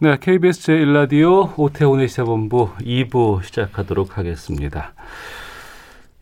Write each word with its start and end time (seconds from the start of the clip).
네, 0.00 0.16
KBS 0.16 0.60
제1라디오 0.60 1.58
오태훈의 1.58 2.06
시사본부 2.06 2.70
2부 2.82 3.42
시작하도록 3.42 4.16
하겠습니다. 4.16 4.92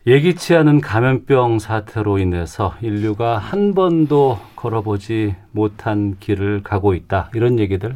예기치 0.07 0.55
않은 0.55 0.81
감염병 0.81 1.59
사태로 1.59 2.17
인해서 2.17 2.73
인류가 2.81 3.37
한 3.37 3.75
번도 3.75 4.39
걸어보지 4.55 5.35
못한 5.51 6.17
길을 6.19 6.63
가고 6.63 6.95
있다. 6.95 7.29
이런 7.35 7.59
얘기들 7.59 7.95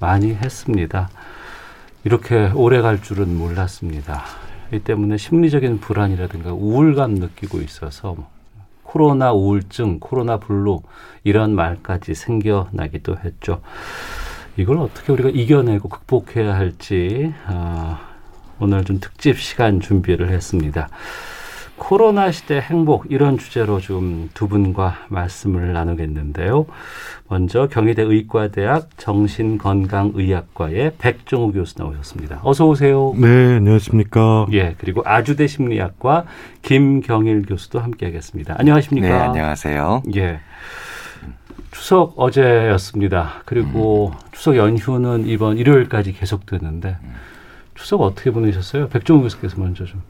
많이 0.00 0.34
했습니다. 0.34 1.08
이렇게 2.02 2.50
오래 2.52 2.80
갈 2.80 3.00
줄은 3.00 3.32
몰랐습니다. 3.38 4.24
이 4.72 4.80
때문에 4.80 5.18
심리적인 5.18 5.78
불안이라든가 5.78 6.52
우울감 6.52 7.14
느끼고 7.14 7.60
있어서 7.60 8.16
코로나 8.82 9.32
우울증, 9.32 10.00
코로나 10.00 10.40
블루 10.40 10.80
이런 11.22 11.54
말까지 11.54 12.16
생겨나기도 12.16 13.18
했죠. 13.18 13.60
이걸 14.56 14.78
어떻게 14.78 15.12
우리가 15.12 15.28
이겨내고 15.30 15.88
극복해야 15.88 16.54
할지 16.54 17.32
어, 17.48 17.98
오늘 18.58 18.84
좀 18.84 18.98
특집 19.00 19.38
시간 19.38 19.80
준비를 19.80 20.30
했습니다. 20.30 20.88
코로나 21.76 22.32
시대 22.32 22.58
행복 22.58 23.04
이런 23.10 23.36
주제로 23.36 23.80
좀 23.80 24.30
두 24.32 24.48
분과 24.48 24.96
말씀을 25.08 25.74
나누겠는데요. 25.74 26.64
먼저 27.28 27.66
경희대 27.68 28.00
의과대학 28.02 28.88
정신건강의학과의 28.96 30.92
백종우 30.98 31.52
교수 31.52 31.74
나오셨습니다. 31.78 32.40
어서 32.42 32.66
오세요. 32.66 33.12
네, 33.18 33.56
안녕하십니까. 33.56 34.46
예, 34.52 34.74
그리고 34.78 35.02
아주대 35.04 35.46
심리학과 35.46 36.24
김경일 36.62 37.44
교수도 37.46 37.78
함께하겠습니다. 37.80 38.54
안녕하십니까? 38.58 39.08
네, 39.08 39.12
안녕하세요. 39.12 40.02
예. 40.16 40.40
추석 41.76 42.14
어제였습니다. 42.16 43.42
그리고 43.44 44.08
음. 44.08 44.18
추석 44.32 44.56
연휴는 44.56 45.26
이번 45.26 45.58
일요일까지 45.58 46.14
계속되는데 46.14 46.96
추석 47.74 48.00
어떻게 48.00 48.30
보내셨어요? 48.30 48.88
백종우 48.88 49.22
교수께서 49.22 49.58
먼저 49.58 49.84
좀. 49.84 50.02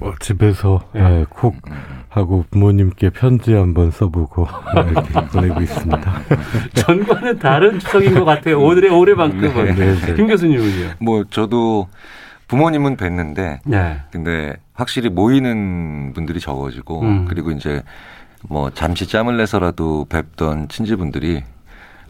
어, 0.00 0.12
집에서 0.20 0.80
예. 0.94 1.00
네, 1.00 1.26
콕 1.28 1.56
하고 2.08 2.44
부모님께 2.50 3.10
편지 3.10 3.52
한번 3.52 3.90
써보고 3.90 4.46
이렇게 4.90 5.12
보내고 5.26 5.60
있습니다. 5.60 6.12
전과는 6.74 7.38
다른 7.40 7.78
추석인 7.80 8.14
것 8.14 8.24
같아요. 8.24 8.60
오늘의 8.62 8.90
올해만큼은. 8.90 9.74
네, 9.74 9.94
네. 9.94 10.14
김 10.14 10.28
교수님은요? 10.28 10.94
뭐 11.00 11.24
저도 11.30 11.88
부모님은 12.46 12.96
뵀는데, 12.96 13.58
네. 13.64 14.00
근데 14.10 14.54
확실히 14.72 15.08
모이는 15.08 16.12
분들이 16.14 16.38
적어지고 16.38 17.02
음. 17.02 17.24
그리고 17.28 17.50
이제 17.50 17.82
뭐 18.48 18.70
잠시 18.70 19.06
짬을 19.06 19.36
내서라도 19.36 20.06
뵙던 20.08 20.68
친지분들이 20.68 21.42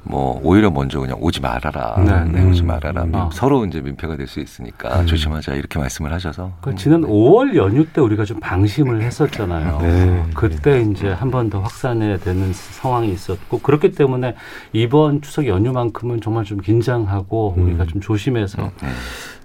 뭐 0.06 0.38
오히려 0.44 0.70
먼저 0.70 1.00
그냥 1.00 1.16
오지 1.18 1.40
말아라, 1.40 1.94
네, 2.04 2.24
네. 2.30 2.44
오지 2.46 2.62
말아라. 2.62 3.04
음. 3.04 3.12
서로 3.32 3.64
이제 3.64 3.80
민폐가 3.80 4.16
될 4.16 4.26
수 4.26 4.38
있으니까 4.40 5.00
음. 5.00 5.06
조심하자 5.06 5.54
이렇게 5.54 5.78
말씀을 5.78 6.12
하셔서. 6.12 6.52
그 6.60 6.74
지난 6.74 7.00
5월 7.02 7.56
연휴 7.56 7.86
때 7.86 8.02
우리가 8.02 8.26
좀 8.26 8.38
방심을 8.38 9.00
했었잖아요. 9.00 9.78
네. 9.80 10.24
그때 10.34 10.82
이제 10.82 11.08
한 11.08 11.30
번 11.30 11.48
더 11.48 11.60
확산해야 11.60 12.18
되는 12.18 12.52
상황이 12.52 13.10
있었고 13.12 13.60
그렇기 13.60 13.92
때문에 13.92 14.34
이번 14.74 15.22
추석 15.22 15.46
연휴만큼은 15.46 16.20
정말 16.20 16.44
좀 16.44 16.58
긴장하고 16.60 17.54
음. 17.56 17.64
우리가 17.64 17.86
좀 17.86 18.02
조심해서. 18.02 18.70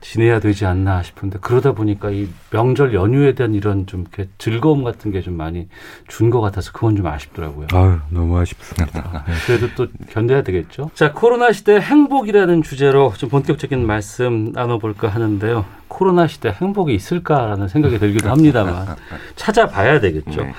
네. 0.02 0.10
지내야 0.10 0.40
되지 0.40 0.66
않나 0.66 1.04
싶은데 1.04 1.40
그러다 1.42 1.74
보니까 1.74 2.10
이 2.10 2.28
명절 2.52 2.94
연휴에 2.94 3.34
대한 3.36 3.54
이런 3.54 3.86
좀 3.86 4.02
이렇게 4.02 4.30
즐거움 4.38 4.84
같은 4.84 5.12
게 5.12 5.22
좀 5.22 5.36
많이 5.36 5.68
준 6.08 6.30
것 6.30 6.40
같아서 6.42 6.72
그건 6.72 6.96
좀 6.96 7.06
아쉽더라고요. 7.08 7.68
아유, 7.74 7.98
너무 8.10 8.38
아쉽습니다. 8.40 9.24
네, 9.28 9.34
그래도 9.46 9.68
또 9.76 9.88
견뎌야 10.12 10.44
되겠죠. 10.44 10.92
자, 10.94 11.12
코로나 11.12 11.52
시대 11.52 11.80
행복이라는 11.80 12.64
주제로 12.64 13.14
좀 13.18 13.30
본격적인 13.30 13.86
말씀 13.86 14.52
나눠볼까 14.54 15.08
하는데요. 15.10 15.66
코로나 15.88 16.28
시대 16.28 16.50
행복이 16.50 16.94
있을까라는 16.94 17.68
생각이 17.68 18.00
들기도 18.00 18.30
합니다만 18.30 18.96
찾아봐야 19.36 20.00
되겠죠. 20.00 20.44
네. 20.44 20.54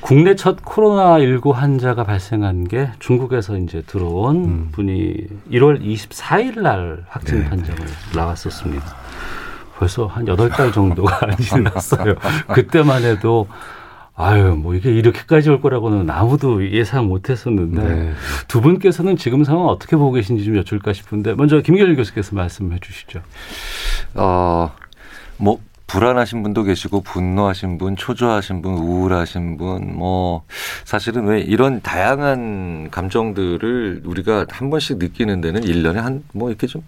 국내 0.00 0.34
첫 0.36 0.62
코로나19 0.62 1.52
환자가 1.52 2.04
발생한 2.04 2.64
게 2.64 2.90
중국에서 2.98 3.56
이제 3.58 3.82
들어온 3.86 4.36
음. 4.44 4.68
분이 4.72 5.14
1월 5.50 5.80
24일 5.82 6.60
날 6.60 7.04
확진 7.08 7.40
네. 7.40 7.48
판정을 7.48 7.80
나왔었습니다. 8.14 8.84
벌써 9.76 10.06
한 10.06 10.24
8달 10.24 10.72
정도가 10.72 11.36
지났어요. 11.38 12.14
그때만 12.52 13.02
해도 13.04 13.46
아유, 14.20 14.56
뭐 14.56 14.74
이게 14.74 14.90
이렇게까지 14.90 15.48
올 15.48 15.60
거라고는 15.60 16.10
아무도 16.10 16.68
예상 16.72 17.06
못 17.06 17.30
했었는데 17.30 17.82
네. 17.82 18.12
두 18.48 18.60
분께서는 18.60 19.16
지금 19.16 19.44
상황 19.44 19.66
어떻게 19.66 19.96
보고 19.96 20.10
계신지 20.10 20.44
좀 20.44 20.56
여쭐까 20.56 20.92
싶은데 20.92 21.34
먼저 21.34 21.60
김결 21.60 21.94
교수께서 21.94 22.34
말씀해 22.34 22.80
주시죠. 22.80 23.20
어, 24.14 24.72
뭐 25.36 25.60
불안하신 25.88 26.42
분도 26.42 26.62
계시고 26.64 27.00
분노하신 27.00 27.78
분, 27.78 27.96
초조하신 27.96 28.62
분, 28.62 28.74
우울하신 28.74 29.56
분, 29.56 29.96
뭐 29.96 30.42
사실은 30.84 31.26
왜 31.26 31.40
이런 31.40 31.80
다양한 31.80 32.88
감정들을 32.90 34.02
우리가 34.04 34.46
한 34.50 34.70
번씩 34.70 34.98
느끼는 34.98 35.40
데는 35.40 35.62
1년에 35.62 35.94
한 35.96 36.22
뭐 36.32 36.50
이렇게 36.50 36.66
좀 36.66 36.82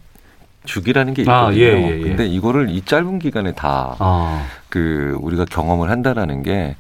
주기라는 0.65 1.15
게 1.15 1.23
아, 1.27 1.51
있거든요. 1.51 1.65
아, 1.65 1.69
예, 1.69 1.83
예, 1.83 1.99
예. 1.99 2.03
근데 2.03 2.27
이거를 2.27 2.69
이 2.69 2.83
짧은 2.83 3.19
기간에 3.19 3.53
다그 3.53 3.97
아. 4.01 4.47
그 4.69 5.17
우리가 5.21 5.47
경험을 5.47 5.89
한다라는 5.91 6.43
게 6.43 6.77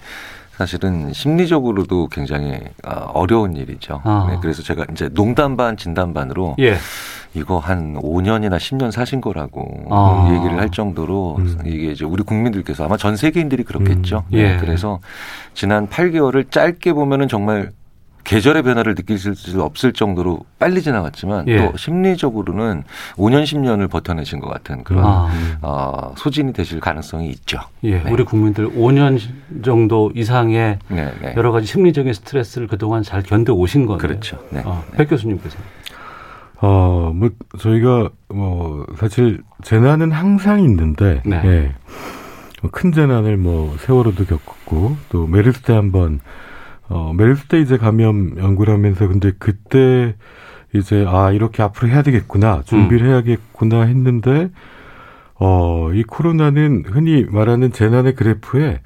사실은 0.59 1.15
심리적으로도 1.15 2.09
굉장히 2.09 2.61
아, 2.85 3.07
어려운 3.15 3.57
일이죠. 3.57 4.03
아. 4.05 4.27
네, 4.31 4.39
그래서 4.43 4.63
제가 4.63 4.85
이제 4.93 5.09
농담 5.09 5.57
반 5.57 5.79
진담 5.79 6.13
반으로 6.13 6.57
예. 6.59 6.77
이거 7.35 7.59
한 7.59 7.95
5년이나 7.95 8.57
10년 8.57 8.91
사신 8.91 9.21
거라고 9.21 9.87
아. 9.91 10.29
얘기를 10.35 10.59
할 10.59 10.71
정도로 10.71 11.37
음. 11.39 11.59
이게 11.65 11.93
이제 11.93 12.05
우리 12.05 12.23
국민들께서 12.23 12.85
아마 12.85 12.97
전 12.97 13.17
세계인들이 13.17 13.63
그렇겠죠. 13.63 14.25
음. 14.33 14.39
예. 14.39 14.43
네, 14.43 14.57
그래서 14.59 15.01
지난 15.55 15.89
8개월을 15.89 16.51
짧게 16.51 16.93
보면은 16.93 17.29
정말 17.29 17.71
계절의 18.25 18.63
변화를 18.63 18.95
느낄 18.95 19.19
수 19.19 19.63
없을 19.63 19.93
정도로 19.93 20.41
빨리 20.59 20.83
지나갔지만 20.83 21.49
예. 21.49 21.57
또 21.59 21.77
심리적으로는 21.77 22.85
5년 23.17 23.45
10년을 23.45 23.91
버텨내신 23.91 24.41
것 24.41 24.49
같은 24.49 24.85
그런 24.85 25.05
아. 25.05 25.31
어, 25.63 26.15
소진이 26.17 26.53
되실 26.53 26.81
가능성이 26.81 27.31
있죠. 27.31 27.61
예, 27.83 28.03
네. 28.03 28.11
우리 28.11 28.25
국민들 28.25 28.69
5년 28.71 29.19
정도 29.65 30.13
이상의 30.15 30.79
네, 30.89 31.13
네. 31.23 31.35
여러 31.37 31.51
가지 31.51 31.67
심리적인 31.67 32.13
스트레스를 32.13 32.67
그동안 32.67 33.03
잘 33.03 33.23
견뎌 33.23 33.55
오신 33.55 33.87
거네요. 33.87 33.99
그렇죠. 33.99 34.39
네. 34.51 34.63
어, 34.65 34.85
백 34.97 35.09
교수님께서. 35.09 35.57
어, 36.61 37.13
뭐, 37.15 37.31
저희가, 37.59 38.11
뭐, 38.29 38.87
사실, 38.97 39.43
재난은 39.63 40.13
항상 40.13 40.61
있는데, 40.63 41.23
네. 41.25 41.41
예. 41.45 41.75
큰 42.71 42.93
재난을 42.93 43.37
뭐, 43.39 43.77
세월호도 43.79 44.27
겪었고, 44.27 44.97
또 45.09 45.27
메르스 45.27 45.63
때 45.63 45.73
한 45.73 45.91
번, 45.91 46.21
어, 46.89 47.13
메르스 47.15 47.47
때 47.47 47.61
이제 47.61 47.79
감염 47.79 48.37
연구를 48.39 48.75
하면서, 48.75 49.09
근데 49.09 49.33
그때 49.39 50.17
이제, 50.75 51.05
아, 51.09 51.31
이렇게 51.33 51.63
앞으로 51.63 51.89
해야 51.89 52.03
되겠구나, 52.03 52.63
준비를 52.67 53.07
음. 53.07 53.11
해야겠구나 53.13 53.83
했는데, 53.83 54.51
어, 55.37 55.91
이 55.95 56.03
코로나는 56.03 56.85
흔히 56.87 57.25
말하는 57.25 57.73
재난의 57.73 58.15
그래프에, 58.15 58.81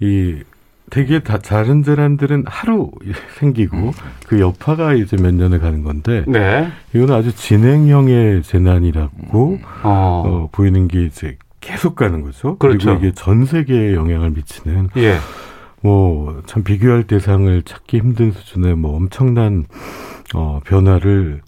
이 0.00 0.42
되게 0.90 1.20
다 1.20 1.38
다른 1.38 1.82
재난들은 1.82 2.44
하루 2.46 2.90
생기고 3.38 3.76
음. 3.76 3.92
그 4.26 4.38
여파가 4.38 4.94
이제 4.94 5.16
몇 5.16 5.34
년을 5.34 5.58
가는 5.60 5.82
건데 5.82 6.24
네. 6.26 6.70
이건 6.94 7.10
아주 7.10 7.34
진행형의 7.34 8.42
재난이라고 8.42 9.50
음. 9.50 9.58
어. 9.82 10.22
어, 10.26 10.48
보이는 10.52 10.86
게 10.88 11.04
이제 11.04 11.36
계속 11.60 11.96
가는 11.96 12.20
거죠. 12.20 12.58
그렇죠. 12.58 12.90
그리고 12.90 12.98
이게 13.06 13.12
전 13.14 13.46
세계에 13.46 13.94
영향을 13.94 14.30
미치는 14.30 14.90
예. 14.98 15.16
뭐참 15.80 16.62
비교할 16.62 17.04
대상을 17.04 17.62
찾기 17.62 17.98
힘든 17.98 18.32
수준의 18.32 18.76
뭐 18.76 18.96
엄청난 18.96 19.64
어, 20.34 20.60
변화를 20.64 21.40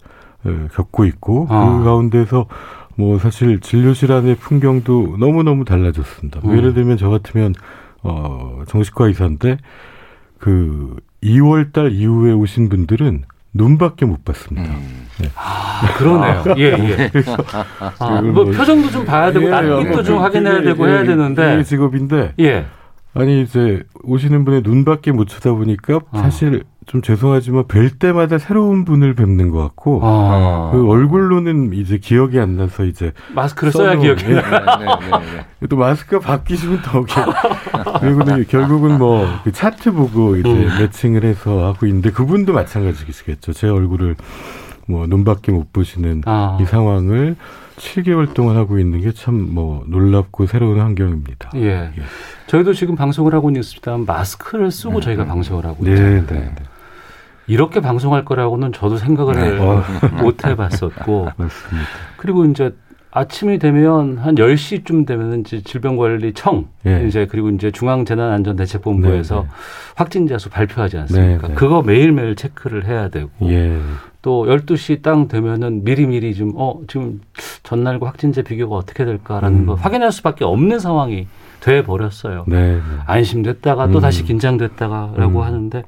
어, 0.43 0.67
겪고 0.73 1.05
있고 1.05 1.47
아. 1.49 1.77
그 1.77 1.83
가운데서 1.83 2.47
뭐 2.95 3.19
사실 3.19 3.59
진료 3.59 3.93
실 3.93 4.11
안의 4.11 4.35
풍경도 4.35 5.17
너무 5.19 5.43
너무 5.43 5.65
달라졌습니다. 5.65 6.39
뭐 6.41 6.51
음. 6.51 6.57
예를 6.57 6.73
들면 6.73 6.97
저 6.97 7.09
같으면 7.09 7.53
어, 8.07 8.63
정신과 8.67 9.07
의사인데 9.07 9.57
그 10.39 10.95
2월 11.23 11.73
달 11.73 11.91
이후에 11.91 12.31
오신 12.31 12.69
분들은 12.69 13.23
눈밖에 13.53 14.05
못 14.05 14.23
봤습니다. 14.23 14.71
음. 14.71 15.07
네. 15.19 15.29
아. 15.35 15.67
아, 15.83 15.93
그러네요. 15.93 16.43
예, 16.57 16.63
예. 16.63 17.11
아, 17.99 18.21
뭐, 18.21 18.31
뭐 18.31 18.45
표정도 18.45 18.89
좀 18.89 19.05
봐야 19.05 19.31
되고, 19.31 19.45
예, 19.45 19.49
낯빛도 19.49 20.03
좀 20.03 20.19
확인해야 20.19 20.61
되고 20.61 20.87
해야 20.87 21.03
되는데. 21.03 21.63
직업인데. 21.63 22.33
예. 22.39 22.65
아니, 23.13 23.41
이제 23.41 23.83
오시는 24.03 24.45
분의 24.45 24.61
눈밖에 24.63 25.11
못 25.11 25.27
쳐다보니까 25.27 25.97
어. 26.11 26.17
사실 26.19 26.63
좀 26.87 27.01
죄송하지만 27.01 27.67
뵐 27.67 27.99
때마다 27.99 28.37
새로운 28.37 28.85
분을 28.85 29.13
뵙는 29.13 29.51
것 29.51 29.59
같고 29.59 29.99
아. 30.03 30.69
그 30.71 30.87
얼굴로는 30.89 31.73
이제 31.73 31.97
기억이 31.97 32.39
안 32.39 32.55
나서 32.55 32.85
이제 32.85 33.11
마스크를 33.35 33.73
써야 33.73 33.95
기억이 33.97 34.23
나. 34.33 34.77
네, 34.77 34.85
네, 34.85 35.09
네, 35.09 35.45
네, 35.59 35.67
또 35.67 35.75
마스크가 35.75 36.19
바뀌시면 36.19 36.81
더 36.83 37.05
그리고 37.99 38.23
결국은 38.47 38.97
뭐 38.97 39.27
그 39.43 39.51
차트 39.51 39.91
보고 39.91 40.37
이제 40.37 40.49
음. 40.49 40.69
매칭을 40.79 41.23
해서 41.25 41.65
하고 41.65 41.85
있는데 41.87 42.09
그분도 42.11 42.53
마찬가지겠죠. 42.53 43.51
제 43.53 43.67
얼굴을 43.67 44.15
뭐 44.87 45.05
눈밖에 45.07 45.51
못 45.51 45.73
보시는 45.73 46.21
아. 46.25 46.57
이 46.61 46.65
상황을 46.65 47.35
7개월 47.75 48.33
동안 48.33 48.55
하고 48.55 48.79
있는 48.79 49.01
게 49.01 49.11
참 49.11 49.33
뭐 49.53 49.83
놀랍고 49.87 50.45
새로운 50.47 50.79
환경입니다. 50.79 51.51
예. 51.55 51.67
예. 51.67 51.91
저희도 52.47 52.73
지금 52.73 52.95
방송을 52.95 53.33
하고 53.33 53.49
있습니다. 53.51 53.97
마스크를 54.07 54.71
쓰고 54.71 54.95
음. 54.95 55.01
저희가 55.01 55.25
방송을 55.25 55.65
하고 55.65 55.83
네, 55.83 55.91
있잖아요. 55.91 56.25
네, 56.27 56.35
네. 56.35 56.55
이렇게 57.47 57.79
방송할 57.79 58.25
거라고는 58.25 58.73
저도 58.73 58.97
생각을 58.97 59.35
네. 59.35 59.59
어. 59.59 59.83
못 60.21 60.45
해봤었고. 60.45 61.29
맞습니다. 61.37 61.89
그리고 62.17 62.45
이제 62.45 62.73
아침이 63.11 63.57
되면 63.57 64.17
한 64.17 64.35
10시쯤 64.35 65.07
되면 65.07 65.39
이제 65.39 65.61
질병관리청 65.61 66.67
예. 66.85 67.07
이제 67.07 67.25
그리고 67.25 67.49
이제 67.49 67.71
중앙재난안전대책본부에서 67.71 69.35
네, 69.35 69.41
네. 69.41 69.47
확진자 69.95 70.37
수 70.37 70.49
발표하지 70.49 70.97
않습니까? 70.99 71.41
네, 71.41 71.47
네. 71.47 71.53
그거 71.55 71.81
매일매일 71.81 72.35
체크를 72.35 72.85
해야 72.85 73.09
되고 73.09 73.29
예. 73.43 73.79
또 74.21 74.45
12시 74.45 75.01
땅 75.01 75.27
되면은 75.27 75.83
미리미리 75.83 76.35
좀 76.35 76.51
어, 76.57 76.79
지금 76.87 77.21
전날과 77.63 78.07
확진자 78.07 78.41
비교가 78.41 78.75
어떻게 78.75 79.05
될까라는 79.05 79.59
음. 79.59 79.65
거 79.65 79.73
확인할 79.75 80.11
수밖에 80.11 80.43
없는 80.43 80.79
상황이 80.79 81.27
돼 81.59 81.83
버렸어요. 81.83 82.45
네, 82.47 82.79
안심됐다가 83.05 83.87
또 83.89 83.99
음. 83.99 84.01
다시 84.01 84.23
긴장됐다가라고 84.23 85.39
음. 85.39 85.43
하는데 85.43 85.83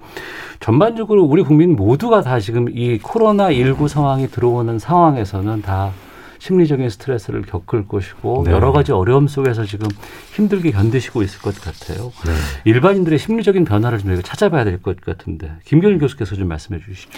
전반적으로 0.60 1.24
우리 1.24 1.44
국민 1.44 1.76
모두가 1.76 2.22
다 2.22 2.40
지금 2.40 2.68
이 2.70 2.98
코로나 3.00 3.52
19 3.54 3.88
상황이 3.88 4.28
들어오는 4.28 4.80
상황에서는 4.80 5.62
다 5.62 5.92
심리적인 6.40 6.90
스트레스를 6.90 7.42
겪을 7.42 7.88
것이고 7.88 8.44
네. 8.46 8.52
여러 8.52 8.72
가지 8.72 8.92
어려움 8.94 9.28
속에서 9.28 9.66
지금 9.66 9.88
힘들게 10.34 10.72
견디시고 10.72 11.22
있을 11.22 11.42
것 11.42 11.54
같아요. 11.60 12.12
네. 12.26 12.32
일반인들의 12.66 13.20
심리적인 13.20 13.66
변화를 13.66 14.00
좀 14.00 14.22
찾아봐야 14.22 14.64
될 14.64 14.80
것 14.82 15.02
같은데 15.02 15.52
김경일 15.66 16.00
교수께서 16.00 16.36
좀 16.36 16.48
말씀해 16.48 16.80
주시죠. 16.80 17.10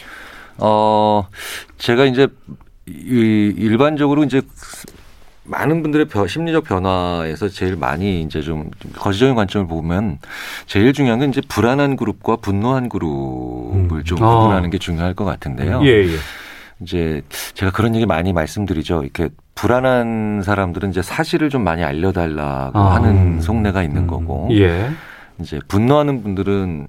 어 0.57 1.27
제가 1.77 2.05
이제 2.05 2.27
이 2.87 3.53
일반적으로 3.57 4.23
이제 4.23 4.41
많은 5.43 5.81
분들의 5.81 6.07
심리적 6.27 6.63
변화에서 6.65 7.49
제일 7.49 7.75
많이 7.75 8.21
이제 8.21 8.41
좀 8.41 8.69
거시적인 8.95 9.35
관점을 9.35 9.67
보면 9.67 10.19
제일 10.67 10.93
중요한 10.93 11.19
건 11.19 11.29
이제 11.29 11.41
불안한 11.47 11.95
그룹과 11.95 12.37
분노한 12.37 12.89
그룹을 12.89 13.97
음. 13.99 14.03
좀 14.03 14.19
구분하는 14.19 14.67
어. 14.67 14.69
게 14.69 14.77
중요할 14.77 15.13
것 15.13 15.25
같은데요. 15.25 15.81
예, 15.83 15.87
예. 15.87 16.15
이제 16.81 17.21
제가 17.53 17.71
그런 17.71 17.95
얘기 17.95 18.05
많이 18.05 18.33
말씀드리죠. 18.33 19.03
이렇게 19.03 19.29
불안한 19.55 20.41
사람들은 20.43 20.89
이제 20.91 21.01
사실을 21.01 21.49
좀 21.49 21.63
많이 21.63 21.83
알려달라고 21.83 22.77
아. 22.77 22.95
하는 22.95 23.41
속내가 23.41 23.83
있는 23.83 24.03
음. 24.03 24.07
거고. 24.07 24.47
예. 24.51 24.89
이제 25.39 25.59
분노하는 25.67 26.21
분들은 26.23 26.87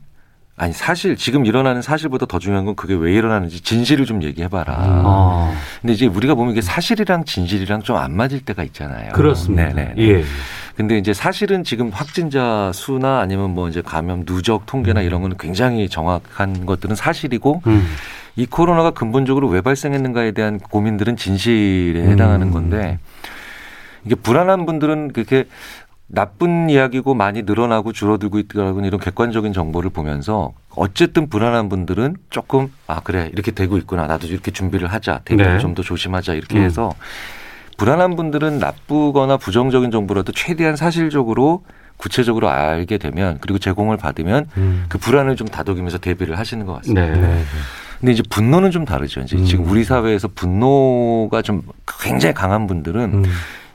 아니 0.62 0.72
사실 0.72 1.16
지금 1.16 1.44
일어나는 1.44 1.82
사실보다 1.82 2.26
더 2.26 2.38
중요한 2.38 2.64
건 2.64 2.76
그게 2.76 2.94
왜 2.94 3.12
일어나는지 3.14 3.60
진실을 3.60 4.06
좀 4.06 4.22
얘기해봐라. 4.22 4.76
아. 4.78 5.52
근데 5.80 5.92
이제 5.92 6.06
우리가 6.06 6.36
보면 6.36 6.52
이게 6.52 6.60
사실이랑 6.60 7.24
진실이랑 7.24 7.82
좀 7.82 7.96
안 7.96 8.14
맞을 8.16 8.40
때가 8.40 8.62
있잖아요. 8.64 9.10
그렇습니다. 9.12 9.72
네네. 9.72 9.94
예. 9.98 10.24
근데 10.76 10.98
이제 10.98 11.12
사실은 11.12 11.64
지금 11.64 11.90
확진자 11.90 12.70
수나 12.72 13.18
아니면 13.18 13.50
뭐 13.50 13.68
이제 13.68 13.82
감염 13.82 14.24
누적 14.24 14.64
통계나 14.66 15.00
음. 15.00 15.06
이런 15.06 15.20
거는 15.22 15.36
굉장히 15.36 15.88
정확한 15.88 16.64
것들은 16.64 16.94
사실이고 16.94 17.62
음. 17.66 17.84
이 18.36 18.46
코로나가 18.46 18.92
근본적으로 18.92 19.48
왜 19.48 19.62
발생했는가에 19.62 20.30
대한 20.30 20.60
고민들은 20.60 21.16
진실에 21.16 22.04
해당하는 22.04 22.48
음. 22.48 22.52
건데 22.52 23.00
이게 24.04 24.14
불안한 24.14 24.66
분들은 24.66 25.12
그렇게 25.12 25.44
나쁜 26.14 26.68
이야기고 26.68 27.14
많이 27.14 27.42
늘어나고 27.42 27.94
줄어들고 27.94 28.38
있더라고는 28.40 28.86
이런 28.86 29.00
객관적인 29.00 29.54
정보를 29.54 29.88
보면서 29.88 30.52
어쨌든 30.76 31.30
불안한 31.30 31.70
분들은 31.70 32.16
조금 32.28 32.70
아 32.86 33.00
그래 33.00 33.30
이렇게 33.32 33.50
되고 33.50 33.78
있구나 33.78 34.06
나도 34.06 34.26
이렇게 34.26 34.50
준비를 34.50 34.88
하자 34.88 35.22
대비를 35.24 35.54
네. 35.54 35.58
좀더 35.58 35.82
조심하자 35.82 36.34
이렇게 36.34 36.58
음. 36.58 36.64
해서 36.64 36.92
불안한 37.78 38.14
분들은 38.16 38.58
나쁘거나 38.58 39.38
부정적인 39.38 39.90
정보라도 39.90 40.32
최대한 40.32 40.76
사실적으로 40.76 41.64
구체적으로 41.96 42.50
알게 42.50 42.98
되면 42.98 43.38
그리고 43.40 43.58
제공을 43.58 43.96
받으면 43.96 44.48
음. 44.58 44.84
그 44.90 44.98
불안을 44.98 45.36
좀 45.36 45.48
다독이면서 45.48 45.96
대비를 45.96 46.38
하시는 46.38 46.66
것 46.66 46.74
같습니다. 46.74 47.06
네. 47.06 47.20
네. 47.20 47.42
근데 48.00 48.12
이제 48.12 48.22
분노는 48.28 48.70
좀 48.70 48.84
다르죠. 48.84 49.20
이제 49.20 49.36
음. 49.36 49.44
지금 49.46 49.64
우리 49.66 49.82
사회에서 49.84 50.28
분노가 50.34 51.40
좀 51.40 51.62
굉장히 52.02 52.34
강한 52.34 52.66
분들은 52.66 53.00
음. 53.14 53.24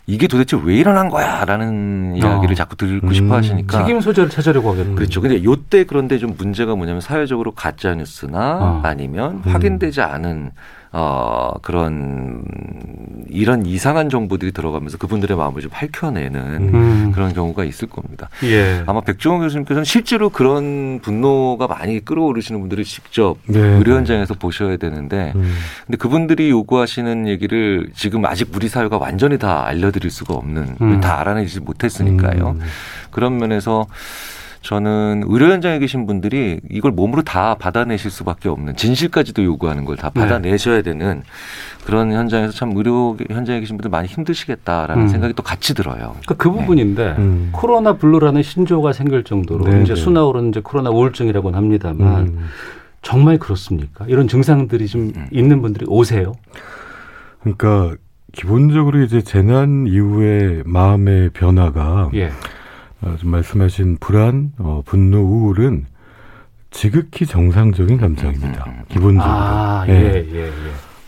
이게 0.09 0.27
도대체 0.27 0.57
왜 0.63 0.77
일어난 0.77 1.09
거야라는 1.09 2.15
이야기를 2.15 2.54
어. 2.54 2.56
자꾸 2.56 2.77
듣고 2.77 3.12
싶어 3.12 3.25
음. 3.25 3.31
하시니까 3.33 3.80
책임 3.80 4.00
소재를 4.00 4.30
찾으려고 4.30 4.71
하겠네요. 4.71 4.95
그렇죠. 4.95 5.19
근데 5.19 5.44
요때 5.44 5.83
그런데 5.83 6.18
좀 6.18 6.33
문제가 6.38 6.75
뭐냐면 6.75 7.01
사회적으로 7.01 7.51
가짜 7.51 7.94
뉴스나 7.94 8.57
어. 8.62 8.81
아니면 8.83 9.44
음. 9.45 9.51
확인되지 9.51 10.01
않은 10.01 10.51
어, 10.91 11.53
그런 11.61 12.43
이런 13.29 13.65
이상한 13.65 14.09
정보들이 14.09 14.51
들어가면서 14.51 14.97
그분들의 14.97 15.35
마음을 15.35 15.61
좀 15.61 15.69
밝혀내는 15.71 16.73
음. 16.73 17.11
그런 17.13 17.33
경우가 17.33 17.65
있을 17.65 17.87
겁니다. 17.87 18.29
예. 18.43 18.83
아마 18.85 19.01
백종원 19.01 19.41
교수님께서는 19.41 19.83
실제로 19.83 20.29
그런 20.29 20.99
분노가 21.01 21.67
많이 21.67 22.03
끌어오르시는 22.03 22.61
분들을 22.61 22.83
직접 22.83 23.37
네. 23.45 23.59
의료 23.59 23.95
현장에서 23.95 24.33
보셔야 24.33 24.77
되는데 24.77 25.33
음. 25.35 25.53
근데 25.85 25.97
그분들이 25.97 26.49
요구하시는 26.49 27.27
얘기를 27.27 27.89
지금 27.93 28.25
아직 28.25 28.49
우리 28.55 28.67
사회가 28.67 28.97
완전히 28.97 29.37
다 29.37 29.65
알려드릴 29.65 30.09
수가 30.09 30.33
없는 30.35 30.77
음. 30.81 31.01
다 31.01 31.19
알아내지 31.19 31.59
못했으니까요. 31.59 32.55
음. 32.59 32.61
그런 33.11 33.37
면에서 33.37 33.87
저는 34.67 35.23
의료 35.27 35.45
현장에 35.45 35.79
계신 35.79 36.05
분들이 36.05 36.59
이걸 36.69 36.91
몸으로 36.91 37.21
다 37.21 37.55
받아내실 37.55 38.11
수밖에 38.11 38.49
없는 38.49 38.75
진실까지도 38.75 39.45
요구하는 39.45 39.85
걸다 39.85 40.09
네. 40.09 40.19
받아내셔야 40.19 40.81
되는 40.81 41.23
그런 41.85 42.11
현장에서 42.11 42.51
참 42.51 42.73
의료 42.75 43.15
현장에 43.29 43.61
계신 43.61 43.77
분들 43.77 43.89
많이 43.89 44.09
힘드시겠다라는 44.09 45.03
음. 45.03 45.07
생각이 45.07 45.35
또 45.35 45.42
같이 45.42 45.73
들어요. 45.73 46.15
그러니까 46.25 46.33
그 46.35 46.51
부분인데 46.51 47.13
네. 47.13 47.15
음. 47.18 47.49
코로나 47.53 47.94
블루라는 47.94 48.44
신조어가 48.44 48.92
생길 48.92 49.23
정도로 49.23 49.63
네, 49.63 49.83
이제 49.83 49.94
네. 49.94 50.01
수나오는 50.01 50.49
이제 50.49 50.59
코로나 50.59 50.89
우울증이라고는 50.89 51.57
합니다만 51.57 52.27
음. 52.27 52.45
정말 53.01 53.37
그렇습니까? 53.37 54.03
이런 54.09 54.27
증상들이 54.27 54.87
좀 54.87 55.13
음. 55.15 55.27
있는 55.31 55.61
분들이 55.61 55.85
오세요? 55.87 56.33
그러니까 57.39 57.95
기본적으로 58.33 59.01
이제 59.01 59.21
재난 59.21 59.87
이후의 59.87 60.63
마음의 60.65 61.30
변화가 61.30 62.09
예. 62.15 62.31
어, 63.01 63.16
좀 63.19 63.31
말씀하신 63.31 63.97
불안, 63.99 64.51
어, 64.57 64.81
분노, 64.85 65.19
우울은 65.19 65.85
지극히 66.71 67.25
정상적인 67.25 67.97
감정입니다. 67.97 68.66
음, 68.68 68.71
음, 68.71 68.77
음. 68.80 68.83
기본적으로. 68.89 69.33
아, 69.33 69.85
예, 69.87 69.94
예, 69.94 70.27
예. 70.31 70.45
예. 70.47 70.51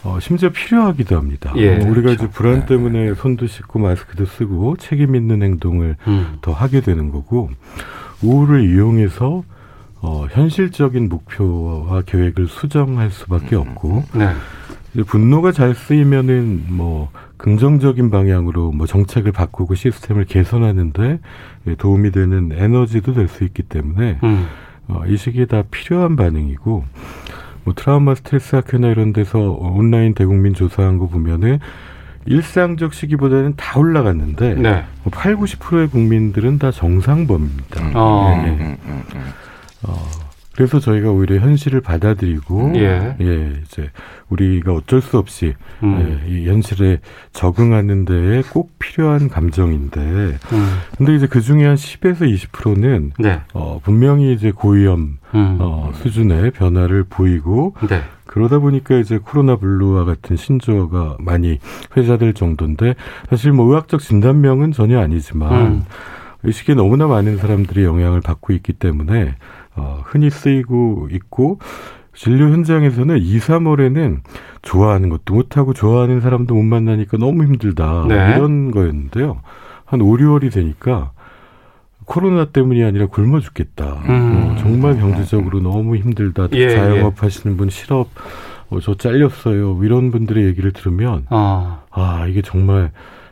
어, 0.04 0.20
심지어 0.20 0.50
필요하기도 0.50 1.18
합니다. 1.18 1.52
예, 1.58 1.76
어, 1.76 1.80
우리가 1.80 2.02
그렇죠. 2.02 2.14
이제 2.14 2.30
불안 2.30 2.62
네. 2.62 2.66
때문에 2.68 3.14
손도 3.16 3.48
씻고 3.48 3.80
마스크도 3.80 4.26
쓰고 4.26 4.78
책임 4.78 5.16
있는 5.16 5.44
행동을 5.44 5.98
음. 6.08 6.38
더 6.42 6.54
하게 6.54 6.82
되는 6.82 7.12
거고 7.12 7.50
우울을 8.22 8.70
이용해서 8.70 9.44
어, 10.02 10.28
현실적인 10.32 11.10
목표와 11.10 12.02
계획을 12.04 12.48
수정할 12.48 13.12
수밖에 13.12 13.58
없고 13.58 14.06
네. 14.14 14.30
분노가 15.06 15.52
잘 15.52 15.76
쓰이면은 15.76 16.66
뭐 16.68 17.10
긍정적인 17.38 18.10
방향으로 18.10 18.72
뭐 18.72 18.86
정책을 18.88 19.32
바꾸고 19.32 19.76
시스템을 19.76 20.26
개선하는데 20.26 21.20
도움이 21.78 22.12
되는 22.12 22.52
에너지도 22.54 23.14
될 23.14 23.28
수 23.28 23.44
있기 23.44 23.64
때문에 23.64 24.20
음. 24.24 24.48
어, 24.88 25.04
이 25.08 25.16
시기에 25.18 25.46
다 25.46 25.64
필요한 25.70 26.16
반응이고 26.16 26.84
뭐 27.64 27.74
트라우마 27.76 28.16
스트레스 28.16 28.56
학회나 28.56 28.88
이런 28.88 29.14
데서 29.14 29.40
온라인 29.40 30.14
대국민 30.16 30.54
조사한 30.56 30.98
거 30.98 31.08
보면은 31.08 31.60
일상적 32.26 32.94
시기보다는 32.94 33.54
다 33.56 33.80
올라갔는데 33.80 34.56
네. 34.56 34.84
뭐 35.04 35.12
8, 35.12 35.36
90%의 35.38 35.88
국민들은 35.90 36.58
다 36.60 36.72
정상범입니다. 36.72 37.82
음. 37.82 37.92
어. 37.96 38.42
네. 38.44 38.50
음, 38.52 38.78
음, 38.86 39.04
음. 39.16 39.22
어, 39.84 39.96
그래서 40.60 40.78
저희가 40.82 41.10
오히려 41.10 41.38
현실을 41.38 41.80
받아들이고 41.80 42.74
예, 42.76 43.16
예 43.22 43.54
이제 43.64 43.90
우리가 44.28 44.74
어쩔 44.74 45.00
수 45.00 45.18
없이 45.18 45.54
음. 45.82 46.20
예, 46.28 46.30
이 46.30 46.50
현실에 46.50 47.00
적응하는 47.32 48.04
데에 48.04 48.42
꼭 48.52 48.78
필요한 48.78 49.30
감정인데 49.30 50.02
음. 50.02 50.38
근데 50.98 51.16
이제 51.16 51.28
그 51.28 51.40
중에 51.40 51.66
한 51.66 51.76
10에서 51.76 52.24
20%는 52.24 53.14
네. 53.20 53.40
어 53.54 53.80
분명히 53.82 54.34
이제 54.34 54.52
고위험 54.52 55.20
음. 55.34 55.58
어 55.62 55.92
수준의 55.94 56.52
변화를 56.52 57.06
보이고 57.10 57.74
네. 57.88 58.02
그러다 58.26 58.60
보니까 58.60 58.98
이제 58.98 59.18
코로나 59.18 59.56
블루와 59.56 60.04
같은 60.04 60.36
신조어가 60.36 61.20
많이 61.22 61.60
회자될 61.96 62.34
정도인데 62.34 62.96
사실 63.30 63.54
뭐 63.54 63.66
의학적 63.68 64.02
진단명은 64.02 64.74
전혀 64.74 65.00
아니지만 65.00 65.54
음. 65.54 65.86
이 66.46 66.52
시기에 66.52 66.76
너무나 66.76 67.08
많은 67.08 67.38
사람들이 67.38 67.84
영향을 67.84 68.20
받고 68.20 68.54
있기 68.54 68.74
때문에 68.74 69.36
어, 69.80 70.02
흔히 70.06 70.30
쓰이고 70.30 71.10
있고 71.12 71.60
진료 72.14 72.50
현장에서는 72.50 73.18
2, 73.18 73.38
3월에는 73.40 74.20
좋아하는 74.62 75.10
것도 75.10 75.34
못하고 75.34 75.74
좋아하는 75.74 76.20
사람도 76.22 76.54
못 76.54 76.64
만나니까 76.64 77.18
너무 77.18 77.44
힘들다 77.44 78.06
네. 78.08 78.36
이런 78.36 78.72
거였는데요. 78.72 79.42
한 79.86 80.02
5, 80.02 80.18
6월이 80.18 80.52
되니까 80.52 81.12
코로나 82.06 82.46
때문이 82.46 82.84
아니라 82.84 83.06
굶어 83.06 83.40
죽겠다. 83.40 84.02
음. 84.10 84.52
어, 84.52 84.56
정말 84.60 84.98
경제적으로 84.98 85.62
너무 85.62 85.96
힘들다. 85.96 86.48
예, 86.54 86.70
자영업 86.70 87.14
예. 87.18 87.22
하시는 87.22 87.56
분 87.56 87.70
실업 87.70 88.10
어, 88.70 88.80
저 88.82 88.96
잘렸어요. 88.96 89.80
이런 89.84 90.12
분들의 90.12 90.44
얘기를 90.46 90.72
들으면 90.72 91.26
아, 91.30 91.84
아 91.92 92.26
이게 92.28 92.42
정말 92.42 92.92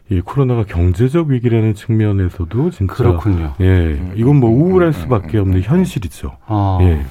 이 0.09 0.21
코로나가 0.21 0.63
경제적 0.63 1.27
위기라는 1.27 1.73
측면에서도 1.73 2.69
진짜 2.71 2.93
그렇군요. 2.93 3.53
예, 3.59 3.99
이건 4.15 4.37
뭐 4.37 4.49
우울할 4.49 4.93
수밖에 4.93 5.37
없는 5.37 5.61
현실이죠. 5.61 6.37
아. 6.45 6.77
예. 6.81 7.05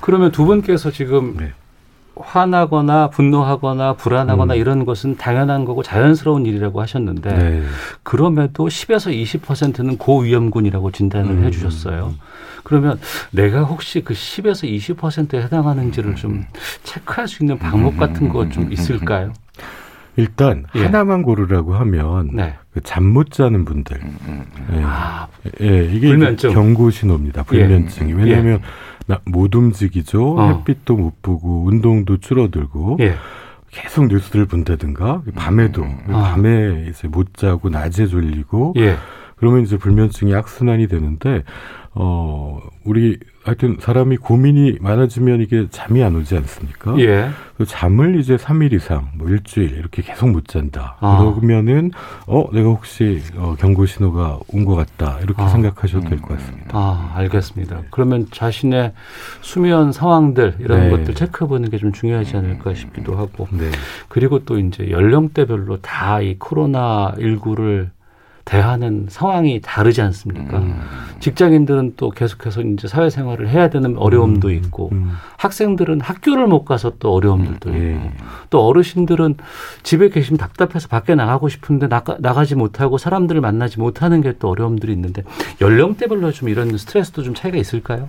그러면 0.00 0.32
두 0.32 0.46
분께서 0.46 0.90
지금 0.90 1.36
네. 1.36 1.52
화나거나 2.18 3.10
분노하거나 3.10 3.94
불안하거나 3.94 4.54
음. 4.54 4.58
이런 4.58 4.84
것은 4.86 5.16
당연한 5.18 5.66
거고 5.66 5.82
자연스러운 5.82 6.46
일이라고 6.46 6.80
하셨는데 6.80 7.36
네. 7.36 7.62
그럼에도 8.02 8.66
10에서 8.68 9.12
20%는 9.12 9.98
고위험군이라고 9.98 10.92
진단을 10.92 11.30
음. 11.32 11.44
해 11.44 11.50
주셨어요. 11.50 12.14
그러면 12.62 12.98
내가 13.30 13.62
혹시 13.64 14.00
그 14.02 14.14
10에서 14.14 14.64
20%에 14.96 15.42
해당하는지를 15.42 16.14
좀 16.16 16.46
체크할 16.82 17.28
수 17.28 17.42
있는 17.42 17.58
방법 17.58 17.98
같은 17.98 18.30
거 18.30 18.48
좀 18.48 18.72
있을까요? 18.72 19.34
일단 20.16 20.64
예. 20.74 20.82
하나만 20.82 21.22
고르라고 21.22 21.74
하면 21.74 22.30
네. 22.32 22.54
그 22.72 22.80
잠못 22.80 23.30
자는 23.30 23.64
분들. 23.64 24.00
예. 24.72 24.82
아, 24.82 25.28
예, 25.60 25.84
이게 25.84 26.08
불면증. 26.08 26.52
경고 26.52 26.90
신호입니다. 26.90 27.42
불면증이. 27.44 28.12
예. 28.12 28.14
왜냐하면 28.14 28.60
예. 29.10 29.16
못 29.24 29.54
움직이죠. 29.54 30.38
어. 30.38 30.48
햇빛도 30.48 30.96
못 30.96 31.22
보고 31.22 31.64
운동도 31.64 32.16
줄어들고 32.18 32.98
예. 33.00 33.14
계속 33.70 34.06
뉴스를 34.06 34.46
본다든가 34.46 35.22
밤에도 35.34 35.82
음. 35.82 35.98
아. 36.08 36.32
밤에 36.32 36.86
이제 36.88 37.08
못 37.08 37.34
자고 37.34 37.68
낮에 37.68 38.06
졸리고 38.06 38.74
예. 38.78 38.96
그러면 39.36 39.62
이제 39.62 39.76
불면증이 39.76 40.34
악순환이 40.34 40.88
되는데 40.88 41.44
어 41.98 42.60
우리 42.84 43.18
하여튼 43.42 43.76
사람이 43.80 44.18
고민이 44.18 44.78
많아지면 44.80 45.40
이게 45.40 45.66
잠이 45.70 46.02
안 46.02 46.14
오지 46.16 46.36
않습니까? 46.36 46.94
예. 46.98 47.28
그 47.56 47.64
잠을 47.64 48.18
이제 48.20 48.36
3일 48.36 48.72
이상, 48.74 49.08
뭐 49.14 49.28
일주일 49.28 49.72
이렇게 49.78 50.02
계속 50.02 50.28
못 50.30 50.46
잔다. 50.46 50.96
아. 51.00 51.32
그러면은 51.34 51.90
어 52.26 52.44
내가 52.52 52.68
혹시 52.68 53.22
어, 53.36 53.54
경고 53.58 53.86
신호가 53.86 54.40
온 54.52 54.64
것 54.66 54.74
같다 54.74 55.20
이렇게 55.20 55.42
아. 55.42 55.48
생각하셔도 55.48 56.08
될 56.08 56.20
것 56.20 56.36
같습니다. 56.36 56.70
아 56.72 57.12
알겠습니다. 57.14 57.82
그러면 57.90 58.26
자신의 58.30 58.92
수면 59.40 59.92
상황들 59.92 60.56
이런 60.60 60.80
네. 60.82 60.90
것들 60.90 61.14
체크해 61.14 61.48
보는 61.48 61.70
게 61.70 61.78
좀 61.78 61.92
중요하지 61.92 62.36
않을까 62.36 62.74
싶기도 62.74 63.16
하고. 63.16 63.48
네. 63.52 63.70
그리고 64.08 64.44
또 64.44 64.58
이제 64.58 64.90
연령대별로 64.90 65.80
다 65.80 66.20
이 66.20 66.36
코로나 66.38 67.14
19를 67.18 67.90
대하는 68.46 69.06
상황이 69.10 69.60
다르지 69.60 70.00
않습니까? 70.02 70.58
음. 70.58 70.80
직장인들은 71.18 71.94
또 71.96 72.10
계속해서 72.10 72.62
이제 72.62 72.86
사회생활을 72.86 73.48
해야 73.48 73.68
되는 73.68 73.98
어려움도 73.98 74.48
음. 74.48 74.52
있고 74.54 74.90
음. 74.92 75.10
학생들은 75.36 76.00
학교를 76.00 76.46
못 76.46 76.64
가서 76.64 76.92
또 77.00 77.12
어려움들도 77.12 77.70
음. 77.70 77.74
있고 77.74 78.06
예. 78.06 78.12
또 78.50 78.64
어르신들은 78.64 79.36
집에 79.82 80.08
계시면 80.10 80.38
답답해서 80.38 80.86
밖에 80.86 81.16
나가고 81.16 81.48
싶은데 81.48 81.88
나가, 81.88 82.16
나가지 82.20 82.54
못하고 82.54 82.98
사람들을 82.98 83.40
만나지 83.40 83.80
못하는 83.80 84.22
게 84.22 84.36
또 84.38 84.50
어려움들이 84.50 84.92
있는데 84.92 85.22
연령대별로 85.60 86.32
좀 86.32 86.48
이런 86.48 86.76
스트레스도 86.76 87.22
좀 87.22 87.34
차이가 87.34 87.56
있을까요? 87.56 88.08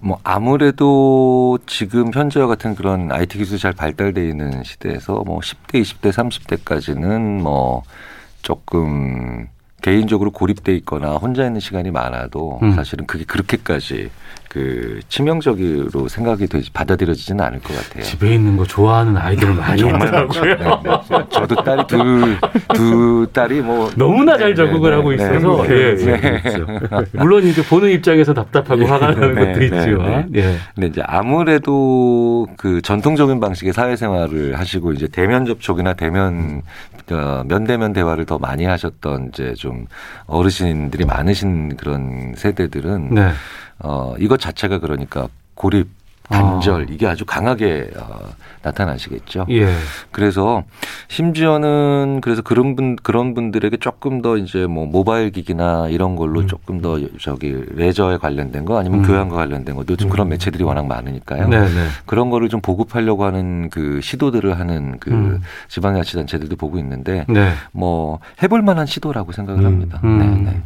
뭐 0.00 0.18
아무래도 0.22 1.58
지금 1.66 2.10
현재와 2.12 2.46
같은 2.46 2.74
그런 2.74 3.10
IT 3.10 3.38
기술이 3.38 3.58
잘 3.58 3.72
발달돼 3.72 4.28
있는 4.28 4.62
시대에서 4.62 5.22
뭐 5.26 5.40
10대, 5.40 5.80
20대, 5.80 6.12
30대까지는 6.12 7.40
뭐 7.40 7.82
조금 8.42 9.48
개인적으로 9.84 10.30
고립돼 10.30 10.74
있거나 10.76 11.16
혼자 11.16 11.44
있는 11.44 11.60
시간이 11.60 11.90
많아도 11.90 12.58
음. 12.62 12.72
사실은 12.72 13.06
그게 13.06 13.24
그렇게까지 13.24 14.10
그 14.54 15.00
치명적으로 15.08 16.06
생각이 16.06 16.46
되지 16.46 16.70
받아들여지지는 16.70 17.44
않을 17.44 17.58
것 17.58 17.76
같아요. 17.76 18.04
집에 18.04 18.34
있는 18.34 18.56
거 18.56 18.64
좋아하는 18.64 19.16
아이들 19.16 19.52
많이 19.52 19.80
있더라고요. 19.80 20.44
네, 20.44 20.54
네. 20.54 21.24
저도 21.28 21.56
딸이 21.56 21.86
두, 21.88 22.36
두 22.72 23.26
딸이 23.32 23.62
뭐 23.62 23.90
너무나 23.96 24.38
잘 24.38 24.54
적응을 24.54 24.90
네, 24.90 24.96
하고 24.96 25.08
네, 25.10 25.16
있어서 25.16 25.62
네, 25.64 25.74
예, 25.74 26.06
예. 26.06 26.42
물론 27.10 27.42
이제 27.42 27.64
보는 27.64 27.90
입장에서 27.90 28.32
답답하고 28.32 28.84
화가 28.84 29.10
나는 29.10 29.34
것도 29.34 29.64
있지만 29.64 30.30
예. 30.36 30.54
근데 30.72 30.86
이제 30.86 31.02
아무래도 31.04 32.46
그 32.56 32.80
전통적인 32.80 33.40
방식의 33.40 33.72
사회생활을 33.72 34.56
하시고 34.56 34.92
이제 34.92 35.08
대면 35.08 35.46
접촉이나 35.46 35.94
대면 35.94 36.62
어, 37.10 37.42
면대면 37.48 37.92
대화를 37.92 38.24
더 38.24 38.38
많이 38.38 38.66
하셨던 38.66 39.30
이제 39.32 39.52
좀 39.54 39.86
어르신들이 40.26 41.06
많으신 41.06 41.76
그런 41.76 42.34
세대들은 42.36 43.14
네. 43.14 43.32
어, 43.78 44.14
이것 44.18 44.40
자체가 44.40 44.78
그러니까 44.78 45.28
고립 45.54 45.88
단절 46.28 46.82
아. 46.82 46.86
이게 46.88 47.06
아주 47.06 47.26
강하게 47.26 47.90
어, 47.96 48.18
나타나시겠죠. 48.62 49.46
예. 49.50 49.68
그래서 50.10 50.64
심지어는 51.08 52.20
그래서 52.22 52.40
그런 52.40 52.76
분 52.76 52.96
그런 52.96 53.34
분들에게 53.34 53.76
조금 53.76 54.22
더 54.22 54.38
이제 54.38 54.66
뭐 54.66 54.86
모바일 54.86 55.30
기기나 55.30 55.88
이런 55.88 56.16
걸로 56.16 56.40
음. 56.40 56.46
조금 56.46 56.80
더 56.80 56.98
저기 57.20 57.54
레저에 57.74 58.16
관련된 58.16 58.64
거 58.64 58.78
아니면 58.78 59.00
음. 59.00 59.04
교양과 59.04 59.36
관련된 59.36 59.74
거 59.74 59.84
요즘 59.88 60.06
음. 60.06 60.10
그런 60.10 60.28
매체들이 60.30 60.64
워낙 60.64 60.86
많으니까요. 60.86 61.48
네네. 61.48 61.68
네. 61.68 61.88
그런 62.06 62.30
거를 62.30 62.48
좀 62.48 62.62
보급하려고 62.62 63.24
하는 63.24 63.68
그 63.68 64.00
시도들을 64.00 64.58
하는 64.58 64.98
그 65.00 65.10
음. 65.10 65.42
지방자치단체들도 65.68 66.56
보고 66.56 66.78
있는데 66.78 67.26
네. 67.28 67.52
뭐 67.72 68.20
해볼 68.42 68.62
만한 68.62 68.86
시도라고 68.86 69.32
생각을 69.32 69.60
음. 69.60 69.66
합니다. 69.66 70.00
음. 70.04 70.18
네, 70.18 70.52
네. 70.52 70.62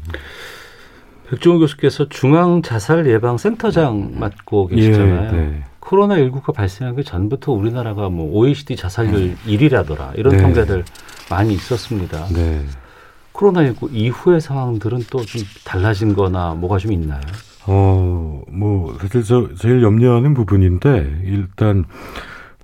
백종원 1.31 1.61
교수께서 1.61 2.09
중앙 2.09 2.63
자살 2.63 3.07
예방 3.07 3.37
센터장 3.37 4.13
맡고 4.19 4.69
계시잖아요. 4.69 5.29
예, 5.29 5.37
네. 5.37 5.65
코로나 5.79 6.17
19가 6.17 6.55
발생하기 6.55 7.05
전부터 7.05 7.53
우리나라가 7.53 8.09
뭐 8.09 8.31
OECD 8.39 8.77
자살률 8.77 9.37
1위라더라 9.47 10.19
이런 10.19 10.37
네. 10.37 10.43
통계들 10.43 10.85
많이 11.31 11.53
있었습니다. 11.55 12.27
네. 12.33 12.63
코로나 13.33 13.65
19 13.65 13.91
이후의 13.93 14.41
상황들은 14.41 15.05
또 15.11 15.25
좀 15.25 15.43
달라진거나 15.65 16.55
뭐가 16.55 16.79
좀 16.79 16.93
있나요? 16.93 17.21
어, 17.67 18.43
뭐 18.49 18.97
사실 19.01 19.23
저 19.23 19.49
제일 19.55 19.83
염려하는 19.83 20.33
부분인데 20.35 21.21
일단 21.25 21.85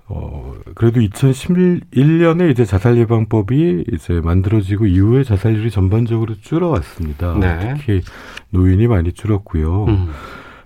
어, 0.07 0.53
그래도 0.75 1.01
2011년에 1.01 2.51
이제 2.51 2.65
자살 2.65 2.97
예방법이 2.99 3.85
이제 3.93 4.21
만들어지고 4.23 4.87
이후에 4.87 5.25
자살률이 5.25 5.71
전반적으로 5.71 6.35
줄어왔습니다. 6.41 7.39
네. 7.39 7.75
특히 7.77 8.03
노인이 8.51 8.87
많이 8.87 9.13
줄었고요. 9.13 9.85
음. 9.87 10.09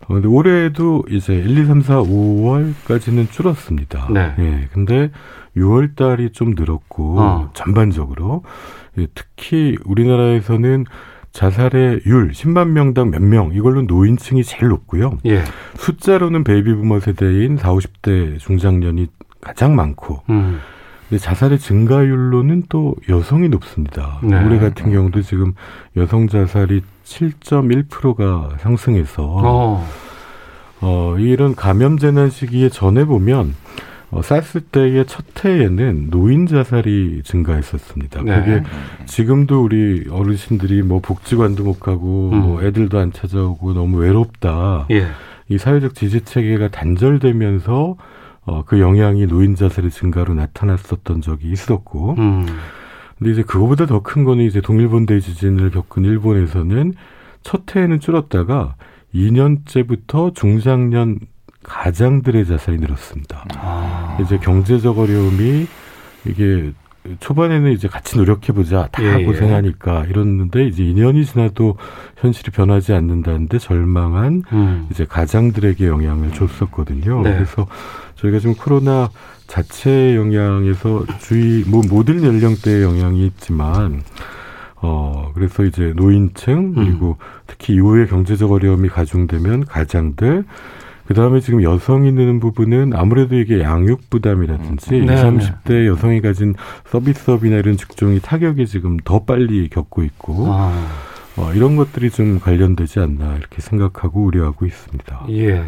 어, 0.09 0.15
근데 0.15 0.27
올해도 0.27 1.05
이제 1.11 1.35
1, 1.35 1.57
2, 1.59 1.65
3, 1.67 1.83
4, 1.83 2.03
5월까지는 2.03 3.31
줄었습니다. 3.31 4.09
네. 4.13 4.35
예. 4.39 4.69
근데 4.73 5.11
6월 5.57 5.95
달이 5.97 6.31
좀 6.33 6.55
늘었고 6.57 7.21
어. 7.21 7.51
전반적으로 7.55 8.43
예, 8.99 9.07
특히 9.15 9.77
우리나라에서는 9.85 10.85
자살의 11.33 12.01
율 12.07 12.31
10만 12.31 12.69
명당 12.71 13.11
몇 13.11 13.21
명 13.23 13.53
이걸로 13.53 13.83
노인층이 13.83 14.43
제일 14.45 14.69
높고요. 14.69 15.19
예. 15.27 15.43
숫자로는 15.77 16.43
베이비부머 16.43 17.01
세대인 17.01 17.59
4, 17.59 17.73
50대 17.75 18.39
중장년이 18.39 19.07
가장 19.49 19.75
많고 19.75 20.21
음. 20.29 20.61
근데 21.09 21.19
자살의 21.19 21.59
증가율로는 21.59 22.65
또 22.69 22.95
여성이 23.09 23.49
높습니다. 23.49 24.21
네. 24.23 24.45
올해 24.45 24.59
같은 24.59 24.93
경우도 24.93 25.23
지금 25.23 25.55
여성 25.97 26.29
자살이 26.29 26.83
7.1%가 27.05 28.59
상승해서 28.59 29.25
어. 29.27 29.89
어, 30.83 31.17
이런 31.19 31.55
감염 31.55 31.97
재난 31.97 32.29
시기에 32.29 32.69
전해 32.69 33.07
보면 33.07 33.55
어, 34.11 34.21
사스 34.21 34.61
때의 34.61 35.07
첫 35.07 35.25
해에는 35.43 36.09
노인 36.11 36.47
자살이 36.47 37.23
증가했었습니다. 37.25 38.23
네. 38.25 38.35
그게 38.35 38.63
지금도 39.07 39.63
우리 39.63 40.05
어르신들이 40.11 40.83
뭐 40.83 41.01
복지관도 41.01 41.65
못 41.65 41.81
가고 41.81 42.31
음. 42.35 42.41
뭐 42.43 42.63
애들도 42.63 42.99
안 42.99 43.13
찾아오고 43.13 43.73
너무 43.73 43.97
외롭다. 43.97 44.87
예. 44.91 45.07
이 45.49 45.57
사회적 45.57 45.95
지지 45.95 46.21
체계가 46.21 46.69
단절되면서 46.69 47.97
어, 48.49 48.65
그 48.65 48.81
영향이 48.81 49.27
노인 49.27 49.55
자살의 49.55 49.91
증가로 49.91 50.33
나타났었던 50.33 51.21
적이 51.21 51.53
있었고, 51.53 52.15
음. 52.17 52.47
근데 53.19 53.33
이제 53.33 53.43
그거보다 53.43 53.85
더 53.85 54.01
큰 54.01 54.25
거는 54.25 54.45
이제 54.45 54.61
동일본대 54.63 55.21
지진을 55.21 55.71
겪은 55.71 56.05
일본에서는 56.05 56.95
첫 57.43 57.77
해에는 57.77 58.01
줄었다가 58.01 58.77
2년째부터 59.15 60.35
중장년 60.35 61.19
가장들의 61.63 62.47
자살이 62.47 62.79
늘었습니다. 62.79 63.45
아. 63.57 64.19
이제 64.23 64.39
경제적 64.39 64.99
어려움이 64.99 65.67
이게 66.27 66.73
초반에는 67.21 67.73
이제 67.73 67.89
같이 67.89 68.17
노력해보자 68.19 68.89
다 68.93 69.03
예, 69.03 69.21
예. 69.21 69.25
고생하니까 69.25 70.05
이랬는데 70.05 70.67
이제 70.67 70.83
2년이 70.83 71.27
지나도 71.27 71.77
현실이 72.19 72.51
변하지 72.53 72.93
않는다는데 72.93 73.59
절망한 73.59 74.43
음. 74.53 74.89
이제 74.91 75.05
가장들에게 75.07 75.87
영향을 75.87 76.33
줬었거든요. 76.33 77.23
네. 77.23 77.35
그래서 77.35 77.67
저희가 78.19 78.39
지금 78.39 78.55
코로나 78.55 79.11
자체 79.47 80.15
영향에서 80.15 81.05
주의 81.19 81.65
뭐 81.67 81.83
모든 81.89 82.23
연령대의 82.23 82.83
영향이 82.83 83.27
있지만 83.27 84.03
어 84.77 85.33
그래서 85.35 85.65
이제 85.65 85.93
노인층 85.97 86.75
그리고 86.75 87.17
음. 87.19 87.43
특히 87.47 87.75
이후에 87.75 88.07
경제적 88.07 88.53
어려움이 88.53 88.89
가중되면 88.89 89.65
가장들 89.65 90.45
그 91.07 91.15
다음에 91.15 91.41
지금 91.41 91.63
여성이 91.63 92.13
느는 92.13 92.39
부분은 92.39 92.93
아무래도 92.95 93.37
이게 93.37 93.61
양육 93.61 94.11
부담이라든지 94.11 94.91
네, 94.91 94.99
20, 94.99 95.07
30대 95.07 95.69
네. 95.69 95.87
여성이 95.87 96.21
가진 96.21 96.55
서비스업이나 96.85 97.57
이런 97.57 97.79
직종이 97.79 98.21
타격이 98.21 98.67
지금 98.67 98.99
더 98.99 99.25
빨리 99.25 99.71
겪고 99.71 100.03
있고 100.05 100.53
아. 100.53 100.87
어, 101.37 101.53
이런 101.55 101.77
것들이 101.77 102.11
좀 102.11 102.41
관련되지 102.41 103.01
않나 103.01 103.37
이렇게 103.37 103.63
생각하고 103.63 104.25
우려하고 104.25 104.67
있습니다. 104.67 105.27
예. 105.31 105.65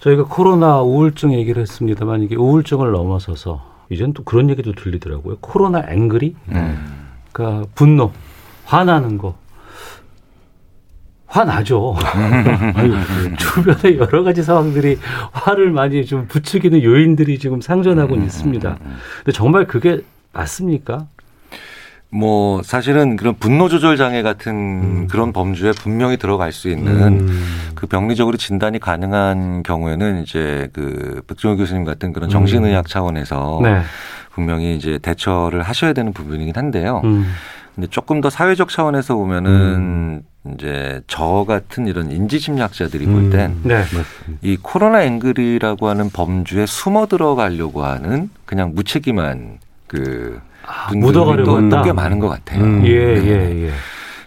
저희가 0.00 0.24
코로나 0.24 0.80
우울증 0.80 1.34
얘기를 1.34 1.60
했습니다만 1.62 2.22
이게 2.22 2.36
우울증을 2.36 2.92
넘어서서 2.92 3.62
이젠 3.90 4.12
또 4.12 4.22
그런 4.22 4.50
얘기도 4.50 4.72
들리더라고요. 4.72 5.38
코로나 5.40 5.82
앵그리, 5.88 6.36
음. 6.50 7.08
그러니까 7.32 7.66
분노, 7.74 8.12
화나는 8.64 9.18
거. 9.18 9.36
화나죠. 11.26 11.94
주변에 13.38 13.98
여러 13.98 14.22
가지 14.22 14.42
상황들이 14.42 14.98
화를 15.32 15.70
많이 15.72 16.06
좀 16.06 16.26
부추기는 16.26 16.82
요인들이 16.82 17.38
지금 17.38 17.60
상존하고 17.60 18.14
음, 18.14 18.24
있습니다. 18.24 18.70
음, 18.70 18.76
음. 18.80 18.96
근데 19.18 19.32
정말 19.32 19.66
그게 19.66 20.00
맞습니까? 20.32 21.06
뭐 22.10 22.62
사실은 22.62 23.16
그런 23.16 23.34
분노 23.34 23.68
조절 23.68 23.96
장애 23.96 24.22
같은 24.22 24.52
음. 24.52 25.08
그런 25.08 25.32
범주에 25.32 25.72
분명히 25.72 26.16
들어갈 26.16 26.52
수 26.52 26.70
있는 26.70 27.20
음. 27.20 27.44
그 27.74 27.86
병리적으로 27.86 28.38
진단이 28.38 28.78
가능한 28.78 29.62
경우에는 29.62 30.22
이제 30.22 30.70
그 30.72 31.22
백종호 31.26 31.56
교수님 31.58 31.84
같은 31.84 32.12
그런 32.12 32.30
정신의학 32.30 32.88
차원에서 32.88 33.60
네. 33.62 33.82
분명히 34.30 34.74
이제 34.76 34.98
대처를 34.98 35.62
하셔야 35.62 35.92
되는 35.92 36.12
부분이긴 36.12 36.54
한데요. 36.56 37.02
근데 37.74 37.88
조금 37.90 38.20
더 38.20 38.30
사회적 38.30 38.70
차원에서 38.70 39.14
보면은 39.14 39.50
음. 39.50 40.22
이제 40.54 41.02
저 41.06 41.44
같은 41.46 41.86
이런 41.86 42.10
인지 42.10 42.38
심리학자들이 42.38 43.06
볼 43.06 43.30
땐이 43.30 43.52
음. 43.52 43.62
네. 43.64 44.56
코로나 44.62 45.02
앵글이라고 45.02 45.88
하는 45.88 46.08
범주에 46.10 46.64
숨어 46.66 47.06
들어가려고 47.06 47.84
하는 47.84 48.30
그냥 48.46 48.72
무책임한 48.74 49.58
그 49.86 50.40
아, 50.40 50.47
분들이 51.00 51.44
또꽤 51.70 51.92
많은 51.92 52.18
것 52.18 52.28
같아요. 52.28 52.62
음. 52.64 52.82
예, 52.86 53.14
네. 53.14 53.26
예, 53.26 53.66
예. 53.66 53.70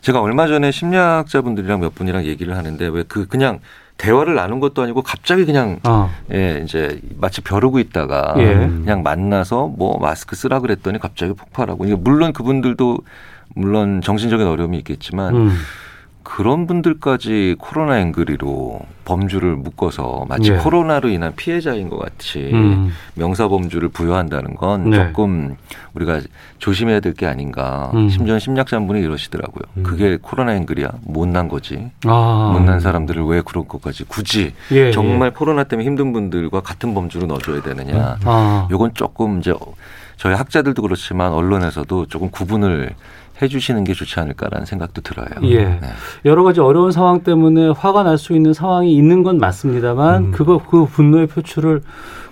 제가 0.01 0.19
얼마 0.21 0.48
전에 0.48 0.71
심리학자분들이랑 0.71 1.79
몇 1.79 1.93
분이랑 1.93 2.25
얘기를 2.25 2.57
하는데 2.57 2.88
왜 2.88 3.03
그 3.07 3.27
그냥 3.27 3.60
대화를 3.98 4.33
나눈 4.33 4.60
것도 4.60 4.81
아니고 4.81 5.03
갑자기 5.03 5.45
그냥 5.45 5.79
어. 5.83 6.10
예 6.33 6.62
이제 6.63 7.00
마치 7.19 7.41
벼르고 7.41 7.77
있다가 7.77 8.33
예. 8.38 8.55
그냥 8.55 9.03
만나서 9.03 9.67
뭐 9.67 10.00
마스크 10.00 10.36
쓰라 10.36 10.60
그랬더니 10.60 10.98
갑자기 10.98 11.33
폭발하고 11.33 11.86
이게 11.86 11.93
물론 11.95 12.33
그분들도 12.33 12.98
물론 13.53 14.01
정신적인 14.01 14.48
어려움이 14.48 14.77
있겠지만 14.79 15.36
음. 15.36 15.57
그런 16.23 16.67
분들까지 16.67 17.55
코로나 17.59 17.99
앵그리로 17.99 18.79
범주를 19.05 19.55
묶어서 19.55 20.25
마치 20.29 20.51
네. 20.51 20.57
코로나로 20.57 21.09
인한 21.09 21.33
피해자인 21.35 21.89
것 21.89 21.97
같이 21.97 22.51
음. 22.53 22.91
명사 23.15 23.47
범주를 23.47 23.89
부여한다는 23.89 24.55
건 24.55 24.89
네. 24.89 24.97
조금 25.07 25.55
우리가 25.93 26.21
조심해야 26.59 26.99
될 26.99 27.11
게 27.13 27.25
아닌가. 27.27 27.91
음. 27.93 28.07
심지어 28.09 28.39
심리학자분이 28.39 29.01
이러시더라고요. 29.01 29.63
음. 29.77 29.84
그게 29.84 30.17
코로나 30.21 30.55
앵글이야. 30.55 30.91
못난 31.03 31.49
거지. 31.49 31.91
아. 32.05 32.51
못난 32.53 32.79
사람들을 32.79 33.23
왜 33.25 33.41
그런 33.41 33.67
것까지 33.67 34.05
굳이 34.05 34.53
예, 34.71 34.88
예. 34.88 34.91
정말 34.91 35.27
예. 35.29 35.34
코로나 35.34 35.65
때문에 35.65 35.86
힘든 35.86 36.13
분들과 36.13 36.62
같은 36.62 36.93
범주로 36.93 37.27
넣어줘야 37.27 37.62
되느냐. 37.62 38.17
아. 38.23 38.67
요건 38.71 38.91
조금 38.93 39.39
이제 39.39 39.53
저희 40.15 40.36
학자들도 40.36 40.81
그렇지만 40.84 41.34
언론에서도 41.34 42.05
조금 42.05 42.29
구분을 42.29 42.91
해주시는 43.41 43.84
게 43.84 43.93
좋지 43.93 44.19
않을까라는 44.19 44.65
생각도 44.65 45.01
들어요. 45.01 45.27
예. 45.43 45.65
네. 45.65 45.80
여러 46.25 46.43
가지 46.43 46.60
어려운 46.60 46.91
상황 46.91 47.23
때문에 47.23 47.69
화가 47.69 48.04
날 48.04 48.17
수 48.17 48.34
있는 48.34 48.54
상황이 48.54 48.93
있는 48.95 49.23
건 49.23 49.38
맞습니다만 49.39 50.23
음. 50.25 50.32
그거 50.32 50.60
그 50.63 50.86
분노의 50.86 51.27
표출을 51.27 51.82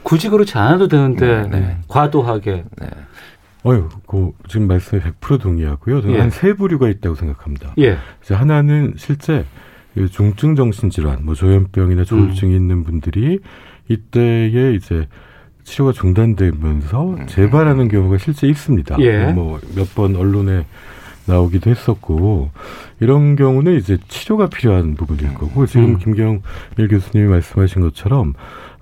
굳이 0.03 0.29
그렇지 0.29 0.57
않아도 0.57 0.87
되는데 0.87 1.43
네, 1.43 1.59
네. 1.59 1.77
과도하게. 1.87 2.63
네. 2.79 2.87
어유, 3.65 3.89
그 4.07 4.31
지금 4.47 4.67
말씀에 4.67 5.01
100% 5.19 5.41
동의하고요. 5.41 6.01
저는 6.01 6.15
예. 6.15 6.19
한세 6.21 6.53
부류가 6.53 6.87
있다고 6.89 7.15
생각합니다. 7.15 7.73
예. 7.79 7.97
이제 8.23 8.33
하나는 8.33 8.93
실제 8.97 9.45
중증 10.11 10.55
정신 10.55 10.89
질환, 10.89 11.25
뭐 11.25 11.33
조현병이나 11.33 12.03
조울증이 12.05 12.53
음. 12.53 12.57
있는 12.57 12.83
분들이 12.83 13.39
이때에 13.89 14.73
이제 14.75 15.07
치료가 15.63 15.91
중단되면서 15.91 17.09
음. 17.09 17.27
재발하는 17.27 17.87
경우가 17.89 18.17
실제 18.17 18.47
있습니다. 18.47 18.95
예. 18.99 19.25
뭐몇 19.33 19.93
번 19.95 20.15
언론에 20.15 20.65
나오기도 21.29 21.69
했었고 21.69 22.49
이런 22.99 23.35
경우는 23.35 23.77
이제 23.77 23.97
치료가 24.07 24.47
필요한 24.47 24.95
부분일 24.95 25.33
거고 25.33 25.65
지금 25.65 25.91
음. 25.91 25.97
김경일 25.97 26.41
교수님이 26.89 27.29
말씀하신 27.29 27.81
것처럼 27.81 28.33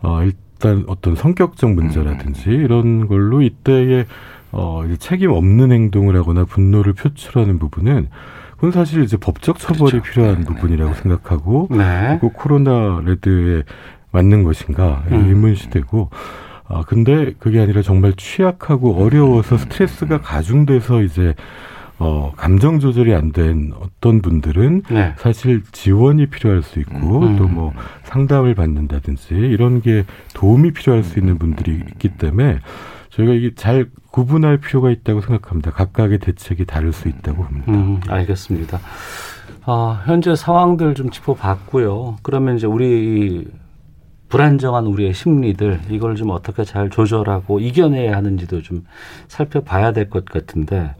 어 0.02 0.24
일단 0.24 0.86
어떤 0.88 1.16
성격적 1.16 1.72
문제라든지 1.74 2.50
음. 2.50 2.62
이런 2.62 3.08
걸로 3.08 3.42
이때에 3.42 4.06
어 4.52 4.84
책임 4.98 5.32
없는 5.32 5.72
행동을 5.72 6.16
하거나 6.16 6.46
분노를 6.46 6.94
표출하는 6.94 7.60
부분은 7.60 8.10
그건 8.56 8.72
사실 8.72 9.04
이제 9.04 9.18
법적 9.18 9.60
처벌이 9.60 9.92
그렇죠. 9.92 10.12
필요한 10.12 10.40
네, 10.40 10.46
부분이라고 10.46 10.94
네. 10.94 11.02
생각하고 11.02 11.68
네. 11.70 12.18
그 12.20 12.30
코로나 12.30 13.02
레드에 13.06 13.64
맞는 14.12 14.44
것인가 14.44 15.04
음. 15.12 15.28
의문시되고 15.28 16.10
아 16.70 16.84
근데 16.86 17.34
그게 17.40 17.62
아니라 17.62 17.82
정말 17.82 18.14
취약하고 18.18 19.04
어려워서 19.04 19.58
스트레스가 19.58 20.22
가중돼서 20.22 21.02
이제 21.02 21.34
어, 22.00 22.32
감정 22.36 22.80
조절이 22.80 23.14
안 23.14 23.32
된 23.32 23.72
어떤 23.80 24.22
분들은 24.22 24.84
네. 24.90 25.14
사실 25.18 25.64
지원이 25.72 26.28
필요할 26.28 26.62
수 26.64 26.80
있고 26.80 27.20
음. 27.24 27.38
또뭐 27.38 27.74
상담을 28.04 28.54
받는다든지 28.56 29.34
이런 29.36 29.82
게 29.82 30.06
도움이 30.34 30.72
필요할 30.72 31.04
수 31.04 31.18
있는 31.20 31.38
분들이 31.38 31.74
있기 31.76 32.10
때문에 32.18 32.60
저희가 33.10 33.34
이게 33.34 33.56
잘 33.56 33.88
구분할 34.12 34.58
필요가 34.58 34.92
있다고 34.92 35.22
생각합니다. 35.22 35.72
각각의 35.72 36.20
대책이 36.20 36.66
다를 36.66 36.94
수 36.94 37.08
있다고 37.10 37.44
봅니다. 37.44 37.72
음, 37.72 38.00
알겠습니다. 38.08 38.80
아, 39.66 40.04
현재 40.06 40.36
상황들 40.36 40.94
좀 40.94 41.10
짚어봤고요. 41.10 42.18
그러면 42.22 42.58
이제 42.58 42.68
우리 42.68 43.48
불안정한 44.30 44.86
우리의 44.86 45.14
심리들 45.14 45.80
이걸 45.90 46.16
좀 46.16 46.30
어떻게 46.30 46.64
잘 46.64 46.90
조절하고 46.90 47.60
이겨내야 47.60 48.16
하는지도 48.16 48.62
좀 48.62 48.86
살펴봐야 49.28 49.94
될 49.94 50.10
것 50.10 50.26
같은데 50.26 50.94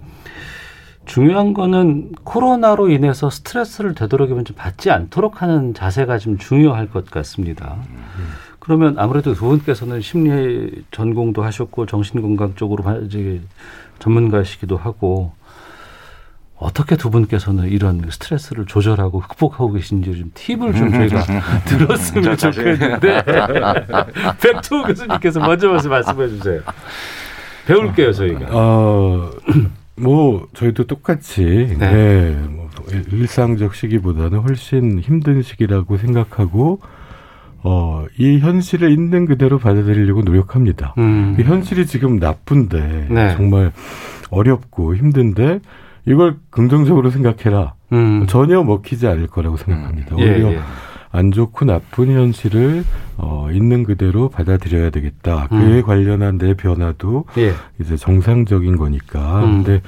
중요한 1.08 1.54
거는 1.54 2.12
코로나로 2.24 2.90
인해서 2.90 3.30
스트레스를 3.30 3.96
되도록이면 3.96 4.46
좀 4.46 4.56
받지 4.56 4.92
않도록 4.92 5.42
하는 5.42 5.74
자세가 5.74 6.18
좀 6.20 6.38
중요할 6.38 6.90
것 6.90 7.10
같습니다. 7.10 7.78
그러면 8.60 8.96
아무래도 9.00 9.34
두 9.34 9.46
분께서는 9.46 10.02
심리 10.02 10.84
전공도 10.92 11.42
하셨고 11.44 11.86
정신건강 11.86 12.56
쪽으로 12.56 12.84
전문가시기도 14.00 14.76
하고 14.78 15.32
어떻게 16.58 16.98
두 16.98 17.10
분께서는 17.10 17.70
이런 17.70 18.02
스트레스를 18.10 18.66
조절하고 18.66 19.20
극복하고 19.22 19.72
계신지 19.72 20.12
좀 20.18 20.32
팁을 20.34 20.74
좀 20.74 20.92
저희가 20.92 21.24
들었으면 21.66 22.36
좋겠는데 22.36 23.24
백초우 24.42 24.84
교수님께서 24.84 25.40
먼저 25.40 25.70
말씀해 25.70 26.28
주세요. 26.28 26.62
배울게요 27.68 28.12
저희가. 28.12 28.48
어, 28.50 29.30
뭐 30.00 30.48
저희도 30.54 30.86
똑같이 30.86 31.44
네. 31.44 31.92
네, 31.92 32.32
뭐 32.50 32.70
일상적 33.12 33.76
시기보다는 33.76 34.40
훨씬 34.40 35.00
힘든 35.00 35.42
시기라고 35.42 35.98
생각하고 35.98 36.80
어, 37.64 38.06
이 38.18 38.40
현실을 38.40 38.92
있는 38.92 39.26
그대로 39.26 39.58
받아들이려고 39.58 40.22
노력합니다. 40.22 40.94
음. 41.00 41.36
이 41.40 41.44
현실이 41.44 41.86
지금 41.88 42.18
나쁜데 42.18 43.08
네. 43.10 43.36
정말 43.36 43.72
어렵고 44.30 44.96
힘든데 44.96 45.60
이걸 46.06 46.38
긍정적으로 46.50 47.10
생각해라. 47.10 47.74
음. 47.92 48.26
전혀 48.28 48.64
먹히지 48.64 49.08
않을 49.08 49.28
거라고 49.28 49.58
생각합니다. 49.58 50.16
음. 50.16 50.20
오히려 50.20 50.52
예, 50.52 50.56
예. 50.56 50.60
안 51.18 51.32
좋고 51.32 51.66
나쁜 51.66 52.12
현실을 52.12 52.84
어, 53.18 53.50
있는 53.52 53.84
그대로 53.84 54.30
받아들여야 54.30 54.92
되겠다. 54.92 55.48
음. 55.52 55.60
그에 55.60 55.82
관련한 55.82 56.38
내 56.38 56.54
변화도 56.54 57.26
예. 57.40 57.54
이제 57.80 57.98
정상적인 57.98 58.78
거니까. 58.78 59.44
음. 59.44 59.64
근데 59.64 59.82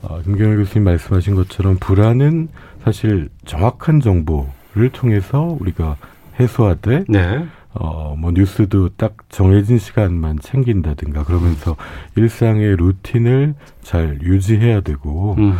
어, 0.00 0.20
김경일 0.22 0.56
교수님 0.56 0.84
말씀하신 0.84 1.34
것처럼 1.34 1.76
불안은 1.78 2.48
사실 2.84 3.28
정확한 3.44 4.00
정보를 4.00 4.88
통해서 4.92 5.56
우리가 5.60 5.96
해소하되 6.40 7.04
네. 7.06 7.46
어, 7.74 8.14
뭐 8.18 8.32
뉴스도 8.32 8.88
딱 8.96 9.16
정해진 9.28 9.76
시간만 9.76 10.38
챙긴다든가 10.40 11.24
그러면서 11.24 11.76
일상의 12.16 12.76
루틴을 12.76 13.54
잘 13.82 14.18
유지해야 14.22 14.80
되고 14.80 15.34
음. 15.38 15.54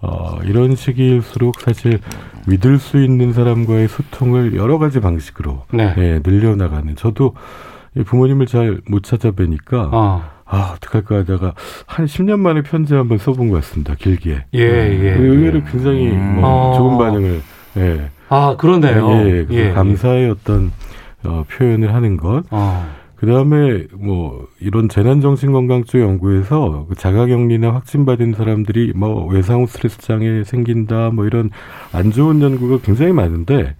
어, 0.00 0.38
이런 0.44 0.76
시기일수록 0.76 1.60
사실 1.60 1.98
믿을 2.46 2.78
수 2.78 3.02
있는 3.02 3.32
사람과의 3.32 3.88
소통을 3.88 4.54
여러 4.56 4.78
가지 4.78 5.00
방식으로 5.00 5.64
네. 5.72 5.94
네, 5.94 6.20
늘려나가는 6.24 6.94
저도 6.96 7.34
부모님을 8.06 8.46
잘 8.46 8.80
못 8.88 9.02
찾아뵈니까 9.02 9.90
어. 9.92 10.22
아, 10.44 10.74
어떡할까 10.76 11.16
하다가 11.18 11.52
한 11.86 12.06
10년 12.06 12.38
만에 12.40 12.62
편지 12.62 12.94
한번 12.94 13.18
써본 13.18 13.50
것 13.50 13.56
같습니다. 13.56 13.94
길게. 13.94 14.44
예, 14.54 14.60
예. 14.60 15.10
의외로 15.14 15.62
굉장히 15.64 16.08
음. 16.10 16.40
뭐 16.40 16.74
좋은 16.76 16.96
반응을 16.96 17.42
예. 17.76 18.10
아, 18.30 18.56
그러네요. 18.56 19.10
예, 19.10 19.46
예. 19.50 19.54
예. 19.54 19.70
감사의 19.72 20.30
어떤 20.30 20.72
어, 21.24 21.44
표현을 21.50 21.92
하는 21.92 22.16
것. 22.16 22.44
어. 22.50 22.97
그 23.18 23.26
다음에 23.26 23.88
뭐 23.94 24.46
이런 24.60 24.88
재난정신건강 24.88 25.82
쪽 25.84 26.00
연구에서 26.00 26.86
그 26.88 26.94
자가격리나 26.94 27.74
확진받은 27.74 28.34
사람들이 28.34 28.92
뭐 28.94 29.26
외상 29.26 29.62
후 29.62 29.66
스트레스 29.66 29.98
장애 29.98 30.44
생긴다 30.44 31.10
뭐 31.10 31.26
이런 31.26 31.50
안 31.92 32.12
좋은 32.12 32.40
연구가 32.40 32.78
굉장히 32.80 33.10
많은데 33.12 33.74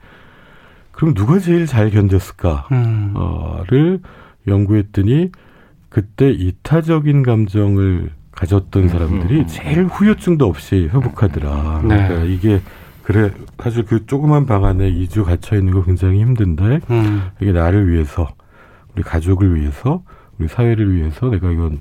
그럼 0.91 1.15
누가 1.15 1.39
제일 1.39 1.67
잘 1.67 1.93
견뎠을까를 1.93 2.73
음. 3.73 4.03
연구했더니 4.49 5.31
그때 5.89 6.33
이타적인 6.33 7.23
감정을 7.23 8.11
가졌던 8.33 8.89
사람들이 8.89 9.47
제일 9.47 9.85
후유증도 9.85 10.47
없이 10.47 10.89
회복하더라. 10.93 11.83
네. 11.85 12.09
그러니까 12.09 12.25
이게 12.25 12.61
그래 13.05 13.31
사실 13.63 13.85
그 13.85 14.05
조그만 14.07 14.47
방 14.47 14.65
안에 14.65 14.93
2주 14.93 15.25
갇혀 15.25 15.57
있는 15.57 15.73
거 15.75 15.85
굉장히 15.85 16.21
힘든데 16.21 16.81
음. 16.91 17.23
이게 17.41 17.53
나를 17.53 17.89
위해서 17.93 18.29
우리 18.99 19.05
가족을 19.05 19.55
위해서 19.55 20.03
우리 20.39 20.49
사회를 20.49 20.93
위해서 20.93 21.31
내가 21.31 21.53
이건 21.53 21.79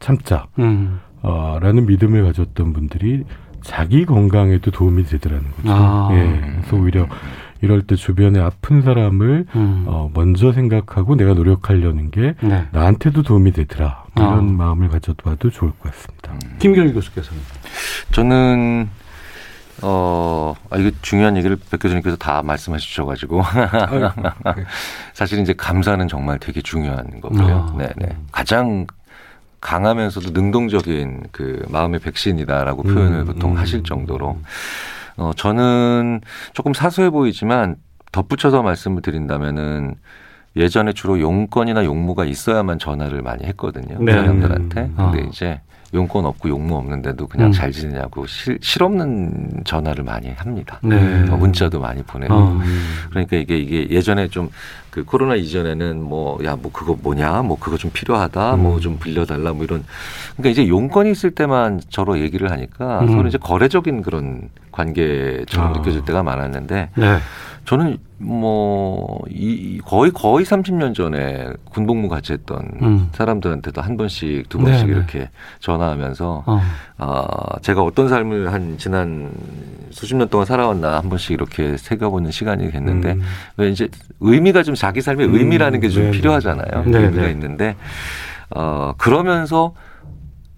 참자 0.00 0.46
음. 0.58 0.98
어, 1.20 1.58
라는 1.60 1.84
믿음을 1.86 2.24
가졌던 2.24 2.72
분들이 2.72 3.24
자기 3.62 4.06
건강에도 4.06 4.70
도움이 4.70 5.04
되더라는 5.04 5.44
거죠. 5.56 5.68
아. 5.68 6.08
예. 6.12 6.52
그래서 6.56 6.76
오히려 6.76 7.06
이럴 7.60 7.82
때 7.82 7.96
주변에 7.96 8.40
아픈 8.40 8.82
사람을 8.82 9.46
음. 9.54 9.84
어, 9.86 10.10
먼저 10.14 10.52
생각하고 10.52 11.16
내가 11.16 11.34
노력하려는 11.34 12.10
게 12.10 12.34
네. 12.42 12.66
나한테도 12.72 13.22
도움이 13.22 13.52
되더라. 13.52 14.04
이런 14.16 14.38
아. 14.38 14.40
마음을 14.40 14.88
가져봐도 14.88 15.50
좋을 15.50 15.70
것 15.70 15.82
같습니다. 15.82 16.32
음. 16.32 16.56
김경일 16.58 16.94
교수께서는 16.94 17.42
저는 18.10 18.88
어, 19.82 20.54
아, 20.70 20.76
이거 20.76 20.90
중요한 21.02 21.36
얘기를 21.36 21.56
백 21.70 21.78
교수님께서 21.80 22.16
다 22.16 22.42
말씀해 22.42 22.78
주셔가지고. 22.78 23.42
사실 25.12 25.40
이제 25.40 25.52
감사는 25.52 26.06
정말 26.08 26.38
되게 26.38 26.62
중요한 26.62 27.20
거고요. 27.20 27.70
아. 27.72 27.76
네네. 27.76 27.92
네. 27.96 28.16
가장 28.32 28.86
강하면서도 29.60 30.30
능동적인 30.30 31.24
그 31.32 31.64
마음의 31.70 32.00
백신이다라고 32.00 32.82
음, 32.82 32.94
표현을 32.94 33.24
보통 33.24 33.52
음. 33.52 33.56
하실 33.56 33.82
정도로. 33.82 34.38
어, 35.16 35.30
저는 35.36 36.20
조금 36.52 36.74
사소해 36.74 37.10
보이지만 37.10 37.76
덧붙여서 38.12 38.62
말씀을 38.62 39.02
드린다면은 39.02 39.96
예전에 40.56 40.92
주로 40.92 41.18
용건이나 41.18 41.84
용무가 41.84 42.24
있어야만 42.24 42.78
전화를 42.78 43.22
많이 43.22 43.44
했거든요. 43.44 43.96
네. 44.00 44.12
사람들한테. 44.12 44.80
음. 44.82 44.94
근데 44.96 45.22
아. 45.22 45.26
이제 45.28 45.60
용건 45.92 46.24
없고 46.26 46.48
용무 46.48 46.76
없는데도 46.76 47.26
그냥 47.26 47.48
음. 47.48 47.52
잘 47.52 47.70
지내냐고 47.70 48.26
실, 48.26 48.58
실없는 48.60 49.62
전화를 49.64 50.04
많이 50.04 50.30
합니다. 50.30 50.78
네. 50.82 50.96
어, 51.30 51.36
문자도 51.36 51.80
많이 51.80 52.02
보내고. 52.02 52.34
어. 52.34 52.60
그러니까 53.10 53.36
이게 53.36 53.58
이게 53.58 53.88
예전에 53.90 54.28
좀 54.28 54.50
그 54.94 55.02
코로나 55.02 55.34
이전에는 55.34 56.00
뭐 56.04 56.38
야뭐 56.44 56.56
뭐 56.62 56.70
그거 56.72 56.96
뭐냐 57.02 57.42
뭐 57.42 57.58
그거 57.58 57.76
좀 57.76 57.90
필요하다 57.92 58.54
음. 58.54 58.62
뭐좀 58.62 58.98
빌려달라 59.00 59.52
뭐 59.52 59.64
이런 59.64 59.82
그러니까 60.36 60.50
이제 60.50 60.68
용건이 60.68 61.10
있을 61.10 61.32
때만 61.32 61.80
저로 61.88 62.20
얘기를 62.20 62.52
하니까 62.52 63.00
음. 63.00 63.08
서로 63.08 63.26
이제 63.26 63.36
거래적인 63.36 64.02
그런 64.02 64.50
관계처럼 64.70 65.70
아. 65.70 65.76
느껴질 65.76 66.04
때가 66.04 66.22
많았는데 66.22 66.90
네. 66.94 67.18
저는 67.64 67.98
뭐, 68.24 69.20
이, 69.28 69.80
거의, 69.84 70.10
거의 70.10 70.46
30년 70.46 70.94
전에 70.94 71.46
군복무 71.70 72.08
같이 72.08 72.32
했던 72.32 72.58
음. 72.80 73.08
사람들한테도 73.12 73.82
한 73.82 73.96
번씩, 73.96 74.48
두 74.48 74.58
번씩 74.58 74.86
네네. 74.86 74.96
이렇게 74.98 75.30
전화하면서, 75.60 76.44
어. 76.46 76.60
아, 76.96 77.58
제가 77.60 77.82
어떤 77.82 78.08
삶을 78.08 78.52
한 78.52 78.78
지난 78.78 79.30
수십 79.90 80.16
년 80.16 80.28
동안 80.28 80.46
살아왔나 80.46 80.98
한 80.98 81.08
번씩 81.10 81.32
이렇게 81.32 81.76
새겨보는 81.76 82.30
시간이 82.30 82.70
됐는데, 82.70 83.12
음. 83.12 83.22
왜 83.58 83.68
이제 83.68 83.88
의미가 84.20 84.62
좀 84.62 84.74
자기 84.74 85.02
삶의 85.02 85.26
음. 85.26 85.34
의미라는 85.34 85.80
게좀 85.80 86.10
필요하잖아요. 86.12 86.84
네네. 86.84 86.98
의미가 87.06 87.28
있는데, 87.28 87.76
어, 88.50 88.92
그러면서 88.96 89.74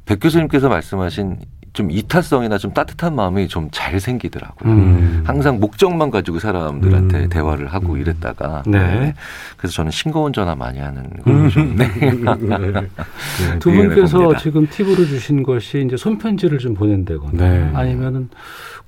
백 0.04 0.20
교수님께서 0.20 0.68
말씀하신 0.68 1.38
좀 1.76 1.90
이타성이나 1.90 2.56
좀 2.58 2.72
따뜻한 2.72 3.14
마음이 3.14 3.48
좀 3.48 3.68
잘 3.70 4.00
생기더라고요. 4.00 4.72
음. 4.72 5.22
항상 5.26 5.60
목적만 5.60 6.10
가지고 6.10 6.38
사람들한테 6.38 7.24
음. 7.24 7.28
대화를 7.28 7.66
하고 7.66 7.92
음. 7.92 8.00
이랬다가 8.00 8.62
네. 8.66 8.78
네. 8.78 9.14
그래서 9.58 9.74
저는 9.74 9.90
싱거운 9.90 10.32
전화 10.32 10.54
많이 10.54 10.78
하는 10.78 11.02
걸로 11.22 11.36
음. 11.36 11.48
좀 11.50 11.76
네. 11.76 11.86
네. 11.88 12.88
두 13.60 13.70
분께서 13.70 14.36
지금 14.38 14.66
팁으로 14.68 15.04
주신 15.04 15.42
것이 15.42 15.84
이제 15.84 15.96
손편지를 15.96 16.58
좀 16.58 16.74
보낸다거나 16.74 17.32
네. 17.32 17.70
아니면은 17.74 18.30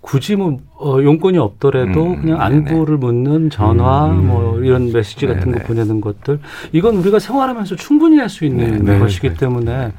굳이 0.00 0.36
뭐 0.36 0.58
어, 0.76 1.02
용건이 1.02 1.36
없더라도 1.38 2.06
음, 2.06 2.22
그냥 2.22 2.40
안부를 2.40 2.98
네네. 2.98 3.12
묻는 3.12 3.50
전화 3.50 4.06
음, 4.06 4.28
뭐 4.28 4.58
이런 4.60 4.92
메시지 4.92 5.26
같은 5.26 5.50
네네. 5.50 5.58
거 5.58 5.64
보내는 5.66 6.00
것들 6.00 6.38
이건 6.72 6.96
우리가 6.96 7.18
생활하면서 7.18 7.76
충분히 7.76 8.16
할 8.18 8.28
수 8.28 8.44
있는 8.44 8.84
네네. 8.84 9.00
것이기 9.00 9.34
때문에 9.34 9.92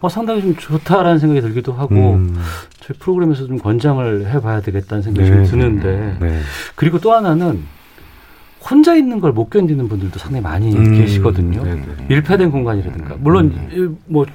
어, 0.00 0.08
상당히 0.08 0.42
좀 0.42 0.56
좋다라는 0.56 1.18
생각이 1.18 1.40
들기도 1.40 1.72
하고 1.72 1.94
음. 2.14 2.38
저희 2.80 2.98
프로그램에서 2.98 3.46
좀 3.46 3.58
권장을 3.58 4.26
해봐야 4.30 4.60
되겠다는 4.60 5.02
생각이 5.02 5.26
좀 5.28 5.44
드는데 5.44 6.16
네. 6.20 6.40
그리고 6.74 6.98
또 7.00 7.12
하나는 7.12 7.64
혼자 8.68 8.94
있는 8.94 9.20
걸 9.20 9.32
못 9.32 9.48
견디는 9.50 9.88
분들도 9.88 10.18
상당히 10.18 10.42
많이 10.42 10.74
음. 10.74 10.98
계시거든요. 10.98 11.62
밀폐된 12.08 12.50
공간이라든가 12.50 13.16
물론 13.18 13.52
음. 13.72 13.98
뭐 14.06 14.26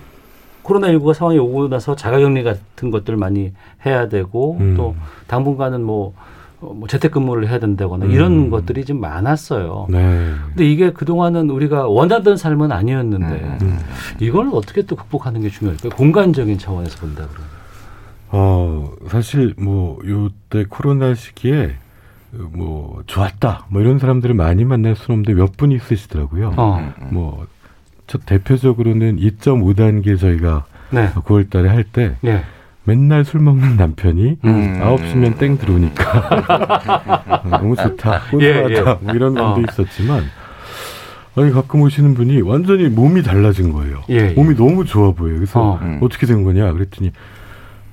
코로나19가 0.63 1.13
상황이 1.13 1.37
오고 1.39 1.69
나서 1.69 1.95
자가격리 1.95 2.43
같은 2.43 2.91
것들 2.91 3.17
많이 3.17 3.51
해야 3.85 4.07
되고 4.07 4.57
음. 4.59 4.75
또 4.77 4.95
당분간은 5.27 5.81
뭐, 5.83 6.09
어, 6.09 6.13
뭐 6.61 6.87
재택근무를 6.87 7.49
해야 7.49 7.59
된다거나 7.59 8.05
음. 8.05 8.11
이런 8.11 8.49
것들이 8.51 8.85
좀 8.85 8.99
많았어요. 9.01 9.87
네. 9.89 10.31
근데 10.49 10.65
이게 10.71 10.91
그동안은 10.93 11.49
우리가 11.49 11.87
원하던 11.87 12.37
삶은 12.37 12.71
아니었는데 12.71 13.25
음. 13.25 13.57
음. 13.63 13.79
이걸 14.19 14.49
어떻게 14.53 14.83
또 14.83 14.95
극복하는 14.95 15.41
게 15.41 15.49
중요할까요? 15.49 15.91
공간적인 15.93 16.57
차원에서 16.59 16.99
본다 16.99 17.27
그러면. 17.29 17.49
어, 18.33 18.91
사실 19.09 19.53
뭐 19.57 19.99
요때 20.05 20.65
코로나 20.69 21.15
시기에 21.15 21.75
뭐 22.31 23.01
좋았다 23.07 23.65
뭐 23.69 23.81
이런 23.81 23.99
사람들을 23.99 24.33
많이 24.35 24.63
만날 24.63 24.95
수는 24.95 25.19
없는데 25.19 25.33
몇 25.41 25.53
분 25.57 25.71
있으시더라고요. 25.71 26.53
어. 26.57 26.93
뭐첫 27.11 28.25
대표적으로는 28.25 29.17
2.5단계 29.17 30.17
저희가 30.19 30.65
네. 30.91 31.09
9월 31.13 31.49
달에 31.49 31.69
할때 31.69 32.15
네. 32.21 32.43
맨날 32.83 33.23
술 33.23 33.41
먹는 33.41 33.77
남편이 33.77 34.37
음. 34.43 34.79
9시면 34.81 35.37
땡 35.37 35.57
들어오니까 35.57 37.43
너무 37.61 37.75
좋다, 37.75 38.21
꼬들하다 38.31 38.69
예, 38.71 38.75
예. 38.75 38.81
뭐 38.81 39.13
이런 39.13 39.33
분도 39.35 39.53
어. 39.61 39.63
있었지만 39.69 40.23
아니 41.35 41.51
가끔 41.51 41.81
오시는 41.81 42.13
분이 42.15 42.41
완전히 42.41 42.89
몸이 42.89 43.21
달라진 43.23 43.71
거예요. 43.71 44.01
예, 44.09 44.15
예. 44.15 44.33
몸이 44.33 44.55
너무 44.55 44.83
좋아 44.83 45.11
보여요. 45.11 45.35
그래서 45.35 45.61
어. 45.61 45.79
음. 45.81 45.99
어떻게 46.01 46.25
된 46.25 46.43
거냐 46.43 46.73
그랬더니 46.73 47.11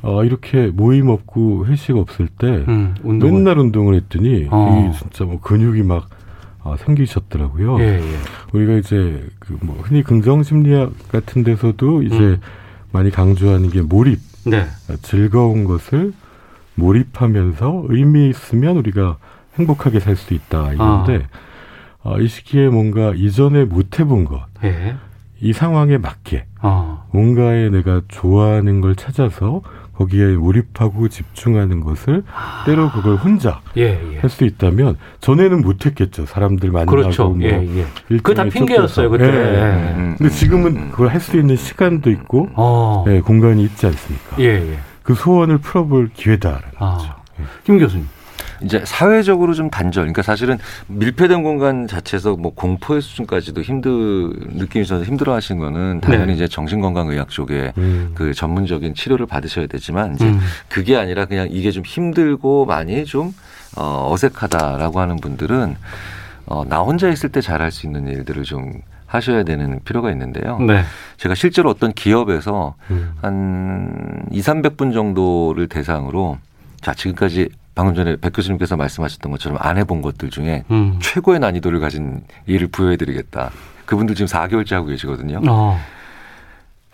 어, 0.01 0.25
이렇게 0.25 0.69
모임 0.69 1.09
없고 1.09 1.67
회식 1.67 1.97
없을 1.97 2.29
때 2.29 2.47
음, 2.47 2.95
맨날 3.03 3.59
운동을 3.59 3.95
했더니 3.95 4.47
어. 4.51 4.91
이 4.93 4.97
진짜 4.99 5.25
뭐 5.25 5.41
근육이 5.41 5.83
막 5.83 6.09
어, 6.61 6.77
생기셨더라고요. 6.79 7.79
예, 7.81 7.85
예. 8.01 8.03
우리가 8.53 8.75
이제 8.75 9.25
그 9.39 9.57
뭐 9.61 9.77
흔히 9.83 10.03
긍정 10.03 10.43
심리학 10.43 10.93
같은 11.11 11.43
데서도 11.45 12.03
이제 12.05 12.17
음. 12.17 12.41
많이 12.93 13.11
강조하는 13.11 13.71
게 13.71 13.83
몰입, 13.83 14.19
네. 14.51 14.67
즐거운 15.03 15.65
것을 15.65 16.13
몰입하면서 16.75 17.85
의미 17.89 18.29
있으면 18.31 18.77
우리가 18.77 19.17
행복하게 19.59 20.01
살 20.01 20.17
수 20.17 20.35
있다 20.35 20.73
이건데 20.73 21.27
아. 22.03 22.11
어, 22.11 22.21
이 22.21 22.29
시기에 22.29 22.69
뭔가 22.69 23.13
이전에 23.15 23.65
못 23.65 23.99
해본 23.99 24.25
것, 24.25 24.41
예. 24.65 24.95
이 25.41 25.53
상황에 25.53 25.99
맞게 25.99 26.47
아. 26.61 27.03
뭔가에 27.13 27.69
내가 27.71 28.01
좋아하는 28.09 28.81
걸 28.81 28.95
찾아서 28.97 29.63
거기에 29.99 30.37
몰입하고 30.37 31.09
집중하는 31.09 31.81
것을 31.81 32.23
때로 32.65 32.89
그걸 32.93 33.17
혼자 33.17 33.61
예, 33.77 34.01
예. 34.15 34.19
할수 34.21 34.45
있다면 34.45 34.97
전에는 35.21 35.61
못했겠죠. 35.61 36.25
사람들 36.27 36.71
만나고 36.71 36.91
그렇죠. 36.91 37.31
뭐 37.31 37.43
예, 37.43 37.69
예. 37.79 37.85
그거 38.09 38.33
다 38.33 38.45
핑계였어요 38.45 39.11
그때. 39.11 39.25
예. 39.25 39.95
음, 39.97 40.15
근데 40.17 40.33
지금은 40.33 40.91
그걸 40.93 41.09
할 41.09 41.19
수 41.19 41.37
있는 41.37 41.57
시간도 41.57 42.11
있고 42.13 42.49
어. 42.55 43.05
예, 43.09 43.21
공간이 43.21 43.65
있지 43.65 43.87
않습니까? 43.87 44.37
예, 44.39 44.45
예. 44.45 44.79
그 45.03 45.15
소원을 45.15 45.59
풀어볼 45.59 46.11
기회다라는 46.15 46.63
아. 46.79 46.97
거죠. 46.97 47.15
김 47.65 47.79
교수님. 47.81 48.07
이제 48.63 48.83
사회적으로 48.85 49.55
좀 49.55 49.71
단절. 49.71 50.05
그러니까 50.05 50.23
사실은 50.23 50.59
밀폐된 50.89 51.43
공간 51.43 51.87
자체에서 51.87 52.37
뭐 52.37 52.53
공포의 52.55 53.03
수준까지도 53.03 53.63
힘들 53.63 53.91
느낌이 54.55 54.85
서 54.85 55.03
힘들어하시는 55.03 55.61
거는 55.61 56.01
당연히 56.01 56.27
네. 56.27 56.33
이제 56.35 56.49
정신건강의학 56.49 57.29
쪽에 57.31 57.73
음. 57.79 58.13
그 58.15 58.35
전문적인 58.35 58.95
치료를 58.95 59.27
받으셔야 59.27 59.67
되지만 59.67 60.15
이제 60.15 60.27
음. 60.27 60.41
그게 60.69 60.97
아니라 60.97 61.25
그냥 61.27 61.49
이게 61.51 61.71
좀 61.71 61.85
힘들고 61.85 62.67
많이 62.67 63.05
좀 63.05 63.33
어, 63.77 64.11
어색하다라고 64.13 65.01
하는 65.01 65.17
분들은 65.17 65.77
어, 66.47 66.65
나 66.67 66.81
혼자 66.81 67.09
있을 67.09 67.29
때 67.29 67.41
잘할 67.41 67.71
수 67.71 67.87
있는 67.87 68.09
일들을 68.09 68.43
좀 68.45 68.73
하셔야 69.07 69.43
되는 69.43 69.81
필요가 69.85 70.11
있는데요. 70.11 70.59
네. 70.61 70.83
제가 71.17 71.35
실제로 71.35 71.71
어떤 71.71 71.93
기업에서 71.93 72.75
음. 72.91 73.13
한 73.21 74.27
2, 74.31 74.41
300분 74.41 74.93
정도를 74.93 75.69
대상으로 75.69 76.39
자, 76.81 76.95
지금까지 76.95 77.49
방금 77.79 77.95
전에 77.95 78.17
백 78.17 78.33
교수님께서 78.33 78.77
말씀하셨던 78.77 79.31
것처럼 79.31 79.57
안 79.61 79.79
해본 79.79 80.03
것들 80.03 80.31
중에 80.31 80.65
음. 80.69 80.99
최고의 81.01 81.39
난이도를 81.39 81.79
가진 81.79 82.25
일을 82.47 82.67
부여해드리겠다. 82.67 83.53
그분들 83.87 84.17
지금 84.17 84.27
4개월째 84.27 84.73
하고 84.73 84.89
계시거든요. 84.89 85.41
어. 85.49 85.79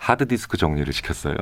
하드디스크 0.05 0.55
정리를 0.57 0.93
시켰어요. 0.93 1.33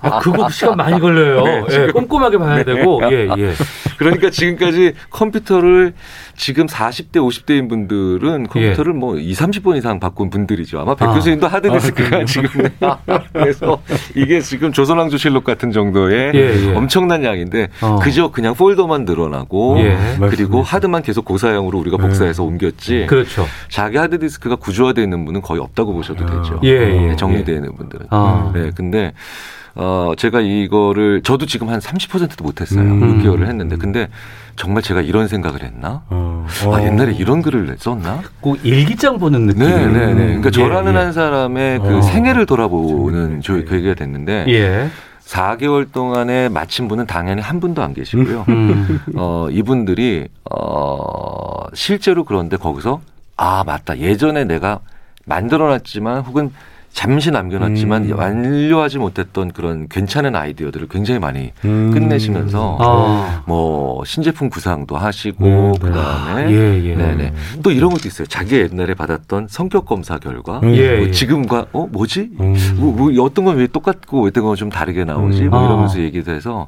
아, 0.00 0.18
그거 0.20 0.48
시간 0.50 0.76
많이 0.76 0.98
걸려요. 0.98 1.44
네, 1.44 1.62
예, 1.70 1.86
꼼꼼하게 1.92 2.38
봐야 2.38 2.56
네. 2.56 2.64
되고. 2.64 3.00
예, 3.12 3.28
예. 3.38 3.52
그러니까 3.96 4.30
지금까지 4.30 4.94
컴퓨터를 5.10 5.94
지금 6.36 6.66
40대, 6.66 7.16
50대인 7.18 7.68
분들은 7.68 8.48
컴퓨터를 8.48 8.92
예. 8.92 8.98
뭐 8.98 9.16
2, 9.16 9.32
30번 9.32 9.76
이상 9.76 10.00
바꾼 10.00 10.30
분들이죠. 10.30 10.80
아마 10.80 10.96
백 10.96 11.08
아. 11.08 11.14
교수님도 11.14 11.46
하드디스크가 11.46 12.16
아, 12.16 12.24
지금 12.24 12.48
그래서 13.32 13.80
이게 14.16 14.40
지금 14.40 14.72
조선왕조 14.72 15.18
실록 15.18 15.44
같은 15.44 15.70
정도의 15.70 16.32
예, 16.34 16.70
예. 16.70 16.74
엄청난 16.74 17.22
양인데 17.22 17.68
어. 17.82 18.00
그저 18.02 18.32
그냥 18.32 18.54
폴더만 18.54 19.04
늘어나고 19.04 19.78
예. 19.78 19.96
그리고 20.28 20.62
하드만 20.62 21.02
계속 21.02 21.24
고사양으로 21.24 21.78
우리가 21.78 21.98
복사해서 21.98 22.42
옮겼지. 22.42 23.06
그렇죠. 23.08 23.46
자기 23.68 23.96
하드디스크가 23.98 24.56
구조화되어 24.56 25.04
있는 25.04 25.24
분은 25.24 25.42
거의 25.42 25.60
없다고 25.60 25.92
보셔도 25.92 26.31
되죠. 26.36 26.60
예, 26.64 27.10
예. 27.10 27.16
정리되어 27.16 27.54
있는 27.56 27.74
분들은. 27.76 28.06
아. 28.10 28.50
네, 28.54 28.70
근데 28.74 29.12
어, 29.74 30.12
제가 30.16 30.40
이거를 30.40 31.22
저도 31.22 31.46
지금 31.46 31.68
한 31.68 31.80
30%도 31.80 32.44
못했어요. 32.44 32.80
음. 32.82 33.22
6개월을 33.22 33.46
했는데 33.46 33.76
근데 33.76 34.08
정말 34.56 34.82
제가 34.82 35.00
이런 35.00 35.28
생각을 35.28 35.62
했나? 35.62 36.02
어. 36.10 36.46
아 36.72 36.82
옛날에 36.82 37.12
이런 37.12 37.40
글을 37.40 37.76
썼나? 37.78 38.20
꼭 38.40 38.58
일기장 38.62 39.18
보는 39.18 39.46
느낌. 39.46 39.64
네, 39.64 39.86
네, 39.86 40.06
네. 40.06 40.14
그러니까 40.14 40.48
예, 40.48 40.50
저라는 40.50 40.92
예. 40.92 40.96
한 40.96 41.12
사람의 41.12 41.78
그 41.80 41.98
어. 41.98 42.02
생애를 42.02 42.46
돌아보는 42.46 43.40
저 43.42 43.54
계기가 43.54 43.94
됐는데. 43.94 44.44
예. 44.48 44.90
4개월 45.24 45.90
동안에 45.90 46.50
마친 46.50 46.88
분은 46.88 47.06
당연히 47.06 47.40
한 47.40 47.58
분도 47.58 47.82
안 47.82 47.94
계시고요. 47.94 48.44
음. 48.48 49.00
어, 49.16 49.46
이분들이 49.50 50.28
어, 50.50 51.64
실제로 51.72 52.24
그런데 52.24 52.58
거기서 52.58 53.00
아 53.38 53.64
맞다 53.64 53.98
예전에 53.98 54.44
내가 54.44 54.80
만들어놨지만 55.26 56.20
혹은 56.22 56.50
잠시 56.92 57.30
남겨놨지만 57.30 58.10
음. 58.10 58.18
완료하지 58.18 58.98
못했던 58.98 59.50
그런 59.50 59.88
괜찮은 59.88 60.36
아이디어들을 60.36 60.88
굉장히 60.88 61.20
많이 61.20 61.50
음. 61.64 61.90
끝내시면서 61.90 62.76
아. 62.78 63.42
뭐 63.46 64.04
신제품 64.04 64.50
구상도 64.50 64.98
하시고 64.98 65.44
음. 65.46 65.72
그다음에 65.78 66.44
아. 66.44 66.50
예, 66.50 66.84
예. 66.84 66.94
네네 66.94 67.32
또 67.62 67.70
이런 67.70 67.88
것도 67.88 68.08
있어요. 68.08 68.26
자기 68.26 68.56
옛날에 68.56 68.92
받았던 68.92 69.46
성격 69.48 69.86
검사 69.86 70.18
결과 70.18 70.60
음. 70.62 70.74
예, 70.76 70.96
뭐 70.98 71.06
예. 71.06 71.10
지금과 71.10 71.66
어 71.72 71.86
뭐지 71.90 72.32
음. 72.38 72.56
뭐, 72.76 72.92
뭐 72.94 73.24
어떤 73.24 73.46
건 73.46 73.56
왜 73.56 73.66
똑같고 73.68 74.26
어떤 74.26 74.44
건 74.44 74.54
좀 74.56 74.68
다르게 74.68 75.04
나오지 75.04 75.44
뭐 75.44 75.60
음. 75.60 75.64
이러면서 75.64 75.98
아. 75.98 76.02
얘기도 76.02 76.30
해서 76.32 76.66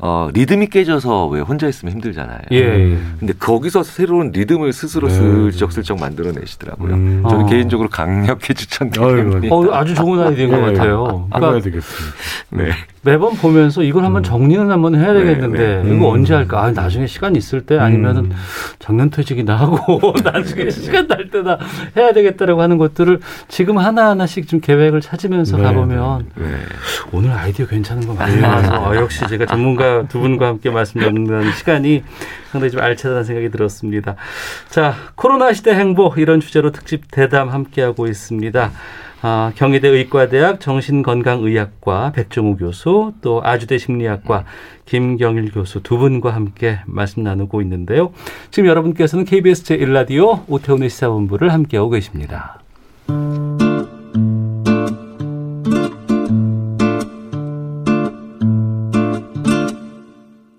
어, 0.00 0.28
리듬이 0.32 0.68
깨져서 0.68 1.26
왜 1.28 1.40
혼자 1.40 1.66
있으면 1.66 1.92
힘들잖아요. 1.94 2.38
예, 2.52 2.56
예. 2.56 2.98
근데 3.18 3.32
거기서 3.32 3.82
새로운 3.82 4.30
리듬을 4.30 4.72
스스로 4.72 5.08
네. 5.08 5.14
슬쩍슬쩍 5.14 5.98
만들어내시더라고요. 5.98 6.94
음. 6.94 7.22
저는 7.28 7.44
어. 7.44 7.48
개인적으로 7.48 7.88
강력히 7.88 8.54
추천드립니다. 8.54 9.54
어, 9.54 9.74
아주 9.74 9.94
좋은 9.94 10.20
아이디어인 10.20 10.50
것 10.50 10.56
네. 10.58 10.72
같아요. 10.72 11.26
그러니까 11.32 11.60
되겠습니다. 11.60 12.16
네. 12.50 12.70
매번 13.08 13.34
보면서 13.36 13.82
이걸 13.82 14.04
한번 14.04 14.20
음. 14.20 14.22
정리는 14.22 14.70
한번 14.70 14.94
해야 14.94 15.14
네, 15.14 15.20
되겠는데 15.20 15.58
네, 15.58 15.82
네. 15.82 15.96
이거 15.96 16.10
음. 16.10 16.14
언제 16.14 16.34
할까? 16.34 16.62
아, 16.62 16.70
나중에 16.70 17.06
시간 17.06 17.36
있을 17.36 17.62
때 17.62 17.78
아니면은 17.78 18.26
음. 18.26 18.32
작년퇴직이나 18.80 19.56
하고 19.56 20.12
나중에 20.22 20.68
시간 20.68 21.06
날 21.08 21.30
때나 21.30 21.58
해야 21.96 22.12
되겠다라고 22.12 22.60
하는 22.60 22.76
것들을 22.76 23.20
지금 23.48 23.78
하나 23.78 24.10
하나씩 24.10 24.46
좀 24.46 24.60
계획을 24.60 25.00
찾으면서 25.00 25.56
네, 25.56 25.62
가보면 25.62 26.26
네, 26.34 26.44
오늘 27.10 27.30
아이디어 27.30 27.66
괜찮은 27.66 28.06
거 28.06 28.12
많이 28.12 28.38
나와서 28.42 28.90
아, 28.90 28.94
역시 28.96 29.26
제가 29.26 29.46
전문가 29.46 30.06
두 30.08 30.20
분과 30.20 30.46
함께 30.46 30.68
말씀 30.68 31.00
나누는 31.00 31.52
시간이 31.52 32.04
상당히 32.52 32.70
좀 32.70 32.82
알차다는 32.82 33.24
생각이 33.24 33.50
들었습니다. 33.50 34.16
자, 34.68 34.94
코로나 35.14 35.54
시대 35.54 35.72
행복 35.74 36.18
이런 36.18 36.40
주제로 36.40 36.72
특집 36.72 37.10
대담 37.10 37.48
함께하고 37.48 38.06
있습니다. 38.06 38.70
아, 39.20 39.52
경희대 39.56 39.88
의과대학 39.88 40.60
정신건강의학과 40.60 42.12
백종우 42.12 42.56
교수 42.56 43.12
또 43.20 43.40
아주대 43.42 43.76
심리학과 43.78 44.44
김경일 44.86 45.50
교수 45.50 45.82
두 45.82 45.98
분과 45.98 46.34
함께 46.34 46.78
말씀 46.86 47.24
나누고 47.24 47.60
있는데요. 47.62 48.12
지금 48.50 48.68
여러분께서는 48.68 49.24
KBS 49.24 49.64
제1라디오 49.64 50.44
오태훈의 50.48 50.88
시사본부를 50.88 51.52
함께하고 51.52 51.90
계십니다. 51.90 52.60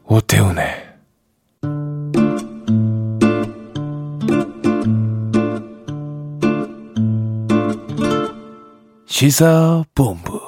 오태훈의 0.05 0.88
시사본부 9.19 10.39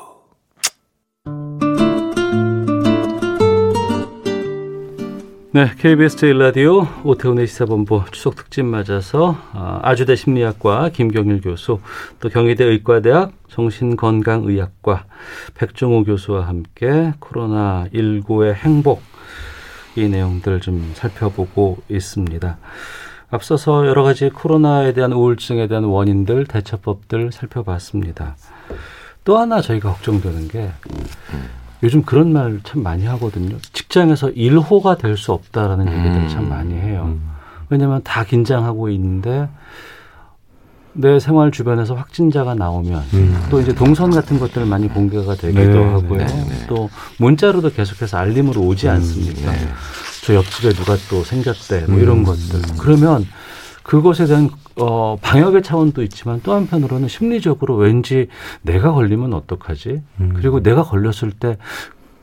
네, 5.52 5.70
KBS 5.78 6.16
제1라디오 6.16 7.06
오태훈의 7.06 7.48
시사본부 7.48 8.06
추석 8.12 8.38
특집 8.38 8.64
맞아서 8.64 9.36
아, 9.52 9.82
아주대 9.84 10.16
심리학과 10.16 10.88
김경일 10.88 11.42
교수 11.42 11.82
또 12.22 12.30
경희대 12.30 12.64
의과대학 12.64 13.34
정신건강의학과 13.50 15.04
백종호 15.56 16.06
교수와 16.06 16.48
함께 16.48 17.14
코로나19의 17.20 18.54
행복 18.54 19.02
이 19.98 20.08
내용들 20.08 20.62
좀 20.62 20.94
살펴보고 20.96 21.80
있습니다. 21.90 22.58
앞서서 23.32 23.86
여러 23.88 24.04
가지 24.04 24.30
코로나에 24.30 24.94
대한 24.94 25.12
우울증에 25.12 25.68
대한 25.68 25.84
원인들, 25.84 26.46
대처법들 26.46 27.34
살펴봤습니다. 27.34 28.38
또 29.24 29.38
하나 29.38 29.62
저희가 29.62 29.90
걱정되는 29.94 30.48
게 30.48 30.72
요즘 31.84 32.04
그런 32.04 32.32
말 32.34 32.60
참 32.64 32.84
많이 32.84 33.06
하거든요. 33.06 33.58
직장에서 33.74 34.30
일호가 34.32 34.98
될 34.98 35.18
수 35.18 35.32
없다라는 35.34 35.88
음. 35.88 35.94
얘기들을 36.00 36.30
참 36.30 36.50
많이 36.50 36.74
해요. 36.74 37.04
음. 37.08 37.30
왜냐하면 37.70 38.02
다 38.04 38.24
긴장하고 38.24 38.90
있는데 38.90 39.48
내 40.94 41.20
생활 41.20 41.52
주변에서 41.52 41.96
확진자가 41.96 42.54
나오면 42.54 43.04
음. 43.14 43.48
또 43.50 43.62
이제 43.62 43.74
동선 43.74 44.12
같은 44.12 44.40
것들 44.40 44.66
많이 44.66 44.90
공개가 44.90 45.36
되기도 45.36 45.62
네, 45.62 45.84
하고요. 45.86 46.18
네, 46.18 46.26
네. 46.26 46.66
또 46.68 46.90
문자로도 47.18 47.72
계속해서 47.72 48.18
알림으로 48.18 48.62
오지 48.62 48.88
음. 48.88 48.94
않습니까? 48.94 49.52
네. 49.52 49.58
저 50.26 50.36
옆집에 50.36 50.74
누가 50.74 50.96
또 51.10 51.24
생겼대 51.24 51.86
뭐 51.88 52.00
이런 52.00 52.18
음. 52.20 52.24
것들. 52.26 52.62
그러면 52.78 53.26
그것에 53.84 54.26
대한 54.26 54.50
어, 54.78 55.18
방역의 55.22 55.64
차원도 55.64 56.04
있지만 56.04 56.40
또 56.44 56.54
한편으로는 56.54 57.08
심리적으로 57.08 57.76
왠지 57.76 58.28
내가 58.62 58.92
걸리면 58.92 59.34
어떡하지? 59.34 60.02
음. 60.22 60.34
그리고 60.36 60.62
내가 60.62 60.84
걸렸을 60.84 61.32
때 61.32 61.58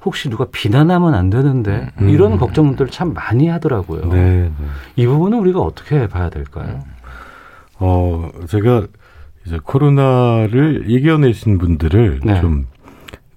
혹시 0.04 0.30
누가 0.30 0.46
비난하면 0.50 1.14
안 1.14 1.30
되는데 1.30 1.90
음. 2.00 2.08
이런 2.08 2.38
걱정들 2.38 2.88
참 2.88 3.12
많이 3.12 3.48
하더라고요. 3.48 4.06
네, 4.12 4.42
네. 4.42 4.52
이 4.96 5.06
부분은 5.06 5.38
우리가 5.38 5.60
어떻게 5.60 6.08
봐야 6.08 6.30
될까요? 6.30 6.80
어, 7.80 8.30
제가 8.48 8.86
이제 9.46 9.58
코로나를 9.62 10.84
이겨내신 10.86 11.58
분들을 11.58 12.20
네. 12.24 12.40
좀 12.40 12.66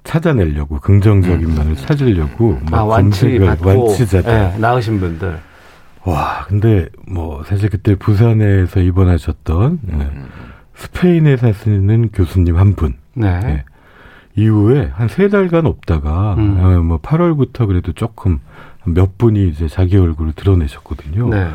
찾아내려고 0.03 0.79
긍정적인 0.79 1.47
음. 1.47 1.55
면을 1.55 1.75
찾으려고 1.75 2.60
아, 2.71 2.84
완치 2.84 3.39
받고 3.39 3.86
완치자들 3.88 4.31
네, 4.31 4.57
나으신 4.57 4.99
분들 4.99 5.39
와, 6.06 6.46
근데 6.48 6.90
뭐 7.08 7.44
사실 7.44 7.70
그때 7.70 7.96
부산에서 7.96 8.80
입원하셨던 8.80 9.80
예, 9.90 9.94
음. 9.96 10.28
스페인에 10.76 11.38
사시는 11.38 12.10
교수님 12.10 12.58
한 12.58 12.74
분. 12.76 12.96
네. 13.14 13.40
네. 13.40 13.64
이후에 14.36 14.90
한 14.94 15.10
세 15.10 15.28
달간 15.28 15.66
없다가 15.66 16.36
음. 16.36 16.58
어, 16.60 16.82
뭐 16.82 16.98
8월부터 17.02 17.68
그래도 17.68 17.92
조금 17.92 18.40
몇 18.86 19.18
분이 19.18 19.50
이제 19.50 19.68
자기 19.68 19.98
얼굴을 19.98 20.34
드러내셨거든요. 20.34 21.30
네. 21.30 21.50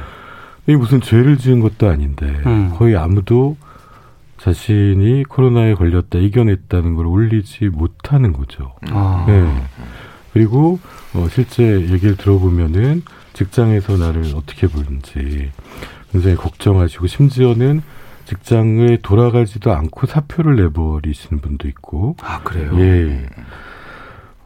이 0.69 0.77
무슨 0.77 1.01
죄를 1.01 1.39
지은 1.39 1.61
것도 1.61 1.89
아닌데 1.89 2.27
음. 2.47 2.73
거의 2.77 2.97
아무도 2.97 3.57
자신이 4.39 5.25
코로나에 5.25 5.75
걸렸다 5.75 6.19
이겨냈다는 6.19 6.95
걸 6.95 7.07
올리지 7.07 7.69
못하는 7.71 8.33
거죠. 8.33 8.75
아. 8.91 9.25
네. 9.27 9.51
그리고 10.33 10.79
어, 11.15 11.27
실제 11.31 11.65
얘기를 11.89 12.17
들어보면은 12.17 13.03
직장에서 13.37 13.99
나를 13.99 14.23
어떻게 14.35 14.67
보는지 14.67 15.51
굉장히 16.11 16.37
걱정하시고 16.37 17.07
심지어는 17.07 17.83
직장에 18.25 18.99
돌아가지도 19.03 19.73
않고 19.73 20.07
사표를 20.07 20.57
내버리시는 20.57 21.41
분도 21.43 21.69
있고. 21.69 22.17
아 22.23 22.41
그래요? 22.43 22.71
예. 22.81 23.27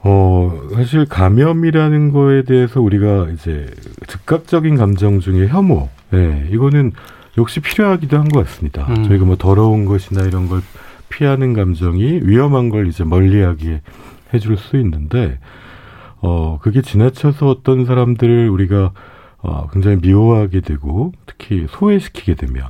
어 0.02 0.60
사실 0.74 1.04
감염이라는 1.06 2.12
거에 2.12 2.42
대해서 2.42 2.80
우리가 2.80 3.28
이제 3.34 3.66
즉각적인 4.08 4.76
감정 4.76 5.20
중에 5.20 5.46
혐오. 5.48 5.88
예, 6.12 6.48
이거는 6.50 6.92
역시 7.38 7.60
필요하기도 7.60 8.18
한 8.18 8.28
것 8.28 8.44
같습니다. 8.46 8.86
음. 8.88 9.04
저희가 9.04 9.24
뭐 9.24 9.36
더러운 9.36 9.84
것이나 9.84 10.22
이런 10.24 10.48
걸 10.48 10.62
피하는 11.10 11.52
감정이 11.52 12.20
위험한 12.24 12.70
걸 12.70 12.88
이제 12.88 13.04
멀리하게 13.04 13.82
해줄 14.34 14.56
수 14.56 14.76
있는데 14.78 15.38
어 16.22 16.58
그게 16.60 16.82
지나쳐서 16.82 17.48
어떤 17.48 17.84
사람들을 17.86 18.48
우리가 18.48 18.92
어 19.38 19.68
굉장히 19.72 19.98
미워하게 20.02 20.60
되고 20.60 21.12
특히 21.26 21.66
소외시키게 21.68 22.34
되면 22.34 22.64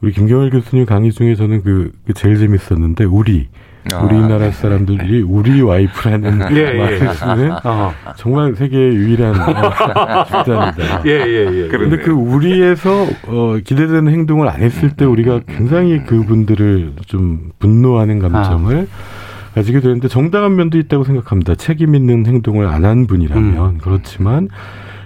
우리 0.00 0.12
김경일 0.12 0.50
교수님 0.50 0.84
강의 0.84 1.12
중에 1.12 1.34
저는 1.36 1.62
그, 1.62 1.92
그 2.06 2.12
제일 2.12 2.36
재밌었는데 2.36 3.04
우리 3.04 3.48
아, 3.92 3.98
우리나라 3.98 4.46
네. 4.46 4.50
사람들이 4.52 5.22
우리 5.22 5.60
와이프라는 5.60 6.50
예, 6.56 6.74
예. 6.74 6.78
말을 6.78 7.14
쓰는 7.14 7.52
어. 7.64 7.92
정말 8.16 8.54
세계의 8.54 8.94
유일한 8.94 9.34
집단이다. 10.26 11.02
예, 11.06 11.10
예, 11.10 11.46
예. 11.52 11.68
그런데 11.68 11.96
그 11.98 12.12
우리에서 12.12 13.06
어, 13.26 13.58
기대되는 13.64 14.08
행동을 14.08 14.48
안 14.48 14.60
했을 14.60 14.90
때 14.90 15.04
우리가 15.04 15.40
굉장히 15.48 16.04
그분들을 16.04 16.94
좀 17.06 17.50
분노하는 17.58 18.20
감정을 18.20 18.88
아. 18.90 19.21
가지게 19.54 19.80
되는데 19.80 20.08
정당한 20.08 20.56
면도 20.56 20.78
있다고 20.78 21.04
생각합니다. 21.04 21.54
책임 21.54 21.94
있는 21.94 22.26
행동을 22.26 22.66
안 22.66 22.84
한 22.84 23.06
분이라면 23.06 23.68
음. 23.74 23.78
그렇지만 23.80 24.48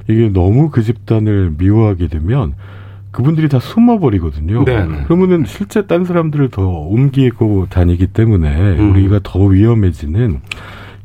이게 0.08 0.28
너무 0.32 0.70
그 0.70 0.82
집단을 0.82 1.54
미워하게 1.58 2.08
되면 2.08 2.54
그분들이 3.10 3.48
다 3.48 3.58
숨어버리거든요. 3.58 4.64
네. 4.64 4.86
그러면은 5.04 5.44
실제 5.46 5.86
딴 5.86 6.04
사람들을 6.04 6.50
더 6.50 6.66
옮기고 6.68 7.66
다니기 7.70 8.08
때문에 8.08 8.78
음. 8.78 8.90
우리가 8.92 9.20
더 9.22 9.42
위험해지는 9.44 10.40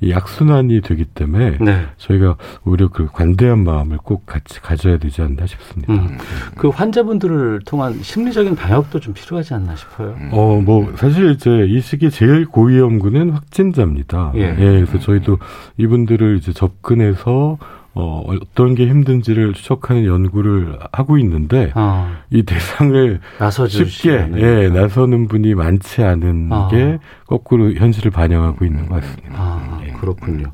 이 0.02 0.14
악순환이 0.14 0.82
되기 0.82 1.06
때문에 1.06 1.58
네. 1.62 1.86
저희가 1.98 2.36
오히려 2.66 2.90
그 2.90 3.06
관대한 3.06 3.64
마음을 3.64 3.98
꼭 3.98 4.26
같이 4.26 4.60
가져야 4.60 4.98
되지 4.98 5.22
않나 5.22 5.46
싶습니다. 5.46 5.94
음. 5.94 6.18
그 6.58 6.70
환자분들을 6.70 7.62
통한 7.66 8.02
심리적인 8.02 8.56
방역도 8.56 9.00
좀 9.00 9.14
필요하지 9.14 9.54
않나 9.54 9.76
싶어요. 9.76 10.16
음. 10.20 10.30
어, 10.32 10.60
뭐 10.60 10.92
사실 10.96 11.32
이제 11.32 11.66
이 11.70 11.82
시기 11.82 12.10
제일 12.10 12.46
고위험군은 12.46 13.30
확진자입니다. 13.30 14.34
예. 14.36 14.42
예 14.42 14.56
그래서 14.56 14.98
저희도 15.00 15.38
이분들을 15.78 16.38
이제 16.38 16.52
접근해서 16.52 17.60
어, 17.94 18.24
어떤 18.26 18.74
게 18.74 18.88
힘든지를 18.88 19.54
추적하는 19.54 20.06
연구를 20.06 20.80
하고 20.94 21.18
있는데 21.18 21.74
어. 21.76 22.10
이 22.30 22.44
대상을 22.44 23.20
쉽게 23.68 24.30
예, 24.38 24.70
나서는 24.70 25.28
분이 25.28 25.56
많지 25.56 26.02
않은 26.02 26.48
어. 26.52 26.68
게 26.70 27.00
거꾸로 27.28 27.74
현실을 27.74 28.12
반영하고 28.12 28.64
있는 28.64 28.88
것 28.88 29.02
같습니다. 29.02 29.30
아, 29.34 29.81
예. 29.81 29.81
그렇군요. 30.02 30.52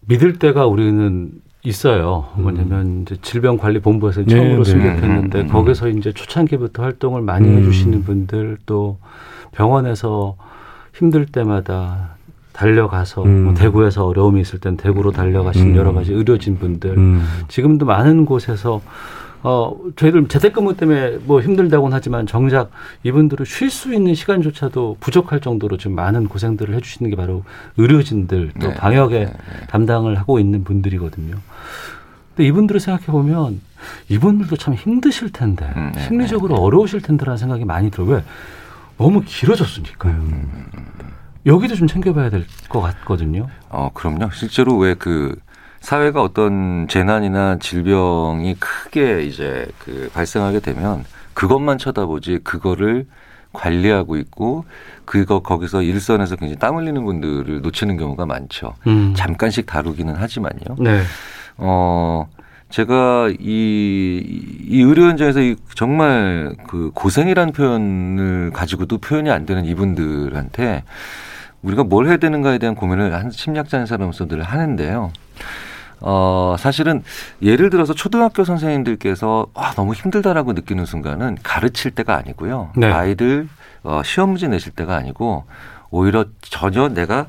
믿을 0.00 0.38
때가 0.38 0.66
우리는 0.66 1.30
있어요. 1.62 2.26
음. 2.36 2.42
뭐냐면 2.42 3.02
이제 3.02 3.16
질병관리본부에서 3.22 4.24
네, 4.24 4.34
처음으로 4.34 4.64
네, 4.64 4.70
승격했는데 4.70 5.42
네. 5.44 5.48
거기서 5.48 5.88
이제 5.88 6.12
초창기부터 6.12 6.82
활동을 6.82 7.22
많이 7.22 7.48
음. 7.48 7.58
해주시는 7.58 8.04
분들 8.04 8.58
또 8.66 8.98
병원에서 9.52 10.36
힘들 10.94 11.26
때마다 11.26 12.16
달려가서 12.52 13.24
음. 13.24 13.44
뭐 13.44 13.54
대구에서 13.54 14.06
어려움이 14.06 14.40
있을 14.40 14.60
땐 14.60 14.76
대구로 14.76 15.12
달려가신 15.12 15.70
음. 15.70 15.76
여러 15.76 15.92
가지 15.92 16.12
의료진 16.12 16.58
분들 16.58 16.96
음. 16.96 17.22
지금도 17.48 17.84
많은 17.84 18.26
곳에서 18.26 18.80
어 19.48 19.76
저희들 19.94 20.26
재택근무 20.26 20.76
때문에 20.76 21.18
뭐 21.24 21.40
힘들다고는 21.40 21.94
하지만 21.94 22.26
정작 22.26 22.72
이분들은 23.04 23.44
쉴수 23.46 23.94
있는 23.94 24.12
시간조차도 24.16 24.96
부족할 24.98 25.40
정도로 25.40 25.76
좀 25.76 25.94
많은 25.94 26.26
고생들을 26.26 26.74
해주시는 26.74 27.10
게 27.10 27.16
바로 27.16 27.44
의료진들 27.76 28.54
또 28.60 28.68
네. 28.70 28.74
방역에 28.74 29.18
네. 29.20 29.24
네. 29.26 29.66
담당을 29.68 30.18
하고 30.18 30.40
있는 30.40 30.64
분들이거든요. 30.64 31.36
근데 32.34 32.48
이분들을 32.48 32.80
생각해 32.80 33.06
보면 33.06 33.60
이분들도 34.08 34.56
참 34.56 34.74
힘드실 34.74 35.30
텐데 35.30 35.72
음, 35.76 35.92
네. 35.94 36.02
심리적으로 36.02 36.56
네. 36.56 36.60
어려우실 36.60 37.02
텐데라는 37.02 37.38
생각이 37.38 37.64
많이 37.64 37.88
들어요. 37.92 38.08
왜 38.10 38.24
너무 38.98 39.22
길어졌으니까요. 39.24 40.12
음. 40.12 40.72
여기도 41.46 41.76
좀 41.76 41.86
챙겨봐야 41.86 42.30
될 42.30 42.44
것 42.68 42.80
같거든요. 42.80 43.46
어, 43.68 43.90
그럼요. 43.94 44.30
실제로 44.32 44.76
왜 44.76 44.96
그 44.98 45.36
사회가 45.86 46.20
어떤 46.20 46.88
재난이나 46.88 47.58
질병이 47.60 48.56
크게 48.58 49.22
이제 49.22 49.68
그 49.78 50.10
발생하게 50.12 50.58
되면 50.58 51.04
그것만 51.32 51.78
쳐다보지 51.78 52.40
그거를 52.42 53.06
관리하고 53.52 54.16
있고 54.16 54.64
그거 55.04 55.42
거기서 55.42 55.82
일선에서 55.82 56.34
굉장히 56.34 56.58
땀 56.58 56.76
흘리는 56.76 57.04
분들을 57.04 57.60
놓치는 57.60 57.98
경우가 57.98 58.26
많죠. 58.26 58.74
음. 58.88 59.14
잠깐씩 59.16 59.66
다루기는 59.66 60.12
하지만요. 60.12 60.74
네. 60.80 61.02
어 61.58 62.26
제가 62.68 63.28
이, 63.38 64.58
이 64.66 64.82
의료 64.82 65.04
현장에서 65.04 65.40
이 65.40 65.54
정말 65.76 66.56
그 66.66 66.90
고생이라는 66.94 67.52
표현을 67.52 68.50
가지고도 68.52 68.98
표현이 68.98 69.30
안 69.30 69.46
되는 69.46 69.64
이분들한테 69.64 70.82
우리가 71.62 71.84
뭘 71.84 72.08
해야 72.08 72.16
되는가에 72.16 72.58
대한 72.58 72.74
고민을 72.74 73.14
한 73.14 73.30
심리학자인 73.30 73.86
사람으로서 73.86 74.26
늘 74.26 74.42
하는데요. 74.42 75.12
어, 76.00 76.56
사실은 76.58 77.02
예를 77.42 77.70
들어서 77.70 77.94
초등학교 77.94 78.44
선생님들께서 78.44 79.46
와, 79.54 79.72
너무 79.74 79.94
힘들다라고 79.94 80.52
느끼는 80.52 80.84
순간은 80.84 81.38
가르칠 81.42 81.90
때가 81.92 82.16
아니고요. 82.16 82.70
네. 82.76 82.90
아이들 82.90 83.48
어, 83.82 84.02
시험 84.04 84.30
문제 84.30 84.48
내실 84.48 84.72
때가 84.72 84.96
아니고 84.96 85.44
오히려 85.90 86.26
전혀 86.42 86.88
내가 86.88 87.26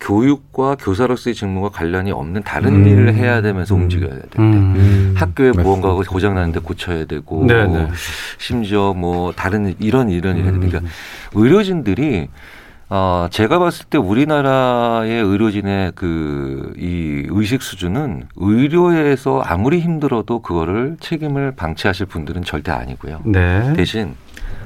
교육과 0.00 0.76
교사로서의 0.76 1.34
직무와 1.34 1.70
관련이 1.70 2.12
없는 2.12 2.44
다른 2.44 2.72
음. 2.72 2.86
일을 2.86 3.14
해야 3.14 3.42
되면서 3.42 3.74
음. 3.74 3.82
움직여야 3.82 4.10
될 4.10 4.20
때, 4.30 4.38
음. 4.38 5.14
학교에 5.16 5.48
맞습니다. 5.48 5.62
무언가가 5.62 6.00
고장 6.08 6.36
나는데 6.36 6.60
고쳐야 6.60 7.04
되고, 7.04 7.44
네, 7.44 7.66
네. 7.66 7.88
심지어 8.38 8.94
뭐 8.94 9.32
다른 9.32 9.74
이런 9.80 10.08
이런 10.08 10.36
일 10.36 10.44
해야 10.44 10.52
되니까 10.52 10.78
음. 10.78 10.88
의료진들이 11.34 12.28
어, 12.90 13.28
제가 13.30 13.58
봤을 13.58 13.86
때 13.86 13.98
우리나라의 13.98 15.22
의료진의 15.22 15.92
그 15.94 16.58
이 16.78 17.26
의식 17.28 17.62
수준은 17.62 18.28
의료에서 18.36 19.40
아무리 19.40 19.80
힘들어도 19.80 20.40
그거를 20.42 20.96
책임을 21.00 21.52
방치하실 21.56 22.06
분들은 22.06 22.44
절대 22.44 22.70
아니고요. 22.72 23.20
네. 23.24 23.72
대신 23.74 24.14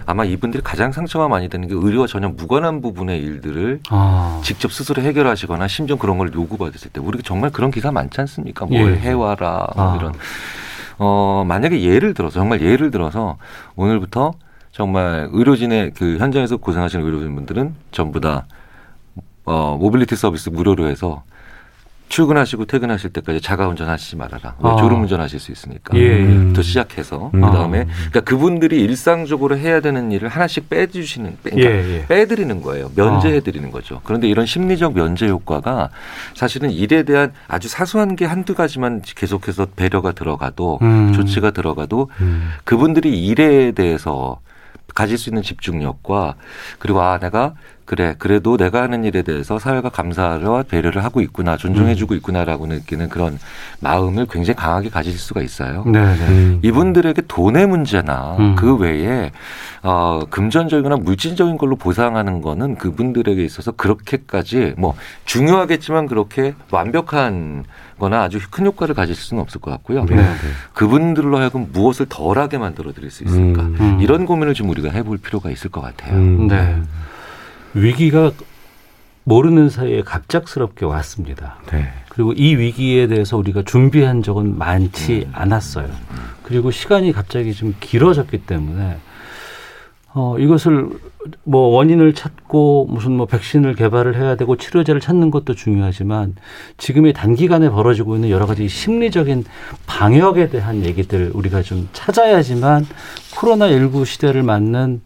아마 0.04 0.24
이분들이 0.24 0.62
가장 0.62 0.92
상처가 0.92 1.28
많이 1.28 1.48
되는 1.48 1.68
게 1.68 1.74
의료와 1.74 2.06
전혀 2.06 2.28
무관한 2.28 2.82
부분의 2.82 3.20
일들을 3.20 3.80
아. 3.90 4.40
직접 4.44 4.72
스스로 4.72 5.02
해결하시거나 5.02 5.68
심지어 5.68 5.96
그런 5.96 6.18
걸 6.18 6.32
요구받았을 6.34 6.90
때 6.90 7.00
우리가 7.00 7.22
정말 7.24 7.50
그런 7.50 7.70
기사 7.70 7.90
많지 7.90 8.20
않습니까? 8.20 8.66
뭘 8.66 8.92
예. 8.94 8.98
해와라 8.98 9.66
뭐 9.74 9.92
아. 9.92 9.96
이런. 9.96 10.12
어, 10.98 11.44
만약에 11.46 11.82
예를 11.82 12.14
들어서 12.14 12.34
정말 12.40 12.60
예를 12.60 12.90
들어서 12.90 13.38
오늘부터 13.76 14.32
정말 14.72 15.28
의료진의 15.30 15.92
그 15.94 16.16
현장에서 16.18 16.56
고생하시는 16.56 17.04
의료진 17.04 17.34
분들은 17.34 17.74
전부 17.92 18.20
다 18.20 18.46
어, 19.44 19.76
모빌리티 19.78 20.16
서비스 20.16 20.48
무료로 20.48 20.88
해서 20.88 21.22
출근하시고 22.08 22.66
퇴근하실 22.66 23.10
때까지 23.10 23.40
자가 23.40 23.66
운전하시지 23.68 24.16
말아라. 24.16 24.54
아. 24.60 24.76
졸음 24.78 25.00
운전하실 25.02 25.40
수 25.40 25.50
있으니까. 25.50 25.96
예. 25.96 26.18
음. 26.18 26.52
더 26.52 26.60
시작해서 26.60 27.30
음. 27.32 27.40
그다음에 27.40 27.80
아. 27.80 27.84
그러니까 27.84 28.20
그분들이 28.20 28.82
일상적으로 28.82 29.56
해야 29.56 29.80
되는 29.80 30.12
일을 30.12 30.28
하나씩 30.28 30.68
빼주시는 30.68 31.38
그러니까 31.42 31.70
예, 31.70 32.00
예. 32.00 32.06
빼드리는 32.06 32.60
거예요. 32.60 32.90
면제해 32.94 33.40
드리는 33.40 33.66
아. 33.68 33.72
거죠. 33.72 34.02
그런데 34.04 34.28
이런 34.28 34.44
심리적 34.44 34.94
면제 34.94 35.26
효과가 35.28 35.88
사실은 36.34 36.70
일에 36.70 37.02
대한 37.02 37.32
아주 37.48 37.68
사소한 37.68 38.14
게 38.14 38.26
한두 38.26 38.54
가지만 38.54 39.00
계속해서 39.02 39.68
배려가 39.74 40.12
들어가도 40.12 40.80
음. 40.82 41.12
조치가 41.14 41.52
들어가도 41.52 42.10
음. 42.20 42.50
그분들이 42.64 43.24
일에 43.24 43.72
대해서 43.72 44.38
가질 44.94 45.18
수 45.18 45.30
있는 45.30 45.42
집중력과 45.42 46.34
그리고 46.78 47.00
아 47.00 47.18
내가 47.18 47.54
그래 47.84 48.14
그래도 48.18 48.56
내가 48.56 48.82
하는 48.82 49.04
일에 49.04 49.22
대해서 49.22 49.58
사회가 49.58 49.88
감사와 49.88 50.62
배려를 50.62 51.04
하고 51.04 51.20
있구나 51.20 51.56
존중해주고 51.56 52.14
음. 52.14 52.16
있구나라고 52.16 52.66
느끼는 52.66 53.08
그런 53.08 53.38
마음을 53.80 54.26
굉장히 54.30 54.56
강하게 54.56 54.88
가질 54.88 55.12
수가 55.18 55.42
있어요. 55.42 55.84
네네. 55.84 56.16
네. 56.16 56.28
음. 56.28 56.60
이분들에게 56.62 57.22
돈의 57.28 57.66
문제나 57.66 58.36
음. 58.38 58.54
그 58.54 58.76
외에 58.76 59.32
어, 59.82 60.20
금전적이거나 60.30 60.96
물질적인 60.96 61.58
걸로 61.58 61.76
보상하는 61.76 62.40
거는 62.40 62.76
그분들에게 62.76 63.42
있어서 63.44 63.72
그렇게까지 63.72 64.74
뭐 64.78 64.94
중요하겠지만 65.24 66.06
그렇게 66.06 66.54
완벽한 66.70 67.64
거나 68.02 68.22
아주 68.22 68.40
큰 68.50 68.66
효과를 68.66 68.96
가질 68.96 69.14
수는 69.14 69.40
없을 69.40 69.60
것 69.60 69.70
같고요. 69.70 70.04
네. 70.06 70.16
그분들로 70.72 71.38
하여금 71.38 71.68
무엇을 71.72 72.06
덜하게 72.08 72.58
만들어 72.58 72.92
드릴 72.92 73.12
수 73.12 73.22
있을까? 73.22 73.62
음. 73.62 73.76
음. 73.78 73.98
이런 74.00 74.26
고민을 74.26 74.54
좀 74.54 74.68
우리가 74.70 74.90
해볼 74.90 75.18
필요가 75.18 75.52
있을 75.52 75.70
것 75.70 75.80
같아요. 75.80 76.14
음. 76.14 76.48
네. 76.48 76.82
위기가 77.74 78.32
모르는 79.22 79.70
사이에 79.70 80.02
갑작스럽게 80.02 80.84
왔습니다. 80.84 81.58
네. 81.70 81.92
그리고 82.08 82.32
이 82.32 82.56
위기에 82.56 83.06
대해서 83.06 83.36
우리가 83.36 83.62
준비한 83.62 84.24
적은 84.24 84.58
많지 84.58 85.28
않았어요. 85.32 85.88
그리고 86.42 86.72
시간이 86.72 87.12
갑자기 87.12 87.54
좀 87.54 87.72
길어졌기 87.78 88.38
때문에 88.38 88.98
어, 90.14 90.36
이것을 90.38 90.90
뭐 91.44 91.68
원인을 91.68 92.14
찾고 92.14 92.88
무슨 92.90 93.12
뭐 93.12 93.26
백신을 93.26 93.74
개발을 93.74 94.16
해야 94.16 94.34
되고 94.36 94.56
치료제를 94.56 95.00
찾는 95.00 95.30
것도 95.30 95.54
중요하지만 95.54 96.34
지금의 96.76 97.12
단기간에 97.12 97.70
벌어지고 97.70 98.16
있는 98.16 98.28
여러 98.28 98.46
가지 98.46 98.68
심리적인 98.68 99.44
방역에 99.86 100.48
대한 100.48 100.84
얘기들 100.84 101.30
우리가 101.34 101.62
좀 101.62 101.88
찾아야지만 101.92 102.86
코로나19 103.36 104.04
시대를 104.04 104.42
맞는 104.42 105.00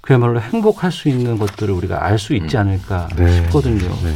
그야말로 0.00 0.40
행복할 0.40 0.92
수 0.92 1.08
있는 1.08 1.38
것들을 1.38 1.74
우리가 1.74 2.04
알 2.04 2.18
수 2.18 2.34
있지 2.34 2.56
않을까 2.56 3.08
네. 3.16 3.32
싶거든요. 3.32 3.88
네. 3.88 4.12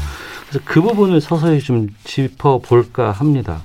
그래서 0.48 0.64
그 0.64 0.80
부분을 0.80 1.20
서서히 1.20 1.58
좀 1.58 1.88
짚어볼까 2.04 3.10
합니다. 3.10 3.62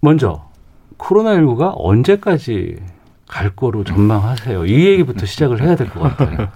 먼저 0.00 0.48
코로나19가 0.98 1.72
언제까지 1.76 2.76
갈 3.32 3.48
거로 3.48 3.82
전망하세요? 3.82 4.66
이 4.66 4.86
얘기부터 4.88 5.24
시작을 5.24 5.62
해야 5.62 5.74
될 5.74 5.88
것 5.88 6.00
같아요. 6.00 6.48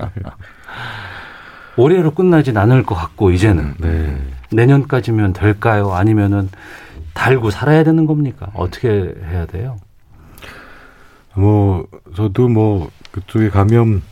올해로 1.78 2.10
끝나진 2.10 2.58
않을 2.58 2.82
것 2.82 2.94
같고 2.94 3.30
이제는 3.30 3.74
네. 3.78 4.14
내년까지면 4.52 5.32
될까요? 5.32 5.92
아니면은 5.94 6.50
달고 7.14 7.50
살아야 7.50 7.82
되는 7.82 8.04
겁니까? 8.04 8.48
어떻게 8.52 8.88
해야 9.30 9.46
돼요? 9.46 9.78
뭐 11.34 11.86
저도 12.14 12.48
뭐 12.48 12.90
그쪽에 13.10 13.48
감염 13.48 14.02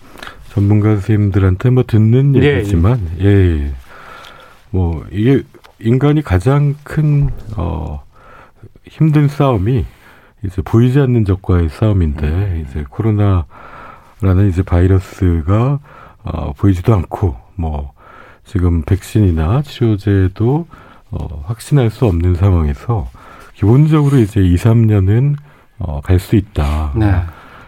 전문가 0.50 0.88
선생님들한테 0.92 1.68
뭐 1.68 1.82
듣는 1.86 2.34
예, 2.42 2.56
얘기지만 2.56 3.10
예, 3.20 3.26
예. 3.26 3.72
뭐 4.70 5.04
이게 5.10 5.42
인간이 5.80 6.22
가장 6.22 6.76
큰 6.82 7.28
어, 7.58 8.02
힘든 8.88 9.28
싸움이 9.28 9.84
이제 10.44 10.62
보이지 10.62 11.00
않는 11.00 11.24
적과의 11.24 11.68
싸움인데 11.70 12.64
이제 12.66 12.84
코로나라는 12.88 14.48
이제 14.48 14.62
바이러스가 14.62 15.80
어, 16.24 16.52
보이지도 16.54 16.94
않고 16.94 17.36
뭐 17.56 17.92
지금 18.44 18.82
백신이나 18.82 19.62
치료제도 19.62 20.66
어, 21.10 21.42
확신할 21.46 21.90
수 21.90 22.06
없는 22.06 22.34
상황에서 22.34 23.08
기본적으로 23.54 24.18
이제 24.18 24.40
2, 24.40 24.56
3년은 24.56 25.36
어, 25.78 26.00
갈 26.00 26.18
수 26.18 26.36
있다. 26.36 26.92
네. 26.96 27.22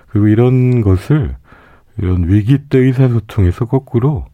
그리고 0.08 0.28
이런 0.28 0.82
것을 0.82 1.36
이런 1.98 2.28
위기 2.28 2.58
때 2.58 2.78
의사소통에서 2.78 3.66
거꾸로 3.66 4.26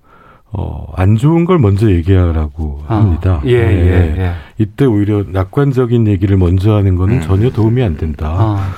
어, 0.53 0.93
안 0.97 1.17
좋은 1.17 1.45
걸 1.45 1.59
먼저 1.59 1.91
얘기하라고 1.91 2.83
아, 2.87 2.97
합니다. 2.97 3.41
예, 3.47 3.53
예, 3.53 3.57
예. 3.57 4.15
예. 4.19 4.33
이때 4.59 4.85
오히려 4.85 5.25
낙관적인 5.27 6.07
얘기를 6.07 6.37
먼저 6.37 6.75
하는 6.75 6.97
거는 6.97 7.23
전혀 7.23 7.51
도움이 7.51 7.83
안 7.83 7.97
된다. 7.97 8.29
아, 8.29 8.71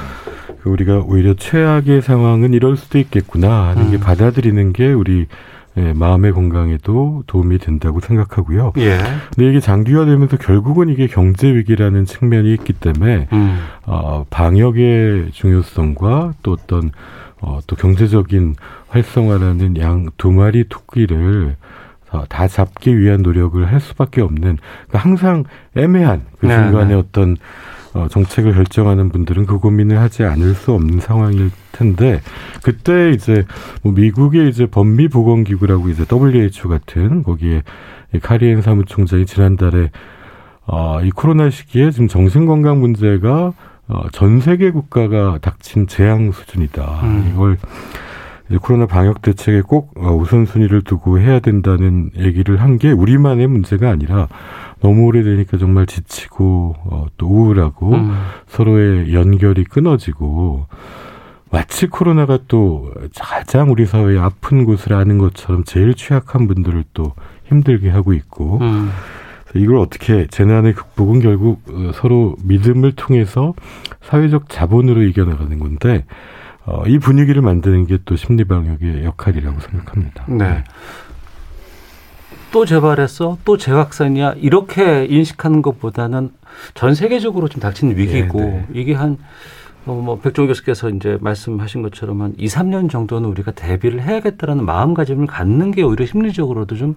그 0.63 0.71
우리가 0.71 1.01
오히려 1.01 1.35
최악의 1.35 2.03
상황은 2.03 2.55
이럴 2.55 2.77
수도 2.77 2.99
있겠구나 2.99 3.69
하는 3.69 3.91
게 3.91 3.97
음. 3.97 4.01
받아들이는 4.01 4.73
게 4.73 4.93
우리 4.93 5.27
예, 5.77 5.93
마음의 5.93 6.33
건강에도 6.33 7.25
도움이 7.27 7.59
된다고 7.59 7.99
생각하고요. 7.99 8.75
예. 8.79 8.97
근데 9.35 9.51
이게 9.51 9.59
장기화되면서 9.59 10.37
결국은 10.37 10.89
이게 10.89 11.09
경제 11.09 11.53
위기라는 11.53 12.05
측면이 12.05 12.53
있기 12.55 12.75
때문에 12.75 13.27
음. 13.33 13.59
어, 13.85 14.25
방역의 14.31 15.31
중요성과 15.33 16.35
또 16.45 16.53
어떤 16.53 16.93
어, 17.41 17.59
또 17.67 17.75
경제적인 17.77 18.55
활성화라는 18.95 19.79
양 19.79 20.07
두 20.17 20.31
마리 20.31 20.65
토끼를 20.69 21.57
어, 22.13 22.25
다 22.29 22.47
잡기 22.47 22.97
위한 22.97 23.23
노력을 23.23 23.65
할 23.71 23.81
수밖에 23.81 24.21
없는 24.21 24.59
그러니까 24.87 24.99
항상 24.99 25.45
애매한 25.77 26.23
그 26.39 26.47
네, 26.47 26.55
중간에 26.55 26.89
네. 26.89 26.95
어떤 26.95 27.37
어, 27.93 28.07
정책을 28.09 28.55
결정하는 28.55 29.09
분들은 29.11 29.47
그 29.47 29.59
고민을 29.59 29.99
하지 29.99 30.25
않을 30.25 30.55
수 30.55 30.73
없는 30.73 31.01
상황일 31.01 31.51
텐데 31.73 32.21
그때 32.63 33.11
이제 33.11 33.45
뭐 33.83 33.93
미국의 33.93 34.49
이제 34.49 34.67
법미 34.67 35.09
보건 35.09 35.43
기구라고 35.45 35.89
이제 35.89 36.05
WHO 36.11 36.69
같은 36.69 37.23
거기에 37.25 37.63
이 38.15 38.19
카리엔 38.21 38.63
사무총장이 38.63 39.27
지난달에 39.27 39.91
어, 40.67 41.01
이 41.03 41.11
코로나 41.11 41.51
시기에 41.51 41.91
지금 41.91 42.07
정신건강 42.09 42.81
문제가 42.81 43.53
어, 43.87 44.09
전 44.13 44.41
세계 44.41 44.71
국가가 44.71 45.39
닥친 45.43 45.89
재앙 45.89 46.33
수준이다. 46.33 47.01
음. 47.03 47.31
이걸 47.33 47.59
코로나 48.61 48.87
방역 48.87 49.23
대책에 49.23 49.63
꼭 49.63 49.93
어, 49.97 50.15
우선순위를 50.15 50.83
두고 50.83 51.19
해야 51.19 51.41
된다는 51.41 52.11
얘기를 52.17 52.61
한 52.61 52.77
게 52.79 52.91
우리만의 52.91 53.47
문제가 53.47 53.89
아니라 53.91 54.29
너무 54.81 55.05
오래되니까 55.07 55.57
정말 55.59 55.87
지치고 55.87 56.75
어, 56.85 57.07
또 57.17 57.27
우울하고 57.27 57.95
음. 57.95 58.13
서로의 58.47 59.15
연결이 59.15 59.65
끊어지고 59.65 60.67
마치 61.51 61.87
코로나가 61.87 62.39
또 62.49 62.93
가장 63.19 63.71
우리 63.71 63.87
사회의 63.87 64.19
아픈 64.19 64.65
곳을 64.65 64.93
아는 64.93 65.19
것처럼 65.19 65.63
제일 65.65 65.95
취약한 65.95 66.49
분들을 66.49 66.85
또 66.93 67.13
힘들게 67.45 67.89
하고 67.91 68.13
있고 68.13 68.59
음. 68.61 68.91
이걸 69.55 69.77
어떻게 69.77 70.27
재난의 70.27 70.75
극복은 70.75 71.21
결국 71.21 71.63
어, 71.71 71.93
서로 71.95 72.37
믿음을 72.45 72.93
통해서 72.93 73.55
사회적 74.03 74.49
자본으로 74.49 75.03
이겨나가는 75.03 75.59
건데 75.59 76.05
어, 76.67 76.85
이 76.87 76.99
분위기를 76.99 77.43
만드는 77.43 77.87
게 77.87 77.99
또 78.05 78.17
심리 78.17 78.45
방역의 78.45 79.05
역할이라고 79.05 79.61
생각합니다. 79.61 80.25
네. 80.29 80.65
또 82.53 82.65
재발했어? 82.65 83.39
또 83.45 83.57
재확산이야? 83.57 84.35
이렇게 84.39 85.07
인식하는 85.07 85.61
것보다는 85.63 86.31
전 86.75 86.95
세계적으로 86.95 87.49
좀 87.49 87.61
닥친 87.61 87.97
위기고 87.97 88.41
네, 88.41 88.47
네. 88.47 88.67
이게 88.73 88.95
한 88.95 89.19
어, 89.87 89.93
뭐 89.95 90.19
백종 90.21 90.47
교수께서 90.47 90.89
이제 90.91 91.19
말씀하신 91.21 91.83
것처럼 91.83 92.23
한 92.23 92.35
2, 92.39 92.47
3년 92.47 92.89
정도는 92.91 93.29
우리가 93.29 93.51
대비를 93.51 94.03
해야겠다라는 94.03 94.65
마음가짐을 94.65 95.27
갖는 95.27 95.73
게 95.73 95.83
오히려 95.83 96.07
심리적으로도 96.07 96.77
좀 96.77 96.97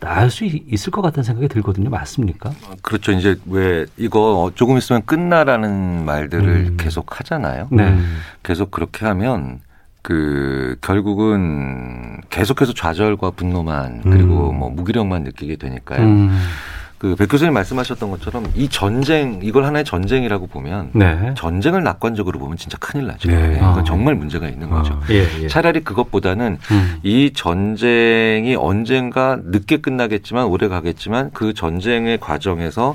나을 0.00 0.30
수 0.30 0.44
있- 0.44 0.64
있을 0.72 0.90
것 0.92 1.02
같다는 1.02 1.24
생각이 1.24 1.48
들거든요. 1.48 1.90
맞습니까? 1.90 2.52
그렇죠. 2.82 3.12
이제 3.12 3.36
왜 3.46 3.84
이거 3.96 4.50
조금 4.54 4.78
있으면 4.78 5.04
끝나라는 5.04 6.04
말들을 6.04 6.48
음. 6.48 6.76
계속 6.78 7.18
하잖아요. 7.18 7.68
네. 7.72 7.88
음, 7.88 8.18
계속 8.42 8.70
그렇게 8.70 9.04
하면 9.06 9.60
그 10.02 10.76
결국은 10.80 12.20
계속해서 12.30 12.72
좌절과 12.74 13.32
분노만 13.32 14.02
그리고 14.02 14.50
음. 14.50 14.58
뭐 14.58 14.70
무기력만 14.70 15.24
느끼게 15.24 15.56
되니까요. 15.56 16.00
음. 16.02 16.38
그백 16.98 17.28
교수님 17.28 17.54
말씀하셨던 17.54 18.10
것처럼 18.10 18.50
이 18.56 18.68
전쟁 18.68 19.38
이걸 19.42 19.64
하나의 19.64 19.84
전쟁이라고 19.84 20.48
보면 20.48 20.90
네. 20.94 21.32
전쟁을 21.36 21.84
낙관적으로 21.84 22.40
보면 22.40 22.56
진짜 22.56 22.76
큰일 22.78 23.06
나죠. 23.06 23.28
네. 23.28 23.48
네, 23.48 23.54
그건 23.54 23.78
아. 23.78 23.84
정말 23.84 24.16
문제가 24.16 24.48
있는 24.48 24.68
거죠. 24.68 24.94
아. 24.94 25.06
예, 25.10 25.26
예. 25.42 25.46
차라리 25.48 25.80
그것보다는 25.80 26.58
음. 26.70 26.96
이 27.04 27.32
전쟁이 27.34 28.56
언젠가 28.56 29.38
늦게 29.44 29.76
끝나겠지만 29.76 30.46
오래 30.46 30.66
가겠지만 30.66 31.30
그 31.32 31.54
전쟁의 31.54 32.18
과정에서 32.18 32.94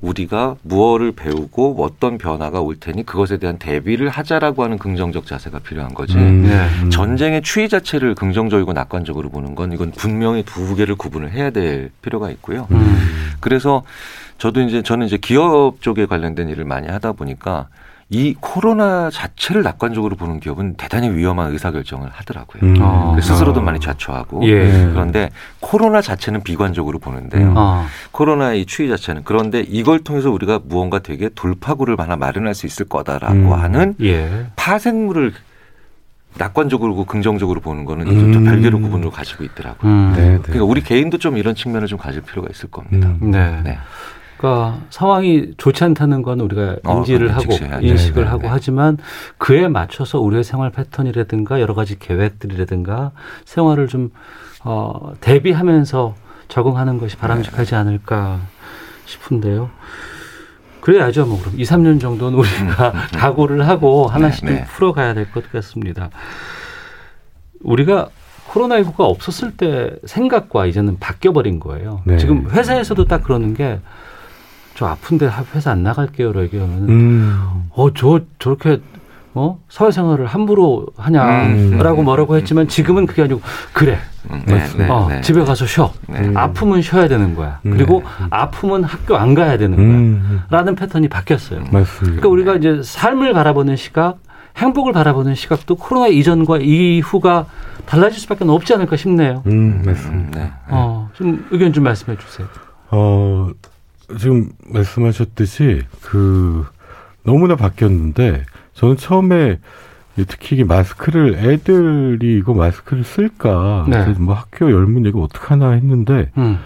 우리가 0.00 0.56
무엇을 0.62 1.12
배우고 1.12 1.82
어떤 1.82 2.18
변화가 2.18 2.60
올 2.60 2.78
테니 2.80 3.04
그것에 3.04 3.36
대한 3.36 3.58
대비를 3.58 4.08
하자라고 4.08 4.64
하는 4.64 4.78
긍정적 4.78 5.26
자세가 5.26 5.60
필요한 5.60 5.92
거지. 5.94 6.16
음, 6.16 6.42
네. 6.42 6.68
음. 6.82 6.90
전쟁의 6.90 7.42
추이 7.42 7.68
자체를 7.68 8.14
긍정적이고 8.14 8.72
낙관적으로 8.72 9.28
보는 9.28 9.54
건 9.54 9.72
이건 9.72 9.90
분명히 9.90 10.42
두 10.42 10.74
개를 10.74 10.94
구분을 10.94 11.32
해야 11.32 11.50
될 11.50 11.90
필요가 12.02 12.30
있고요. 12.30 12.66
음. 12.70 12.98
그래서 13.40 13.82
저도 14.38 14.62
이제 14.62 14.82
저는 14.82 15.06
이제 15.06 15.18
기업 15.18 15.82
쪽에 15.82 16.06
관련된 16.06 16.48
일을 16.48 16.64
많이 16.64 16.88
하다 16.88 17.12
보니까 17.12 17.68
이 18.12 18.34
코로나 18.40 19.08
자체를 19.08 19.62
낙관적으로 19.62 20.16
보는 20.16 20.40
기업은 20.40 20.74
대단히 20.74 21.08
위험한 21.10 21.52
의사결정을 21.52 22.10
하더라고요. 22.12 22.62
음. 22.62 22.76
아. 22.80 23.12
그 23.14 23.22
스스로도 23.22 23.60
많이 23.60 23.78
자초하고. 23.78 24.44
예. 24.48 24.90
그런데 24.92 25.30
코로나 25.60 26.02
자체는 26.02 26.42
비관적으로 26.42 26.98
보는데요. 26.98 27.50
음. 27.50 27.54
아. 27.56 27.86
코로나의 28.10 28.62
이 28.62 28.66
추이 28.66 28.88
자체는 28.88 29.22
그런데 29.24 29.60
이걸 29.60 30.00
통해서 30.00 30.30
우리가 30.32 30.58
무언가 30.64 30.98
되게 30.98 31.28
돌파구를 31.28 32.00
하나 32.00 32.16
마련할 32.16 32.52
수 32.54 32.66
있을 32.66 32.86
거다라고 32.86 33.34
음. 33.34 33.52
하는 33.52 33.94
예. 34.02 34.46
파생물을 34.56 35.32
낙관적으로 36.36 37.04
긍정적으로 37.04 37.60
보는 37.60 37.84
거는 37.84 38.08
음. 38.08 38.32
좀 38.32 38.44
별개로 38.44 38.80
구분을 38.80 39.10
가지고 39.12 39.44
있더라고요. 39.44 39.90
음. 39.90 40.12
네, 40.16 40.30
네. 40.30 40.38
그러니까 40.42 40.64
우리 40.64 40.80
개인도 40.80 41.18
좀 41.18 41.36
이런 41.36 41.54
측면을 41.54 41.86
좀 41.86 41.96
가질 41.96 42.22
필요가 42.22 42.48
있을 42.50 42.70
겁니다. 42.70 43.08
음. 43.22 43.30
네. 43.30 43.60
네. 43.62 43.78
그러니까 44.40 44.78
상황이 44.88 45.52
좋지 45.58 45.84
않다는 45.84 46.22
건 46.22 46.40
우리가 46.40 46.76
어, 46.84 46.98
인지를 46.98 47.28
그건 47.28 47.68
하고. 47.68 47.84
인식을 47.84 48.14
네, 48.14 48.24
네, 48.24 48.26
하고 48.30 48.42
네. 48.42 48.48
하지만 48.48 48.96
그에 49.36 49.68
맞춰서 49.68 50.18
우리의 50.18 50.44
생활 50.44 50.70
패턴이라든가 50.70 51.60
여러 51.60 51.74
가지 51.74 51.98
계획들이라든가 51.98 53.12
생활을 53.44 53.86
좀 53.86 54.10
어, 54.64 55.12
대비하면서 55.20 56.14
적응하는 56.48 56.98
것이 56.98 57.18
바람직하지 57.18 57.74
않을까 57.74 58.40
싶은데요. 59.04 59.68
그래야죠, 60.80 61.26
뭐 61.26 61.38
그럼 61.38 61.60
2, 61.60 61.62
3년 61.62 62.00
정도는 62.00 62.38
우리가 62.38 62.92
각오를 63.12 63.68
하고 63.68 64.06
하나씩 64.06 64.46
네, 64.46 64.52
네. 64.52 64.56
좀 64.60 64.66
풀어가야 64.68 65.12
될 65.12 65.30
것 65.30 65.52
같습니다. 65.52 66.08
우리가 67.62 68.08
코로나19가 68.48 69.00
없었을 69.00 69.52
때 69.58 69.90
생각과 70.06 70.64
이제는 70.64 70.98
바뀌어버린 70.98 71.60
거예요. 71.60 72.00
네. 72.04 72.16
지금 72.16 72.48
회사에서도 72.50 73.04
딱 73.04 73.22
그러는 73.22 73.52
게 73.52 73.78
저 74.80 74.86
아픈데 74.86 75.28
회사 75.54 75.72
안 75.72 75.82
나갈게요라고 75.82 76.42
얘기하면 76.44 76.88
음. 76.88 77.68
어저 77.74 78.20
저렇게 78.38 78.80
어 79.34 79.60
사회생활을 79.68 80.24
함부로 80.24 80.86
하냐라고 80.96 82.00
음. 82.00 82.04
뭐라고 82.06 82.34
했지만 82.36 82.66
지금은 82.66 83.04
그게 83.04 83.20
아니고 83.20 83.42
그래 83.74 83.98
음, 84.30 84.42
네, 84.46 84.66
네, 84.78 84.88
어, 84.88 85.06
네. 85.06 85.20
집에 85.20 85.44
가서 85.44 85.66
쉬어 85.66 85.92
네. 86.08 86.32
아프면 86.34 86.80
쉬어야 86.80 87.08
되는 87.08 87.34
거야 87.34 87.60
음. 87.66 87.72
그리고 87.72 88.02
아프면 88.30 88.84
학교 88.84 89.18
안 89.18 89.34
가야 89.34 89.58
되는 89.58 89.78
음. 89.78 90.40
거야라는 90.48 90.76
패턴이 90.76 91.08
바뀌었어요. 91.08 91.60
맞습니다. 91.60 92.00
그러니까 92.00 92.28
우리가 92.28 92.54
이제 92.54 92.80
삶을 92.82 93.34
바라보는 93.34 93.76
시각 93.76 94.16
행복을 94.56 94.94
바라보는 94.94 95.34
시각도 95.34 95.76
코로나 95.76 96.08
이전과 96.08 96.56
이후가 96.62 97.44
달라질 97.84 98.18
수밖에 98.18 98.46
없지 98.46 98.72
않을까 98.72 98.96
싶네요. 98.96 99.42
음, 99.44 99.82
맞습니다. 99.84 100.40
네. 100.40 100.52
어, 100.68 101.10
좀 101.12 101.46
의견 101.50 101.70
좀 101.74 101.84
말씀해 101.84 102.16
주세요. 102.16 102.46
어, 102.90 103.50
지금 104.18 104.50
말씀하셨듯이 104.66 105.82
그 106.02 106.64
너무나 107.22 107.56
바뀌었는데 107.56 108.44
저는 108.74 108.96
처음에 108.96 109.58
특히 110.28 110.64
마스크를 110.64 111.36
애들이 111.36 112.38
이거 112.38 112.54
마스크를 112.54 113.04
쓸까 113.04 113.86
네. 113.88 114.06
뭐 114.18 114.34
학교 114.34 114.70
열문 114.70 115.06
이거 115.06 115.20
어떡하나 115.20 115.70
했는데 115.70 116.30
음. 116.36 116.58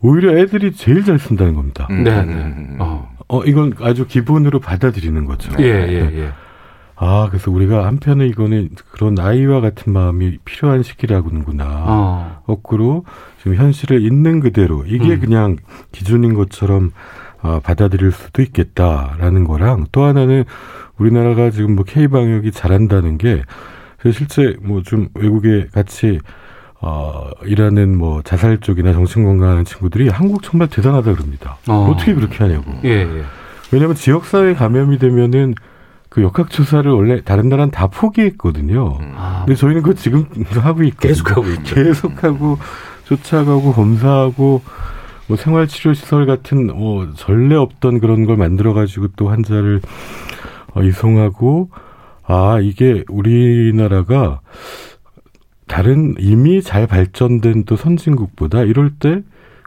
오히려 0.00 0.36
애들이 0.36 0.72
제일 0.72 1.04
잘 1.04 1.18
쓴다는 1.18 1.54
겁니다. 1.54 1.86
음. 1.90 2.04
네, 2.04 2.22
네. 2.24 2.76
어. 2.78 3.10
어, 3.28 3.42
이건 3.44 3.72
아주 3.80 4.06
기본으로 4.06 4.60
받아들이는 4.60 5.24
거죠. 5.24 5.50
예, 5.58 5.64
예, 5.64 6.02
네. 6.02 6.18
예. 6.18 6.32
아, 7.04 7.26
그래서 7.28 7.50
우리가 7.50 7.84
한편에 7.84 8.26
이거는 8.28 8.70
그런 8.92 9.18
아이와 9.18 9.60
같은 9.60 9.92
마음이 9.92 10.38
필요한 10.44 10.84
시기라구나. 10.84 11.64
어. 11.66 12.42
거꾸로 12.46 13.04
지금 13.38 13.56
현실을 13.56 14.00
있는 14.00 14.38
그대로 14.38 14.84
이게 14.86 15.14
음. 15.14 15.20
그냥 15.20 15.56
기준인 15.90 16.34
것처럼 16.34 16.92
어, 17.42 17.58
받아들일 17.60 18.12
수도 18.12 18.40
있겠다라는 18.40 19.42
거랑 19.44 19.86
또 19.90 20.04
하나는 20.04 20.44
우리나라가 20.96 21.50
지금 21.50 21.74
뭐 21.74 21.84
K 21.84 22.06
방역이 22.06 22.52
잘한다는 22.52 23.18
게 23.18 23.42
실제 24.12 24.54
뭐 24.62 24.82
좀 24.82 25.08
외국에 25.14 25.66
같이 25.72 26.20
어, 26.80 27.30
일하는 27.44 27.98
뭐 27.98 28.22
자살 28.22 28.58
쪽이나 28.58 28.92
정신건강하는 28.92 29.64
친구들이 29.64 30.08
한국 30.08 30.44
정말 30.44 30.68
대단하다 30.68 31.14
그럽니다. 31.14 31.56
어. 31.68 31.92
떻게 31.98 32.14
그렇게 32.14 32.38
하냐고. 32.38 32.72
예, 32.84 32.90
예. 32.90 33.22
왜냐하면 33.72 33.96
지역사회 33.96 34.54
감염이 34.54 34.98
되면은 34.98 35.54
그 36.12 36.20
역학조사를 36.20 36.92
원래 36.92 37.22
다른 37.22 37.48
나라는 37.48 37.70
다 37.70 37.86
포기했거든요. 37.86 38.98
음. 39.00 39.14
아. 39.16 39.44
근데 39.46 39.58
저희는 39.58 39.80
그거 39.80 39.94
지금 39.94 40.26
하고 40.60 40.82
있고 40.82 40.98
계속하고 40.98 41.48
있죠. 41.52 41.74
계속하고 41.74 42.58
쫓아가고 43.04 43.72
검사하고 43.72 44.60
뭐 45.26 45.36
생활치료시설 45.38 46.26
같은 46.26 46.66
뭐 46.66 47.08
전례 47.14 47.56
없던 47.56 48.00
그런 48.00 48.26
걸 48.26 48.36
만들어가지고 48.36 49.08
또 49.16 49.30
환자를 49.30 49.80
어, 50.74 50.82
이송하고 50.82 51.70
아 52.26 52.58
이게 52.60 53.04
우리나라가 53.08 54.40
다른 55.66 56.14
이미 56.18 56.60
잘 56.60 56.86
발전된 56.86 57.64
또 57.64 57.76
선진국보다 57.76 58.64
이럴 58.64 58.90
때 58.90 59.22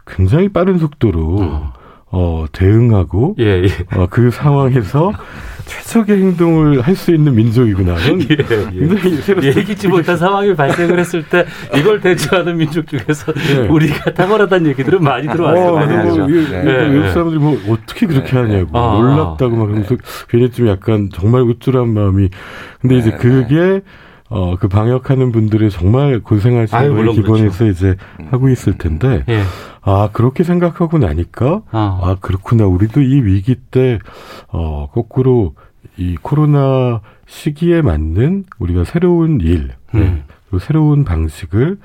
굉장히 0.06 0.48
빠른 0.48 0.78
속도로 0.78 1.38
어, 1.40 1.72
어 2.12 2.44
대응하고 2.52 3.34
예, 3.40 3.64
예. 3.64 3.98
어, 3.98 4.06
그 4.08 4.30
상황에서 4.30 5.10
최적의 5.66 6.16
행동을 6.16 6.80
할 6.80 6.96
수 6.96 7.14
있는 7.14 7.34
민족이구나. 7.34 7.94
예, 8.08 8.36
예. 9.42 9.46
예기치 9.48 9.86
못한 9.88 10.16
상황이 10.16 10.54
발생을 10.54 10.98
했을 10.98 11.22
때 11.24 11.44
이걸 11.76 12.00
대처하는 12.00 12.56
민족 12.56 12.86
중에서 12.86 13.32
네. 13.32 13.68
우리가 13.68 14.14
탁월하다는 14.14 14.70
얘기들은 14.70 15.02
많이 15.02 15.28
들어왔어요. 15.28 15.68
어, 15.68 16.12
뭐, 16.16 16.26
네. 16.26 16.62
외국 16.64 17.08
사람들이 17.10 17.38
뭐 17.38 17.58
어떻게 17.68 18.06
그렇게 18.06 18.32
네. 18.32 18.38
하냐고 18.38 18.78
아, 18.78 18.98
놀랍다고 18.98 19.56
막 19.56 19.66
그러면서 19.66 19.96
괜히 20.28 20.50
좀 20.50 20.68
약간 20.68 21.10
정말 21.12 21.42
우쭐한 21.42 21.88
마음이. 21.88 22.30
근데 22.80 22.96
이제 22.96 23.10
네, 23.10 23.16
그게 23.18 23.82
어, 24.28 24.56
그 24.56 24.68
방역하는 24.68 25.30
분들이 25.30 25.70
정말 25.70 26.20
고생하시는 26.20 26.94
걸 26.96 27.12
기본에서 27.14 27.58
그렇죠. 27.58 27.66
이제 27.66 27.96
음. 28.20 28.26
하고 28.30 28.48
있을 28.48 28.76
텐데, 28.78 29.22
예. 29.28 29.42
아, 29.86 30.10
그렇게 30.12 30.42
생각하고 30.42 30.98
나니까, 30.98 31.62
아. 31.70 32.00
아, 32.02 32.16
그렇구나. 32.20 32.66
우리도 32.66 33.00
이 33.02 33.22
위기 33.22 33.54
때, 33.54 34.00
어, 34.48 34.88
거꾸로 34.92 35.54
이 35.96 36.16
코로나 36.20 37.00
시기에 37.26 37.82
맞는 37.82 38.44
우리가 38.58 38.82
새로운 38.84 39.40
일, 39.40 39.70
음. 39.94 40.00
네, 40.00 40.24
그리고 40.50 40.58
새로운 40.58 41.04
방식을 41.04 41.78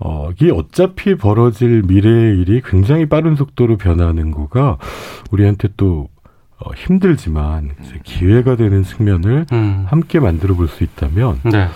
어, 0.00 0.30
이게 0.32 0.50
어차피 0.50 1.14
벌어질 1.14 1.82
미래의 1.86 2.40
일이 2.40 2.60
굉장히 2.64 3.06
빠른 3.08 3.36
속도로 3.36 3.76
변하는 3.76 4.32
거가 4.32 4.78
우리한테 5.30 5.68
또 5.76 6.08
어, 6.58 6.70
힘들지만 6.74 7.70
기회가 8.02 8.56
되는 8.56 8.82
측면을 8.82 9.46
음. 9.52 9.84
함께 9.88 10.18
만들어 10.18 10.56
볼 10.56 10.66
수 10.66 10.82
있다면, 10.82 11.40
네. 11.44 11.68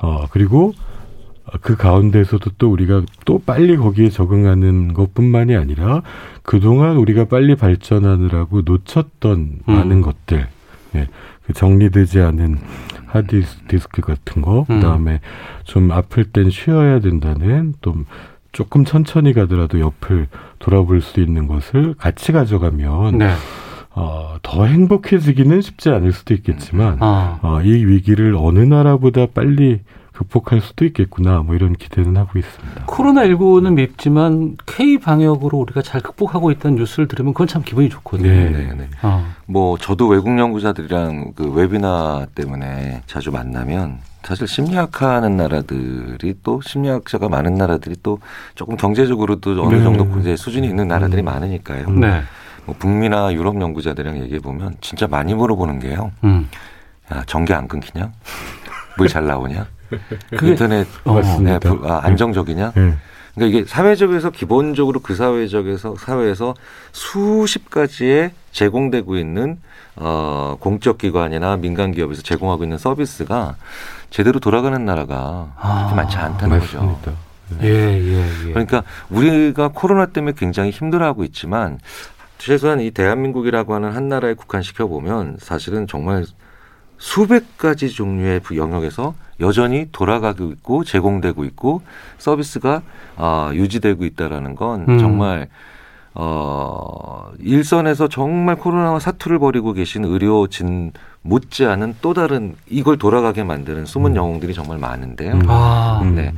어, 0.00 0.24
그리고 0.30 0.72
그 1.60 1.76
가운데서도 1.76 2.50
또 2.58 2.70
우리가 2.70 3.02
또 3.24 3.40
빨리 3.44 3.76
거기에 3.76 4.08
적응하는 4.08 4.94
것뿐만이 4.94 5.56
아니라 5.56 6.02
그동안 6.42 6.96
우리가 6.96 7.24
빨리 7.26 7.56
발전하느라고 7.56 8.62
놓쳤던 8.62 9.38
음. 9.68 9.72
많은 9.72 10.00
것들, 10.00 10.46
예, 10.94 11.06
그 11.46 11.52
정리되지 11.52 12.20
않은 12.20 12.58
하드디스크 13.06 14.02
같은 14.02 14.42
거, 14.42 14.66
음. 14.70 14.80
그다음에 14.80 15.20
좀 15.64 15.90
아플 15.90 16.24
땐 16.24 16.50
쉬어야 16.50 17.00
된다는 17.00 17.74
또 17.80 17.94
조금 18.52 18.84
천천히 18.84 19.32
가더라도 19.32 19.80
옆을 19.80 20.26
돌아볼 20.58 21.00
수 21.00 21.20
있는 21.20 21.46
것을 21.46 21.94
같이 21.94 22.32
가져가면 22.32 23.18
네. 23.18 23.30
어, 23.92 24.36
더 24.42 24.66
행복해지기는 24.66 25.60
쉽지 25.60 25.90
않을 25.90 26.12
수도 26.12 26.34
있겠지만 26.34 26.98
아. 27.00 27.38
어, 27.42 27.60
이 27.62 27.84
위기를 27.84 28.34
어느 28.36 28.60
나라보다 28.60 29.26
빨리 29.26 29.80
극복할 30.20 30.60
수도 30.60 30.84
있겠구나 30.84 31.38
뭐 31.38 31.54
이런 31.54 31.72
기대는 31.72 32.16
하고 32.18 32.38
있습니다. 32.38 32.84
코로나19는 32.84 33.72
밉지만 33.72 34.58
K 34.66 34.98
방역으로 34.98 35.58
우리가 35.58 35.80
잘 35.80 36.02
극복하고 36.02 36.50
있다는 36.50 36.76
뉴스를 36.76 37.08
들으면 37.08 37.32
그건 37.32 37.46
참 37.46 37.62
기분이 37.62 37.88
좋거든요. 37.88 38.28
네, 38.28 38.50
네, 38.50 38.74
네. 38.76 38.88
어. 39.02 39.24
뭐 39.46 39.78
저도 39.78 40.08
외국 40.08 40.38
연구자들이랑 40.38 41.32
그 41.34 41.50
웨비나 41.50 42.26
때문에 42.34 43.00
자주 43.06 43.30
만나면 43.30 44.00
사실 44.22 44.46
심리학하는 44.46 45.38
나라들이 45.38 46.34
또 46.42 46.60
심리학자가 46.60 47.30
많은 47.30 47.54
나라들이 47.54 47.96
또 48.02 48.18
조금 48.54 48.76
경제적으로도 48.76 49.62
어느 49.64 49.76
네. 49.76 49.82
정도 49.82 50.20
이제 50.20 50.36
수준이 50.36 50.66
있는 50.66 50.86
나라들이 50.86 51.22
음. 51.22 51.24
많으니까요. 51.24 51.88
네. 51.92 52.22
뭐 52.66 52.74
북미나 52.78 53.32
유럽 53.32 53.58
연구자들이랑 53.58 54.18
얘기해 54.24 54.40
보면 54.40 54.74
진짜 54.82 55.06
많이 55.06 55.32
물어보는 55.32 55.78
게요. 55.78 56.12
음. 56.24 56.50
야 57.10 57.22
전기 57.26 57.54
안 57.54 57.66
끊기냐? 57.66 58.12
물 58.98 59.08
잘 59.08 59.26
나오냐? 59.26 59.66
인터넷 60.42 60.86
어, 61.04 61.20
네, 61.40 61.58
아, 61.84 62.00
안정적이냐? 62.04 62.72
네. 62.74 62.94
그러니까 63.34 63.58
이게 63.58 63.64
사회적에서 63.66 64.30
기본적으로 64.30 65.00
그 65.00 65.14
사회적에서 65.14 65.94
사회에서 65.96 66.54
수십 66.92 67.70
가지의 67.70 68.32
제공되고 68.52 69.16
있는 69.16 69.58
어 69.96 70.56
공적 70.60 70.98
기관이나 70.98 71.56
민간 71.56 71.92
기업에서 71.92 72.22
제공하고 72.22 72.64
있는 72.64 72.78
서비스가 72.78 73.56
제대로 74.10 74.40
돌아가는 74.40 74.84
나라가 74.84 75.52
그렇게 75.60 75.92
아, 75.92 75.94
많지 75.94 76.16
않다는 76.16 76.58
맞습니다. 76.58 76.96
거죠. 77.00 77.16
네. 77.58 77.68
예, 77.68 78.00
예, 78.00 78.46
예. 78.48 78.52
그러니까 78.52 78.82
우리가 79.10 79.68
코로나 79.68 80.06
때문에 80.06 80.34
굉장히 80.36 80.70
힘들어하고 80.70 81.24
있지만 81.24 81.78
최소한 82.38 82.80
이 82.80 82.90
대한민국이라고 82.90 83.74
하는 83.74 83.92
한 83.92 84.08
나라에 84.08 84.34
국한시켜 84.34 84.86
보면 84.86 85.36
사실은 85.40 85.86
정말 85.86 86.24
수백 87.00 87.56
가지 87.56 87.88
종류의 87.88 88.42
영역에서 88.54 89.14
여전히 89.40 89.88
돌아가고 89.90 90.50
있고 90.52 90.84
제공되고 90.84 91.44
있고 91.46 91.80
서비스가 92.18 92.82
어, 93.16 93.50
유지되고 93.54 94.04
있다라는 94.04 94.54
건 94.54 94.84
음. 94.86 94.98
정말 94.98 95.48
어, 96.12 97.32
일선에서 97.38 98.08
정말 98.08 98.56
코로나와 98.56 98.98
사투를 98.98 99.38
벌이고 99.38 99.72
계신 99.72 100.04
의료진 100.04 100.92
못지않은 101.22 101.96
또 102.02 102.12
다른 102.12 102.54
이걸 102.68 102.98
돌아가게 102.98 103.44
만드는 103.44 103.86
숨은 103.86 104.12
음. 104.12 104.16
영웅들이 104.16 104.52
정말 104.52 104.76
많은데요. 104.76 105.32
음. 105.32 105.42
아. 105.48 106.02
네. 106.14 106.34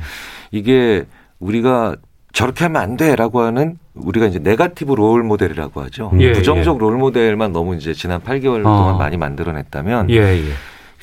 이게 0.51 1.05
우리가 1.39 1.97
저렇게 2.33 2.65
하면 2.65 2.81
안 2.81 2.97
돼라고 2.97 3.41
하는 3.41 3.77
우리가 3.93 4.25
이제 4.25 4.39
네가티브 4.39 4.93
롤 4.93 5.23
모델이라고 5.23 5.81
하죠. 5.83 6.11
예, 6.19 6.33
부정적 6.33 6.75
예. 6.75 6.79
롤 6.79 6.97
모델만 6.97 7.53
너무 7.53 7.75
이제 7.75 7.93
지난 7.93 8.19
8개월 8.21 8.61
어. 8.61 8.63
동안 8.63 8.97
많이 8.97 9.17
만들어냈다면 9.17 10.09
예, 10.09 10.15
예. 10.15 10.43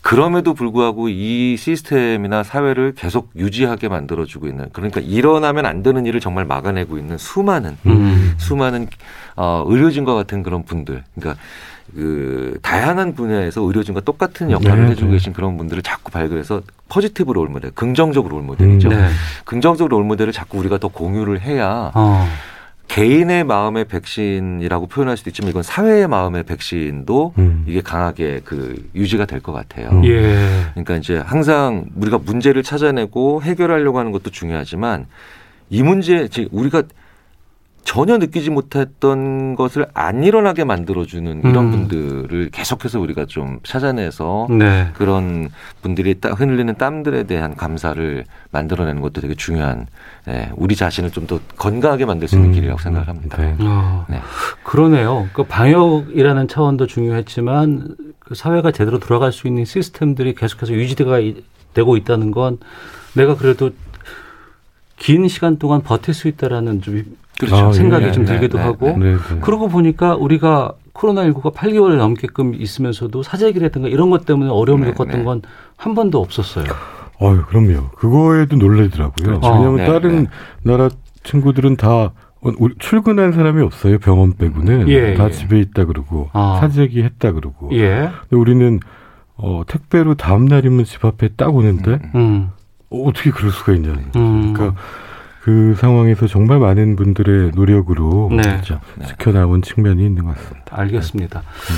그럼에도 0.02 0.54
불구하고 0.54 1.08
이 1.08 1.56
시스템이나 1.56 2.42
사회를 2.42 2.94
계속 2.96 3.30
유지하게 3.36 3.88
만들어주고 3.88 4.48
있는 4.48 4.70
그러니까 4.72 5.00
일어나면 5.00 5.66
안 5.66 5.82
되는 5.82 6.04
일을 6.04 6.20
정말 6.20 6.46
막아내고 6.46 6.98
있는 6.98 7.16
수많은 7.16 7.76
음. 7.86 8.34
수많은 8.38 8.88
어, 9.36 9.62
의료진과 9.66 10.14
같은 10.14 10.42
그런 10.42 10.64
분들 10.64 11.04
그러니까 11.14 11.40
그 11.94 12.58
다양한 12.62 13.14
분야에서 13.14 13.60
의료진과 13.62 14.00
똑같은 14.02 14.50
역할을 14.50 14.84
네, 14.86 14.90
해주고 14.92 15.08
네. 15.08 15.12
계신 15.16 15.32
그런 15.32 15.56
분들을 15.56 15.82
자꾸 15.82 16.10
발굴해서 16.10 16.62
포지티브 16.88 17.32
롤 17.32 17.48
모델, 17.48 17.70
긍정적 17.72 18.28
롤 18.28 18.42
모델이죠. 18.42 18.88
음, 18.88 18.94
네. 18.96 19.08
긍정적 19.44 19.88
롤 19.88 20.04
모델을 20.04 20.32
자꾸 20.32 20.58
우리가 20.58 20.78
더 20.78 20.88
공유를 20.88 21.40
해야 21.40 21.90
어. 21.94 22.28
개인의 22.88 23.44
마음의 23.44 23.84
백신이라고 23.84 24.88
표현할 24.88 25.16
수도 25.16 25.30
있지만 25.30 25.50
이건 25.50 25.62
사회의 25.62 26.08
마음의 26.08 26.42
백신도 26.42 27.34
음. 27.38 27.64
이게 27.68 27.80
강하게 27.80 28.40
그 28.44 28.84
유지가 28.96 29.26
될 29.26 29.40
것 29.40 29.52
같아요. 29.52 29.90
음. 29.90 30.04
예. 30.04 30.48
그러니까 30.72 30.96
이제 30.96 31.16
항상 31.18 31.86
우리가 31.94 32.18
문제를 32.18 32.64
찾아내고 32.64 33.42
해결하려고 33.44 34.00
하는 34.00 34.10
것도 34.10 34.30
중요하지만 34.30 35.06
이 35.68 35.84
문제, 35.84 36.26
즉 36.28 36.48
우리가 36.50 36.82
전혀 37.82 38.18
느끼지 38.18 38.50
못했던 38.50 39.56
것을 39.56 39.86
안 39.94 40.22
일어나게 40.22 40.64
만들어주는 40.64 41.40
이런 41.44 41.56
음. 41.56 41.70
분들을 41.70 42.50
계속해서 42.50 43.00
우리가 43.00 43.24
좀 43.26 43.58
찾아내서 43.62 44.48
네. 44.50 44.90
그런 44.94 45.48
분들이 45.82 46.20
딱 46.20 46.38
흘리는 46.38 46.72
땀들에 46.76 47.24
대한 47.24 47.56
감사를 47.56 48.24
만들어내는 48.50 49.00
것도 49.00 49.20
되게 49.20 49.34
중요한 49.34 49.86
예, 50.28 50.50
우리 50.56 50.76
자신을 50.76 51.10
좀 51.10 51.26
더 51.30 51.38
건강하게 51.56 52.06
만들 52.06 52.26
수 52.26 52.34
있는 52.34 52.50
음. 52.50 52.54
길이라고 52.54 52.80
생각을 52.80 53.06
합니다. 53.06 53.36
네. 53.36 53.54
어, 53.60 54.04
네. 54.08 54.20
그러네요. 54.64 55.28
그 55.32 55.44
방역이라는 55.44 56.48
차원도 56.48 56.88
중요했지만 56.88 57.94
그 58.18 58.34
사회가 58.34 58.72
제대로 58.72 58.98
돌아갈 58.98 59.32
수 59.32 59.46
있는 59.46 59.64
시스템들이 59.64 60.34
계속해서 60.34 60.72
유지가 60.72 61.18
되고 61.72 61.96
있다는 61.96 62.32
건 62.32 62.58
내가 63.14 63.36
그래도 63.36 63.70
긴 64.96 65.28
시간 65.28 65.58
동안 65.58 65.82
버틸 65.82 66.14
수 66.14 66.26
있다라는 66.26 66.82
좀 66.82 67.04
그렇죠. 67.46 67.68
아, 67.68 67.72
생각이 67.72 68.06
예, 68.06 68.12
좀 68.12 68.24
네, 68.24 68.32
들기도 68.32 68.58
네, 68.58 68.64
하고 68.64 68.86
네, 68.98 69.14
네, 69.14 69.16
그러고 69.40 69.68
보니까 69.68 70.14
우리가 70.16 70.74
코로나19가 70.94 71.54
8개월 71.54 71.96
넘게끔 71.96 72.54
있으면서도 72.54 73.22
사재기라든가 73.22 73.88
이런 73.88 74.10
것 74.10 74.26
때문에 74.26 74.50
어려움을 74.50 74.88
네, 74.88 74.92
겪었던 74.92 75.18
네. 75.20 75.24
건한 75.24 75.94
번도 75.94 76.20
없었어요. 76.20 76.66
어유 77.22 77.44
그럼요. 77.46 77.90
그거에도 77.96 78.56
놀래더라고요. 78.56 79.26
그렇죠. 79.26 79.52
왜냐하면 79.52 79.86
다른 79.86 80.26
나라 80.62 80.88
친구들은 81.22 81.76
다 81.76 82.12
출근한 82.78 83.32
사람이 83.32 83.62
없어요. 83.62 83.98
병원 83.98 84.32
빼고는 84.32 84.88
예, 84.88 85.14
다 85.14 85.26
예. 85.26 85.30
집에 85.30 85.60
있다 85.60 85.84
그러고 85.84 86.30
아. 86.32 86.58
사재기 86.60 87.02
했다 87.02 87.32
그러고. 87.32 87.68
예. 87.72 88.10
근데 88.22 88.36
우리는 88.36 88.80
어, 89.36 89.62
택배로 89.66 90.14
다음 90.14 90.46
날이면 90.46 90.84
집 90.84 91.04
앞에 91.04 91.30
딱 91.36 91.54
오는데 91.54 91.98
음. 92.14 92.50
어, 92.90 93.08
어떻게 93.08 93.30
그럴 93.30 93.50
수가 93.50 93.72
있냐는 93.72 94.04
음. 94.16 94.52
그러니까 94.52 94.80
그 95.42 95.74
상황에서 95.78 96.26
정말 96.26 96.58
많은 96.58 96.96
분들의 96.96 97.52
노력으로 97.54 98.28
네. 98.30 98.42
그렇죠. 98.42 98.80
네. 98.96 99.06
지켜나온 99.06 99.62
측면이 99.62 100.04
있는 100.04 100.24
것 100.24 100.36
같습니다. 100.36 100.78
알겠습니다. 100.78 101.40
네. 101.40 101.74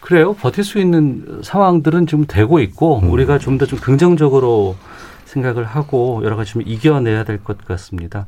그래요. 0.00 0.34
버틸 0.34 0.64
수 0.64 0.78
있는 0.78 1.40
상황들은 1.42 2.06
좀 2.06 2.24
되고 2.26 2.60
있고 2.60 3.00
음. 3.00 3.10
우리가 3.10 3.38
좀 3.38 3.58
더좀 3.58 3.78
좀 3.78 3.84
긍정적으로 3.84 4.76
생각을 5.26 5.64
하고 5.64 6.20
여러 6.24 6.36
가지 6.36 6.52
좀 6.52 6.62
이겨내야 6.64 7.24
될 7.24 7.38
것 7.42 7.64
같습니다. 7.64 8.26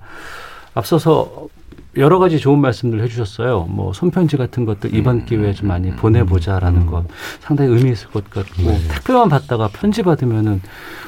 앞서서 0.75 1.49
여러 1.97 2.19
가지 2.19 2.39
좋은 2.39 2.59
말씀들 2.61 3.01
해주셨어요. 3.03 3.67
뭐 3.71 3.93
손편지 3.93 4.37
같은 4.37 4.65
것들 4.65 4.95
이번 4.95 5.17
음. 5.17 5.25
기회에 5.25 5.53
좀 5.53 5.69
많이 5.69 5.91
음. 5.91 5.97
보내보자라는 5.97 6.83
음. 6.83 6.87
것 6.87 7.05
상당히 7.41 7.71
의미 7.73 7.91
있을 7.91 8.09
것 8.09 8.29
같고 8.29 8.63
네. 8.63 8.79
택배만 8.89 9.29
받다가 9.29 9.69
편지 9.73 10.03
받으면은 10.03 10.61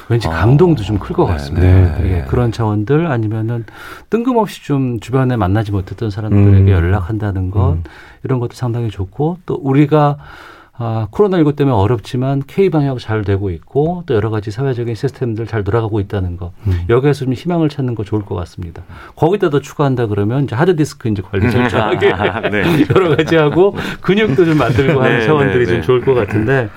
왠지 0.09 0.27
어. 0.27 0.31
감동도 0.31 0.83
좀 0.83 0.97
클것 0.97 1.27
네, 1.27 1.33
같습니다. 1.33 1.67
네, 1.67 2.01
네. 2.01 2.17
예, 2.17 2.25
그런 2.27 2.51
차원들 2.51 3.07
아니면은 3.07 3.65
뜬금없이 4.09 4.63
좀 4.63 4.99
주변에 4.99 5.35
만나지 5.35 5.71
못했던 5.71 6.09
사람들에게 6.09 6.71
음. 6.71 6.75
연락한다는 6.75 7.51
것 7.51 7.73
음. 7.73 7.83
이런 8.23 8.39
것도 8.39 8.53
상당히 8.53 8.89
좋고 8.89 9.37
또 9.45 9.55
우리가 9.55 10.17
아, 10.81 11.09
코로나19 11.11 11.57
때문에 11.57 11.75
어렵지만 11.75 12.41
K방역 12.47 12.99
잘 12.99 13.23
되고 13.25 13.49
있고 13.49 14.03
또 14.05 14.15
여러 14.15 14.29
가지 14.29 14.49
사회적인 14.49 14.95
시스템들 14.95 15.45
잘 15.45 15.65
돌아가고 15.65 15.99
있다는 15.99 16.37
거. 16.37 16.53
음. 16.67 16.85
여기에서 16.87 17.25
좀 17.25 17.33
희망을 17.33 17.67
찾는 17.67 17.95
거 17.95 18.05
좋을 18.05 18.23
것 18.23 18.33
같습니다. 18.35 18.83
거기다 19.17 19.49
더 19.49 19.59
추가한다 19.59 20.07
그러면 20.07 20.45
이제 20.45 20.55
하드디스크 20.55 21.09
이제 21.09 21.21
관리 21.21 21.51
철저하게 21.51 22.13
네. 22.49 22.85
여러 22.95 23.13
가지 23.13 23.35
하고 23.35 23.75
근육도 23.99 24.45
좀 24.45 24.57
만들고 24.57 25.01
하는 25.01 25.19
네, 25.19 25.25
차원들이 25.25 25.59
네, 25.59 25.65
좀 25.65 25.75
네. 25.75 25.81
좋을 25.81 25.99
것 25.99 26.13
같은데 26.13 26.69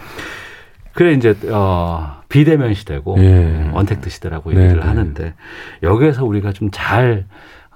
그래 0.94 1.12
이제 1.12 1.36
어 1.50 2.22
비대면 2.28 2.74
시대고 2.74 3.16
예. 3.18 3.70
원택트 3.72 4.10
시대라고 4.10 4.50
얘기를 4.50 4.70
네, 4.70 4.80
네. 4.80 4.80
하는데 4.80 5.34
여기에서 5.84 6.24
우리가 6.24 6.52
좀잘 6.52 7.26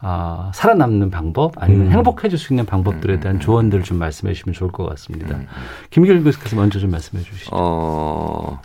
어, 0.03 0.51
살아남는 0.55 1.11
방법 1.11 1.53
아니면 1.57 1.87
음. 1.87 1.93
행복해질 1.93 2.39
수 2.39 2.53
있는 2.53 2.67
방법들에 2.67 3.15
음. 3.15 3.21
대한 3.21 3.41
조언들을 3.41 3.83
좀 3.85 3.99
말씀해 3.99 4.35
주시면 4.35 4.55
좋을 4.55 4.71
것 4.71 4.87
같습니다. 4.91 5.37
음. 5.37 5.47
김길 5.91 6.23
교수께서 6.23 6.55
먼저 6.57 6.79
좀 6.79 6.91
말씀해 6.91 7.23
주시죠. 7.23 7.51
어, 7.55 8.61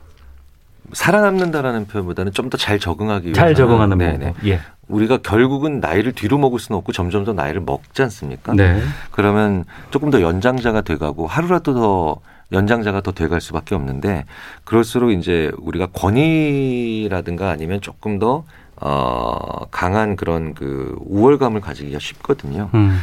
살아남는다라는 0.93 1.88
표현보다는 1.88 2.34
좀 2.34 2.49
더 2.49 2.57
잘 2.57 2.79
적응하기 2.79 3.27
위해서 3.27 3.39
잘 3.39 3.55
적응하는 3.55 3.97
방법. 3.97 4.45
예. 4.45 4.59
우리가 4.89 5.19
결국은 5.19 5.79
나이를 5.79 6.11
뒤로 6.11 6.38
먹을 6.38 6.59
수는 6.59 6.77
없고 6.79 6.91
점점 6.91 7.23
더 7.23 7.32
나이를 7.32 7.61
먹지 7.61 8.01
않습니까? 8.03 8.53
네. 8.53 8.82
그러면 9.11 9.63
조금 9.89 10.09
더 10.09 10.21
연장자가 10.21 10.82
돼가고 10.82 11.27
하루라도 11.27 11.73
더 11.73 12.17
연장자가 12.51 12.99
더 12.99 13.13
돼갈 13.13 13.39
수밖에 13.39 13.73
없는데 13.73 14.25
그럴수록 14.65 15.11
이제 15.11 15.49
우리가 15.59 15.88
권위라든가 15.93 17.49
아니면 17.51 17.79
조금 17.79 18.19
더 18.19 18.43
어, 18.82 19.65
강한 19.69 20.15
그런 20.15 20.53
그 20.53 20.95
우월감을 21.05 21.61
가지기가 21.61 21.99
쉽거든요. 21.99 22.69
음. 22.73 22.99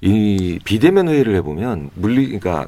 이 0.00 0.58
비대면 0.64 1.08
회의를 1.08 1.36
해보면 1.36 1.90
물리, 1.94 2.26
그러니까 2.26 2.66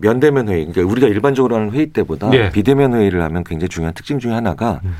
면대면 0.00 0.48
회의, 0.48 0.66
그러니까 0.66 0.90
우리가 0.90 1.06
일반적으로 1.08 1.56
하는 1.56 1.70
회의 1.72 1.88
때보다 1.88 2.30
네. 2.30 2.50
비대면 2.50 2.94
회의를 2.94 3.20
하면 3.22 3.44
굉장히 3.44 3.68
중요한 3.68 3.92
특징 3.92 4.18
중에 4.18 4.32
하나가 4.32 4.80
음. 4.84 4.94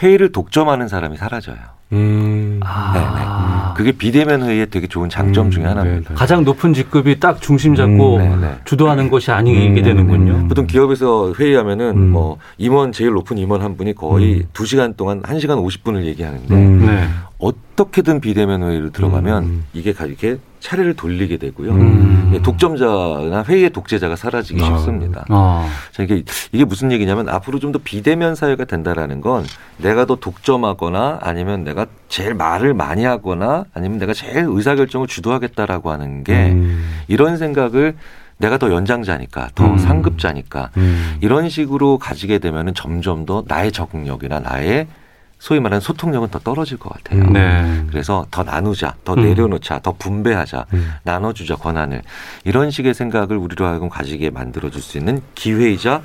회의를 0.00 0.32
독점하는 0.32 0.88
사람이 0.88 1.16
사라져요. 1.16 1.58
음. 1.92 2.58
아. 2.64 2.92
네네. 2.94 3.74
그게 3.76 3.92
비대면 3.92 4.42
회의의 4.42 4.70
되게 4.70 4.86
좋은 4.86 5.08
장점 5.08 5.46
음. 5.46 5.50
중에 5.50 5.64
하나입니다. 5.64 6.08
네네. 6.08 6.18
가장 6.18 6.44
높은 6.44 6.72
직급이 6.72 7.20
딱 7.20 7.40
중심 7.40 7.74
잡고 7.74 8.16
음. 8.16 8.56
주도하는 8.64 9.10
것이 9.10 9.30
아니게 9.30 9.68
음. 9.68 9.82
되는군요. 9.82 10.48
보통 10.48 10.66
기업에서 10.66 11.34
회의하면은 11.34 11.90
음. 11.90 12.10
뭐 12.10 12.38
임원 12.58 12.92
제일 12.92 13.10
높은 13.10 13.38
임원 13.38 13.62
한 13.62 13.76
분이 13.76 13.94
거의 13.94 14.40
음. 14.40 14.48
두 14.52 14.64
시간 14.64 14.94
동안 14.94 15.20
한 15.24 15.38
시간 15.40 15.58
오십 15.58 15.84
분을 15.84 16.06
얘기하는데 16.06 16.54
네. 16.54 17.08
어떻게든 17.38 18.20
비대면 18.20 18.62
회의로 18.62 18.90
들어가면 18.90 19.42
음. 19.42 19.64
이게 19.74 19.94
이렇게 20.06 20.38
차례를 20.62 20.94
돌리게 20.94 21.36
되고요. 21.38 21.72
음. 21.72 22.40
독점자나 22.42 23.44
회의의 23.46 23.70
독재자가 23.70 24.16
사라지기 24.16 24.62
아. 24.62 24.66
쉽습니다. 24.66 25.24
아. 25.28 25.68
자, 25.90 26.02
이게 26.02 26.22
이게 26.52 26.64
무슨 26.64 26.92
얘기냐면 26.92 27.28
앞으로 27.28 27.58
좀 27.58 27.72
더 27.72 27.80
비대면 27.82 28.34
사회가 28.34 28.66
된다라는 28.66 29.22
건 29.22 29.44
내가 29.78 30.04
더 30.04 30.16
독점하거나 30.16 31.20
아니면 31.22 31.64
내가 31.64 31.86
제일 32.08 32.34
말을 32.34 32.74
많이 32.74 33.04
하거나 33.04 33.64
아니면 33.72 33.98
내가 33.98 34.12
제일 34.12 34.44
의사결정을 34.46 35.06
주도하겠다라고 35.06 35.90
하는 35.90 36.22
게 36.22 36.50
음. 36.50 37.00
이런 37.08 37.38
생각을 37.38 37.96
내가 38.36 38.58
더 38.58 38.70
연장자니까 38.70 39.50
더 39.54 39.64
음. 39.64 39.78
상급자니까 39.78 40.70
음. 40.76 41.16
이런 41.22 41.48
식으로 41.48 41.96
가지게 41.96 42.38
되면은 42.40 42.74
점점 42.74 43.24
더 43.24 43.42
나의 43.48 43.72
적응력이나 43.72 44.40
나의 44.40 44.86
소위 45.42 45.58
말하는 45.58 45.80
소통력은 45.80 46.28
더 46.28 46.38
떨어질 46.38 46.78
것 46.78 46.90
같아요. 46.90 47.24
음. 47.24 47.32
네. 47.32 47.84
그래서 47.90 48.24
더 48.30 48.44
나누자, 48.44 48.94
더 49.04 49.14
음. 49.14 49.24
내려놓자, 49.24 49.80
더 49.80 49.92
분배하자, 49.98 50.66
음. 50.72 50.92
나눠주자 51.02 51.56
권한을 51.56 52.02
이런 52.44 52.70
식의 52.70 52.94
생각을 52.94 53.36
우리로 53.38 53.66
하여금 53.66 53.88
가지게 53.88 54.30
만들어줄 54.30 54.80
수 54.80 54.98
있는 54.98 55.20
기회이자 55.34 56.02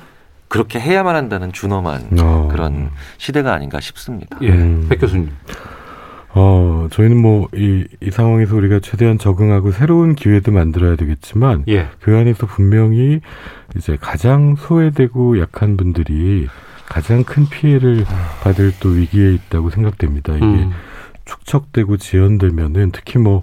그렇게 0.48 0.80
해야만 0.80 1.14
한다는 1.14 1.52
준엄한 1.52 2.18
어. 2.20 2.48
그런 2.50 2.90
시대가 3.18 3.52
아닌가 3.52 3.78
싶습니다. 3.78 4.36
예, 4.42 4.50
음. 4.50 4.86
백 4.88 4.98
교수님. 4.98 5.30
어, 6.30 6.88
저희는 6.90 7.16
뭐, 7.16 7.46
이, 7.54 7.84
이 8.00 8.10
상황에서 8.10 8.56
우리가 8.56 8.80
최대한 8.80 9.18
적응하고 9.18 9.70
새로운 9.70 10.16
기회도 10.16 10.50
만들어야 10.50 10.96
되겠지만, 10.96 11.62
예. 11.68 11.88
그 12.00 12.16
안에서 12.16 12.46
분명히 12.46 13.20
이제 13.76 13.96
가장 14.00 14.56
소외되고 14.56 15.40
약한 15.40 15.76
분들이 15.76 16.48
가장 16.88 17.22
큰 17.24 17.46
피해를 17.48 18.04
받을 18.42 18.72
또 18.80 18.88
위기에 18.90 19.32
있다고 19.34 19.70
생각됩니다. 19.70 20.34
이게 20.34 20.44
음. 20.44 20.72
축적되고 21.24 21.98
지연되면은 21.98 22.90
특히 22.92 23.18
뭐, 23.18 23.42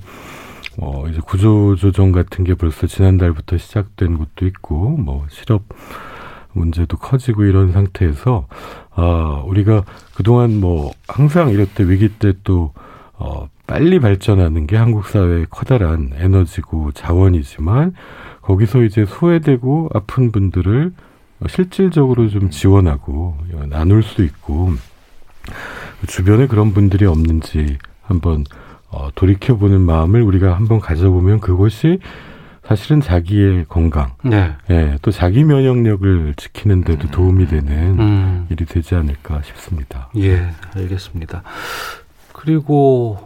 어, 0.78 1.08
이제 1.08 1.20
구조조정 1.24 2.12
같은 2.12 2.44
게 2.44 2.56
벌써 2.56 2.88
지난달부터 2.88 3.58
시작된 3.58 4.18
곳도 4.18 4.46
있고, 4.48 4.90
뭐, 4.90 5.26
실업 5.30 5.64
문제도 6.54 6.98
커지고 6.98 7.44
이런 7.44 7.72
상태에서, 7.72 8.48
아, 8.96 9.44
우리가 9.46 9.84
그동안 10.16 10.60
뭐, 10.60 10.92
항상 11.08 11.50
이럴 11.50 11.68
때 11.68 11.88
위기 11.88 12.10
때 12.10 12.34
또, 12.44 12.74
어, 13.14 13.48
빨리 13.68 14.00
발전하는 14.00 14.68
게 14.68 14.76
한국 14.76 15.06
사회의 15.06 15.46
커다란 15.50 16.12
에너지고 16.16 16.92
자원이지만, 16.94 17.94
거기서 18.42 18.84
이제 18.84 19.06
소외되고 19.06 19.90
아픈 19.94 20.32
분들을 20.32 20.92
실질적으로 21.48 22.30
좀 22.30 22.50
지원하고 22.50 23.38
나눌 23.70 24.04
수 24.04 24.24
있고 24.24 24.72
주변에 26.08 26.48
그런 26.48 26.74
분들이 26.74 27.06
없는지 27.06 27.78
한번 28.02 28.46
어, 28.90 29.10
돌이켜보는 29.16 29.82
마음을 29.82 30.22
우리가 30.22 30.56
한번 30.56 30.80
가져보면 30.80 31.40
그것이 31.40 32.00
사실은 32.64 33.00
자기의 33.00 33.66
건강, 33.70 34.14
네. 34.24 34.54
예, 34.72 34.98
또 35.04 35.12
자기 35.12 35.44
면역력을 35.44 36.34
지키는 36.36 36.84
데도 36.84 37.12
도움이 37.12 37.46
되는 37.48 38.00
음. 38.00 38.48
일이 38.50 38.66
되지 38.66 38.96
않을까 38.96 39.42
싶습니다. 39.44 40.10
예, 40.18 40.50
알겠습니다. 40.76 41.44
그리고 42.34 43.20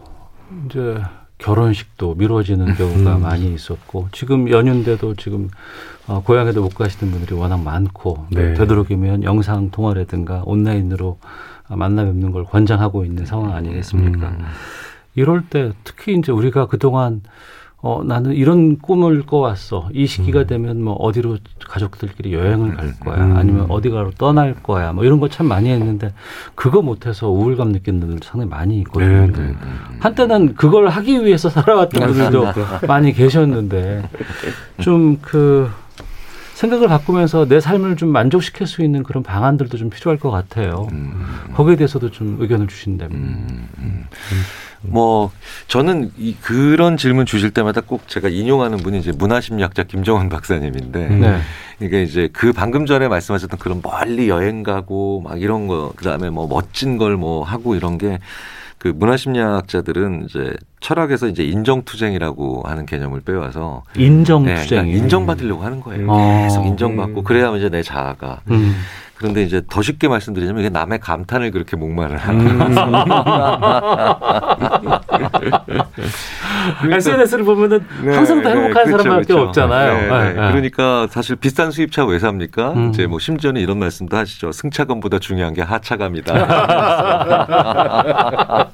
이제 0.66 1.02
결혼식도 1.40 2.16
미뤄지는 2.16 2.76
경우가 2.76 3.16
음. 3.16 3.22
많이 3.22 3.54
있었고 3.54 4.10
지금 4.12 4.50
연휴인데도 4.50 5.16
지금 5.16 5.50
어, 6.08 6.22
고향에도 6.22 6.62
못 6.62 6.76
가시는 6.76 7.12
분들이 7.12 7.34
워낙 7.36 7.62
많고 7.62 8.28
네. 8.30 8.54
되도록이면 8.54 9.24
영상 9.24 9.72
통화라든가 9.72 10.44
온라인으로 10.46 11.18
만나 11.70 12.04
뵙는 12.04 12.32
걸 12.32 12.44
권장하고 12.46 13.06
있는 13.06 13.26
상황 13.26 13.54
아니겠습니까? 13.54 14.30
음. 14.30 14.46
이럴 15.16 15.44
때 15.46 15.72
특히 15.84 16.16
이제 16.16 16.32
우리가 16.32 16.68
그동안 16.68 17.22
어, 17.82 18.02
나는 18.04 18.34
이런 18.34 18.78
꿈을 18.78 19.26
꿔왔어. 19.26 19.90
이 19.94 20.06
시기가 20.06 20.42
음. 20.42 20.48
되면 20.48 20.82
뭐 20.84 20.96
어디로 20.96 21.38
가족들끼리 21.66 22.34
여행을 22.34 22.76
갈 22.76 23.00
거야. 23.00 23.24
음. 23.24 23.38
아니면 23.38 23.68
어디가로 23.70 24.12
떠날 24.18 24.54
거야. 24.62 24.92
뭐 24.92 25.06
이런 25.06 25.20
거 25.22 25.30
참 25.30 25.48
많이 25.48 25.70
했는데 25.70 26.12
그거 26.56 26.82
못해서 26.82 27.30
우울감 27.30 27.70
느끼는 27.70 28.00
분들 28.02 28.20
상당히 28.24 28.50
많이 28.50 28.80
있거든요. 28.80 29.28
네, 29.28 29.32
네, 29.32 29.48
네. 29.48 29.56
한때는 30.00 30.56
그걸 30.56 30.90
하기 30.90 31.24
위해서 31.24 31.48
살아왔던 31.50 32.08
분들도 32.08 32.48
많이 32.88 33.14
계셨는데 33.14 34.10
좀 34.82 35.18
그 35.22 35.70
생각을 36.60 36.90
바꾸면서 36.90 37.48
내 37.48 37.62
삶을 37.62 37.96
좀 37.96 38.10
만족시킬 38.10 38.68
수 38.68 38.84
있는 38.84 39.02
그런 39.04 39.24
방안들도 39.24 39.78
좀 39.78 39.90
필요할 39.90 40.20
것 40.20 40.30
같아요. 40.30 40.90
음. 40.92 41.26
거기에 41.54 41.78
대해서도 41.78 42.12
좀 42.12 42.36
의견을 42.42 42.68
주신다면. 42.68 43.18
음. 43.18 43.70
음. 43.78 44.06
뭐 44.82 45.32
저는 45.68 46.12
이 46.18 46.36
그런 46.42 46.98
질문 46.98 47.26
주실 47.26 47.52
때마다 47.52 47.80
꼭 47.82 48.08
제가 48.10 48.28
인용하는 48.28 48.78
분이 48.78 49.00
이제 49.00 49.12
문화심리학자 49.14 49.84
김정은 49.84 50.28
박사님인데 50.30 51.08
네. 51.10 51.40
이게 51.82 52.04
이제 52.04 52.30
그 52.34 52.52
방금 52.52 52.86
전에 52.86 53.08
말씀하셨던 53.08 53.60
그런 53.60 53.82
멀리 53.82 54.28
여행 54.30 54.64
가고 54.64 55.22
막 55.22 55.42
이런 55.42 55.68
거 55.68 55.94
그다음에 55.96 56.30
뭐 56.30 56.48
멋진 56.48 56.98
걸 56.98 57.16
뭐 57.18 57.44
하고 57.44 57.76
이런 57.76 57.98
게 57.98 58.20
그 58.80 58.88
문화심리학자들은 58.88 60.26
이제 60.26 60.54
철학에서 60.80 61.28
이제 61.28 61.44
인정투쟁이라고 61.44 62.64
하는 62.66 62.86
개념을 62.86 63.22
빼와서 63.22 63.84
인정투쟁 63.98 64.56
네, 64.56 64.66
그러니까 64.68 64.98
인정받으려고 64.98 65.64
하는 65.64 65.82
거예요. 65.82 66.12
음. 66.12 66.44
계속 66.44 66.66
인정받고 66.66 67.24
그래야 67.24 67.56
이제 67.58 67.70
내 67.70 67.84
자아가 67.84 68.40
음. 68.50 68.76
그런데 69.16 69.44
이제 69.44 69.62
더 69.70 69.82
쉽게 69.82 70.08
말씀드리자면 70.08 70.62
이게 70.62 70.70
남의 70.70 71.00
감탄을 71.00 71.52
그렇게 71.52 71.76
목말을 71.76 72.18
하는 72.18 72.48
음. 72.48 72.70
SNS를 76.92 77.46
보면은 77.46 77.80
네, 78.04 78.16
항상 78.16 78.42
다 78.42 78.50
행복한 78.50 78.86
네, 78.86 78.92
사람밖에 78.92 79.26
그렇죠. 79.26 79.48
없잖아요. 79.48 79.94
네, 79.94 80.08
네, 80.08 80.34
네. 80.34 80.52
그러니까 80.52 81.08
사실 81.10 81.36
비싼 81.36 81.72
수입차 81.72 82.06
왜 82.06 82.20
삽니까? 82.20 82.74
음. 82.74 82.90
이제 82.90 83.08
뭐 83.08 83.20
심지어는 83.20 83.62
이런 83.62 83.80
말씀도 83.80 84.16
하시죠. 84.16 84.52
승차감보다 84.52 85.20
중요한 85.20 85.54
게 85.54 85.62
하차감이다. 85.62 86.34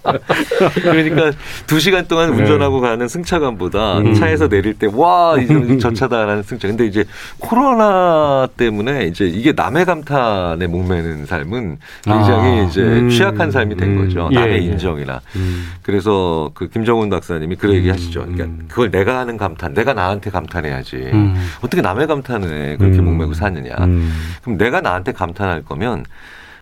그러니까 0.82 1.32
두 1.68 1.80
시간 1.80 2.08
동안 2.08 2.32
네. 2.32 2.42
운전하고 2.42 2.82
가는 2.82 3.08
승차감보다 3.08 4.00
음. 4.00 4.14
차에서 4.14 4.48
내릴 4.48 4.74
때 4.74 4.88
와, 4.92 5.36
이제 5.40 5.56
저 5.80 5.94
차다라는 5.94 6.44
승차. 6.44 6.68
근데 6.68 6.86
이제 6.86 7.06
코로나 7.40 8.48
때문에 8.58 9.06
이제 9.06 9.26
이게 9.26 9.54
남의 9.54 9.86
감탄 9.86 10.56
인간의 10.56 10.68
목매는 10.68 11.26
삶은 11.26 11.78
굉장히 12.04 12.62
아, 12.62 12.64
이제 12.64 12.82
음, 12.82 13.10
취약한 13.10 13.52
삶이 13.52 13.76
된 13.76 13.98
거죠. 13.98 14.28
음, 14.28 14.34
남의 14.34 14.52
예, 14.52 14.56
예. 14.56 14.60
인정이나. 14.60 15.22
음. 15.36 15.68
그래서 15.82 16.25
그 16.54 16.68
김정은 16.70 17.10
박사님이 17.10 17.56
그 17.56 17.74
얘기 17.74 17.90
하시죠. 17.90 18.22
그러니까 18.22 18.46
음. 18.46 18.66
그걸 18.68 18.92
내가 18.92 19.20
하는 19.20 19.38
감탄, 19.38 19.74
내가 19.74 19.94
나한테 19.94 20.30
감탄해야지. 20.30 20.96
음. 21.14 21.36
어떻게 21.62 21.82
남의 21.82 22.08
감탄을 22.08 22.78
그렇게 22.78 23.00
음. 23.00 23.06
목매고 23.06 23.34
사느냐. 23.34 23.76
그럼 23.76 24.58
내가 24.58 24.82
나한테 24.82 25.12
감탄할 25.12 25.64
거면 25.64 26.06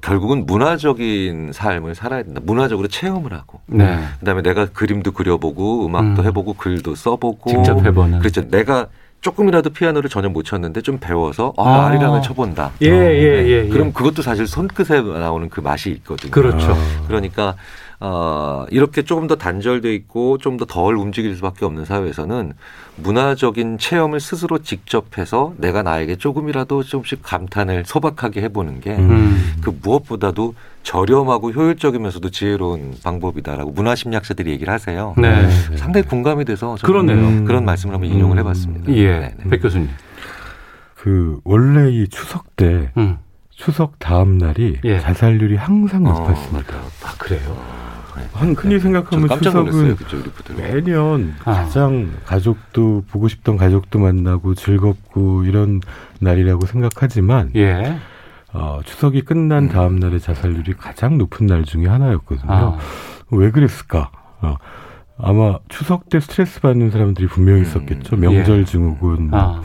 결국은 0.01 0.45
문화적인 0.45 1.51
삶을 1.53 1.95
살아야 1.95 2.23
된다. 2.23 2.41
문화적으로 2.43 2.89
체험을 2.89 3.33
하고. 3.33 3.61
네. 3.67 3.97
그다음에 4.19 4.41
내가 4.41 4.65
그림도 4.65 5.13
그려보고 5.13 5.85
음악도 5.85 6.25
해보고 6.25 6.53
글도 6.53 6.95
써보고. 6.95 7.49
직접 7.49 7.85
해보는. 7.85 8.19
그렇죠. 8.19 8.47
내가 8.49 8.87
조금이라도 9.21 9.69
피아노를 9.69 10.09
전혀 10.09 10.27
못 10.27 10.43
쳤는데 10.43 10.81
좀 10.81 10.97
배워서 10.99 11.53
아, 11.57 11.63
아. 11.63 11.87
알이라면 11.87 12.21
쳐본다. 12.21 12.71
예, 12.81 12.87
예, 12.87 12.91
예, 12.91 13.47
예, 13.47 13.69
그럼 13.69 13.93
그것도 13.93 14.21
사실 14.21 14.45
손끝에 14.45 15.01
나오는 15.01 15.49
그 15.49 15.61
맛이 15.61 15.89
있거든요. 15.91 16.31
그렇죠. 16.31 16.75
그러니까 17.07 17.55
어, 18.05 18.65
이렇게 18.69 19.03
조금 19.03 19.27
더 19.27 19.35
단절돼 19.37 19.93
있고 19.95 20.37
좀 20.37 20.57
더 20.57 20.65
덜 20.65 20.97
움직일 20.97 21.35
수밖에 21.37 21.63
없는 21.63 21.85
사회에서는 21.85 22.51
문화적인 22.97 23.77
체험을 23.77 24.19
스스로 24.19 24.59
직접 24.59 25.17
해서 25.17 25.53
내가 25.57 25.83
나에게 25.83 26.17
조금이라도 26.17 26.83
조금씩 26.83 27.21
감탄을 27.23 27.83
소박하게 27.85 28.41
해보는 28.41 28.81
게그 28.81 29.01
음. 29.01 29.53
그 29.61 29.77
무엇보다도 29.81 30.53
저렴하고 30.83 31.51
효율적이면서도 31.51 32.29
지혜로운 32.29 32.95
방법이다라고 33.01 33.71
문화심리학자들이 33.71 34.51
얘기를 34.51 34.73
하세요. 34.73 35.15
네. 35.17 35.49
상당히 35.77 36.05
공감이 36.05 36.43
돼서 36.43 36.75
그러네요. 36.83 37.17
음. 37.25 37.45
그런 37.45 37.63
말씀을 37.63 37.95
한번 37.95 38.09
인용을 38.11 38.37
해봤습니다. 38.39 38.91
예, 38.93 39.07
네네. 39.11 39.35
네. 39.37 39.49
백 39.49 39.61
교수님. 39.61 39.89
그 40.95 41.39
원래 41.45 41.89
이 41.89 42.07
추석 42.09 42.55
때 42.57 42.91
음. 42.97 43.17
추석 43.49 43.97
다음 43.99 44.37
날이 44.37 44.79
예. 44.83 44.99
자살률이 44.99 45.55
항상 45.55 46.03
높았습니다. 46.03 46.75
어, 46.75 46.89
아 47.05 47.13
그래요? 47.17 47.82
한 48.33 48.53
흔히 48.53 48.79
생각하면 48.79 49.27
추석은 49.39 49.97
매년 50.57 51.35
아. 51.45 51.53
가장 51.53 52.11
가족도 52.25 53.03
보고 53.09 53.27
싶던 53.27 53.57
가족도 53.57 53.99
만나고 53.99 54.55
즐겁고 54.55 55.43
이런 55.45 55.81
날이라고 56.19 56.65
생각하지만 56.65 57.51
예. 57.55 57.97
어, 58.53 58.79
추석이 58.85 59.21
끝난 59.21 59.69
다음 59.69 59.97
날의 59.97 60.19
자살률이 60.19 60.73
가장 60.73 61.17
높은 61.17 61.47
날 61.47 61.63
중에 61.63 61.87
하나였거든요. 61.87 62.51
아. 62.51 62.77
왜 63.31 63.49
그랬을까? 63.51 64.11
어, 64.41 64.57
아마 65.17 65.57
추석 65.69 66.09
때 66.09 66.19
스트레스 66.19 66.61
받는 66.61 66.91
사람들이 66.91 67.27
분명히 67.27 67.61
음. 67.61 67.65
있었겠죠. 67.65 68.15
명절 68.17 68.59
예. 68.61 68.65
증후군, 68.65 69.29
뭐. 69.29 69.39
아. 69.39 69.61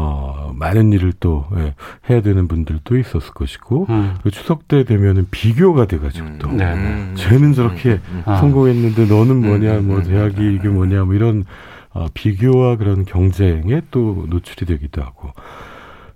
어, 0.00 0.52
많은 0.54 0.92
일을 0.92 1.12
또 1.18 1.44
예, 1.56 1.74
해야 2.08 2.22
되는 2.22 2.46
분들도 2.46 2.96
있었을 2.96 3.32
것이고 3.34 3.86
음. 3.88 4.14
그 4.22 4.30
추석 4.30 4.68
때 4.68 4.84
되면은 4.84 5.26
비교가 5.32 5.86
돼가지고 5.86 6.26
음. 6.26 6.38
또 6.40 6.52
네. 6.52 6.72
음. 6.72 7.14
쟤는 7.16 7.52
저렇게 7.52 8.00
음. 8.08 8.22
음. 8.28 8.36
성공했는데 8.36 9.06
너는 9.06 9.40
뭐냐 9.42 9.80
뭐 9.80 10.00
대학이 10.04 10.54
이게 10.54 10.68
뭐냐 10.68 11.02
뭐 11.02 11.14
이런 11.14 11.44
어, 11.90 12.06
비교와 12.14 12.76
그런 12.76 13.06
경쟁에 13.06 13.80
또 13.90 14.24
노출이 14.28 14.66
되기도 14.66 15.02
하고 15.02 15.32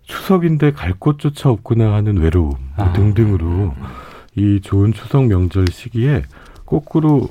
추석인데 0.05 0.73
갈 0.73 0.93
곳조차 0.97 1.51
없구나 1.51 1.93
하는 1.93 2.19
외로움 2.19 2.53
아. 2.77 2.93
등등으로 2.93 3.75
이 4.37 4.61
좋은 4.63 4.93
추석 4.93 5.27
명절 5.27 5.67
시기에 5.73 6.23
거꾸로 6.67 7.29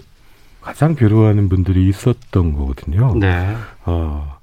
가장 0.60 0.96
괴로워하는 0.96 1.48
분들이 1.48 1.88
있었던 1.88 2.54
거거든요. 2.54 3.16
네. 3.16 3.56
어, 3.86 4.38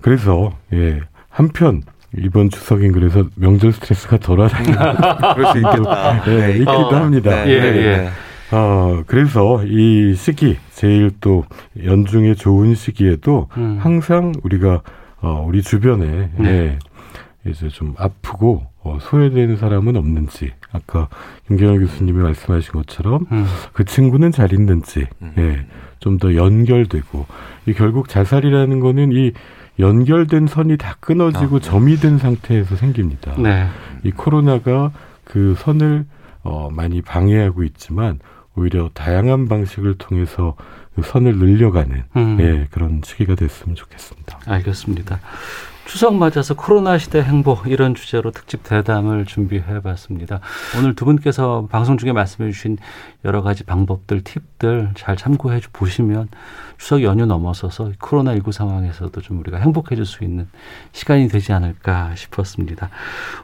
그래서 0.00 0.52
예 0.72 1.00
한편 1.34 1.82
이번 2.16 2.48
추석인 2.48 2.92
그래서 2.92 3.24
명절 3.34 3.72
스트레스가 3.72 4.18
덜하다는 4.18 4.70
그럴 5.34 5.52
수 5.52 5.58
있겠다. 5.58 6.24
네, 6.24 6.36
네. 6.36 6.52
있기도 6.52 6.70
어, 6.70 6.94
합니다. 6.94 7.44
네, 7.44 7.50
예. 7.50 8.08
어, 8.52 9.02
그래서 9.08 9.64
이 9.64 10.14
시기 10.14 10.56
제일 10.70 11.10
또 11.20 11.44
연중에 11.82 12.34
좋은 12.34 12.76
시기에도 12.76 13.48
음. 13.56 13.78
항상 13.80 14.32
우리가 14.44 14.82
어, 15.22 15.44
우리 15.48 15.60
주변에 15.60 16.30
네. 16.36 16.78
예, 17.44 17.50
이제 17.50 17.68
좀 17.68 17.94
아프고 17.98 18.62
어, 18.84 18.98
소외되는 19.00 19.56
사람은 19.56 19.96
없는지 19.96 20.52
아까 20.70 21.08
김경현 21.48 21.80
교수님이 21.80 22.22
말씀하신 22.22 22.72
것처럼 22.74 23.26
음. 23.32 23.44
그 23.72 23.84
친구는 23.84 24.30
잘 24.30 24.52
있는지 24.52 25.08
음. 25.20 25.32
예, 25.38 25.66
좀 25.98 26.18
더 26.18 26.36
연결되고 26.36 27.26
이 27.66 27.72
결국 27.72 28.08
자살이라는 28.08 28.78
거는 28.78 29.10
이 29.12 29.32
연결된 29.78 30.46
선이 30.46 30.76
다 30.76 30.96
끊어지고 31.00 31.56
아, 31.56 31.60
네. 31.60 31.64
점이 31.64 31.96
된 31.96 32.18
상태에서 32.18 32.76
생깁니다. 32.76 33.34
네. 33.38 33.66
이 34.02 34.10
코로나가 34.10 34.92
그 35.24 35.54
선을 35.58 36.06
어, 36.42 36.70
많이 36.70 37.00
방해하고 37.02 37.64
있지만 37.64 38.20
오히려 38.56 38.90
다양한 38.94 39.48
방식을 39.48 39.94
통해서 39.98 40.54
그 40.94 41.02
선을 41.02 41.36
늘려가는 41.36 42.04
음. 42.16 42.36
예, 42.40 42.68
그런 42.70 43.00
시기가 43.04 43.34
됐으면 43.34 43.74
좋겠습니다. 43.74 44.38
알겠습니다. 44.46 45.18
추석 45.86 46.14
맞아서 46.16 46.54
코로나 46.54 46.96
시대 46.96 47.20
행복 47.22 47.66
이런 47.66 47.94
주제로 47.94 48.30
특집 48.30 48.64
대담을 48.64 49.26
준비해 49.26 49.80
봤습니다. 49.80 50.40
오늘 50.78 50.94
두 50.94 51.04
분께서 51.04 51.68
방송 51.70 51.98
중에 51.98 52.12
말씀해 52.12 52.50
주신 52.50 52.78
여러 53.24 53.42
가지 53.42 53.64
방법들, 53.64 54.22
팁들 54.24 54.92
잘 54.94 55.16
참고해 55.16 55.60
보시면 55.72 56.28
추석 56.78 57.02
연휴 57.02 57.26
넘어서서 57.26 57.92
코로나19 57.98 58.50
상황에서도 58.50 59.20
좀 59.20 59.38
우리가 59.40 59.58
행복해질 59.58 60.06
수 60.06 60.24
있는 60.24 60.48
시간이 60.92 61.28
되지 61.28 61.52
않을까 61.52 62.14
싶었습니다. 62.14 62.88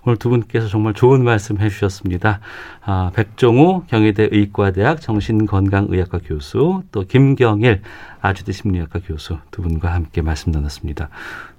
오늘 0.05 0.17
두 0.17 0.31
분께서 0.31 0.67
정말 0.69 0.95
좋은 0.95 1.23
말씀 1.23 1.61
해 1.61 1.69
주셨습니다. 1.69 2.41
아, 2.83 3.11
백종우 3.15 3.85
경희대 3.87 4.31
의과대학 4.33 5.01
정신건강의학과 5.01 6.21
교수, 6.25 6.83
또 6.91 7.05
김경일 7.05 7.83
아주대 8.21 8.53
심리학과 8.53 9.01
교수 9.07 9.39
두 9.51 9.63
분과 9.63 9.93
함께 9.93 10.23
말씀 10.23 10.53
나눴습니다. 10.53 11.09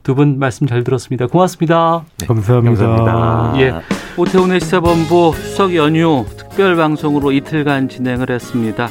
두 0.04 0.16
분 0.16 0.40
말씀 0.40 0.68
잘 0.68 0.84
들었습니다. 0.84 1.28
고맙습니다. 1.28 2.04
네, 2.20 2.28
감사합니다. 2.28 2.86
감사합니다. 2.86 3.62
예, 3.62 3.74
오태훈의 4.18 4.60
시사본부 4.60 5.34
추석 5.36 5.76
연휴 5.76 6.26
특별 6.38 6.76
방송으로 6.76 7.32
이틀간 7.32 7.90
진행을 7.90 8.30
했습니다. 8.30 8.90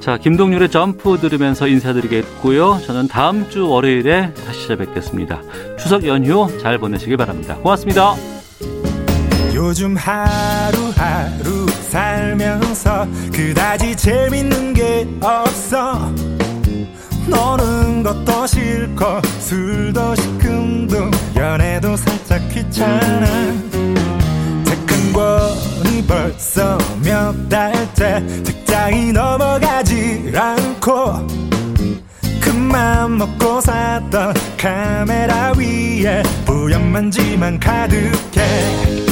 자, 0.00 0.16
김동률의 0.16 0.70
점프 0.70 1.18
들으면서 1.18 1.66
인사드리겠고요. 1.68 2.78
저는 2.86 3.08
다음 3.08 3.50
주 3.50 3.68
월요일에 3.68 4.32
다시 4.46 4.62
찾아뵙겠습니다. 4.68 5.42
추석 5.78 6.06
연휴 6.06 6.48
잘 6.60 6.78
보내시길 6.78 7.16
바랍니다. 7.16 7.56
고맙습니다. 7.56 8.14
요즘 9.54 9.96
하루하루 9.96 11.66
살면서 11.90 13.06
그다지 13.34 13.94
재밌는 13.96 14.72
게 14.74 15.06
없어 15.20 15.98
노는 17.28 18.02
것 18.02 18.19
도 18.40 18.46
싫고 18.46 19.20
술도 19.38 20.14
시큼둥 20.14 21.10
연애도 21.36 21.94
살짝 21.94 22.40
귀찮아. 22.48 23.26
태근권이 24.64 26.06
벌써 26.06 26.78
몇 27.04 27.34
달째 27.50 28.26
직장이 28.42 29.12
넘어가지 29.12 30.32
않고 30.34 31.26
큰맘 32.40 33.18
먹고 33.18 33.60
샀던 33.60 34.32
카메라 34.56 35.52
위에 35.58 36.22
뿌연 36.46 36.90
만지만 36.92 37.60
가득해 37.60 39.09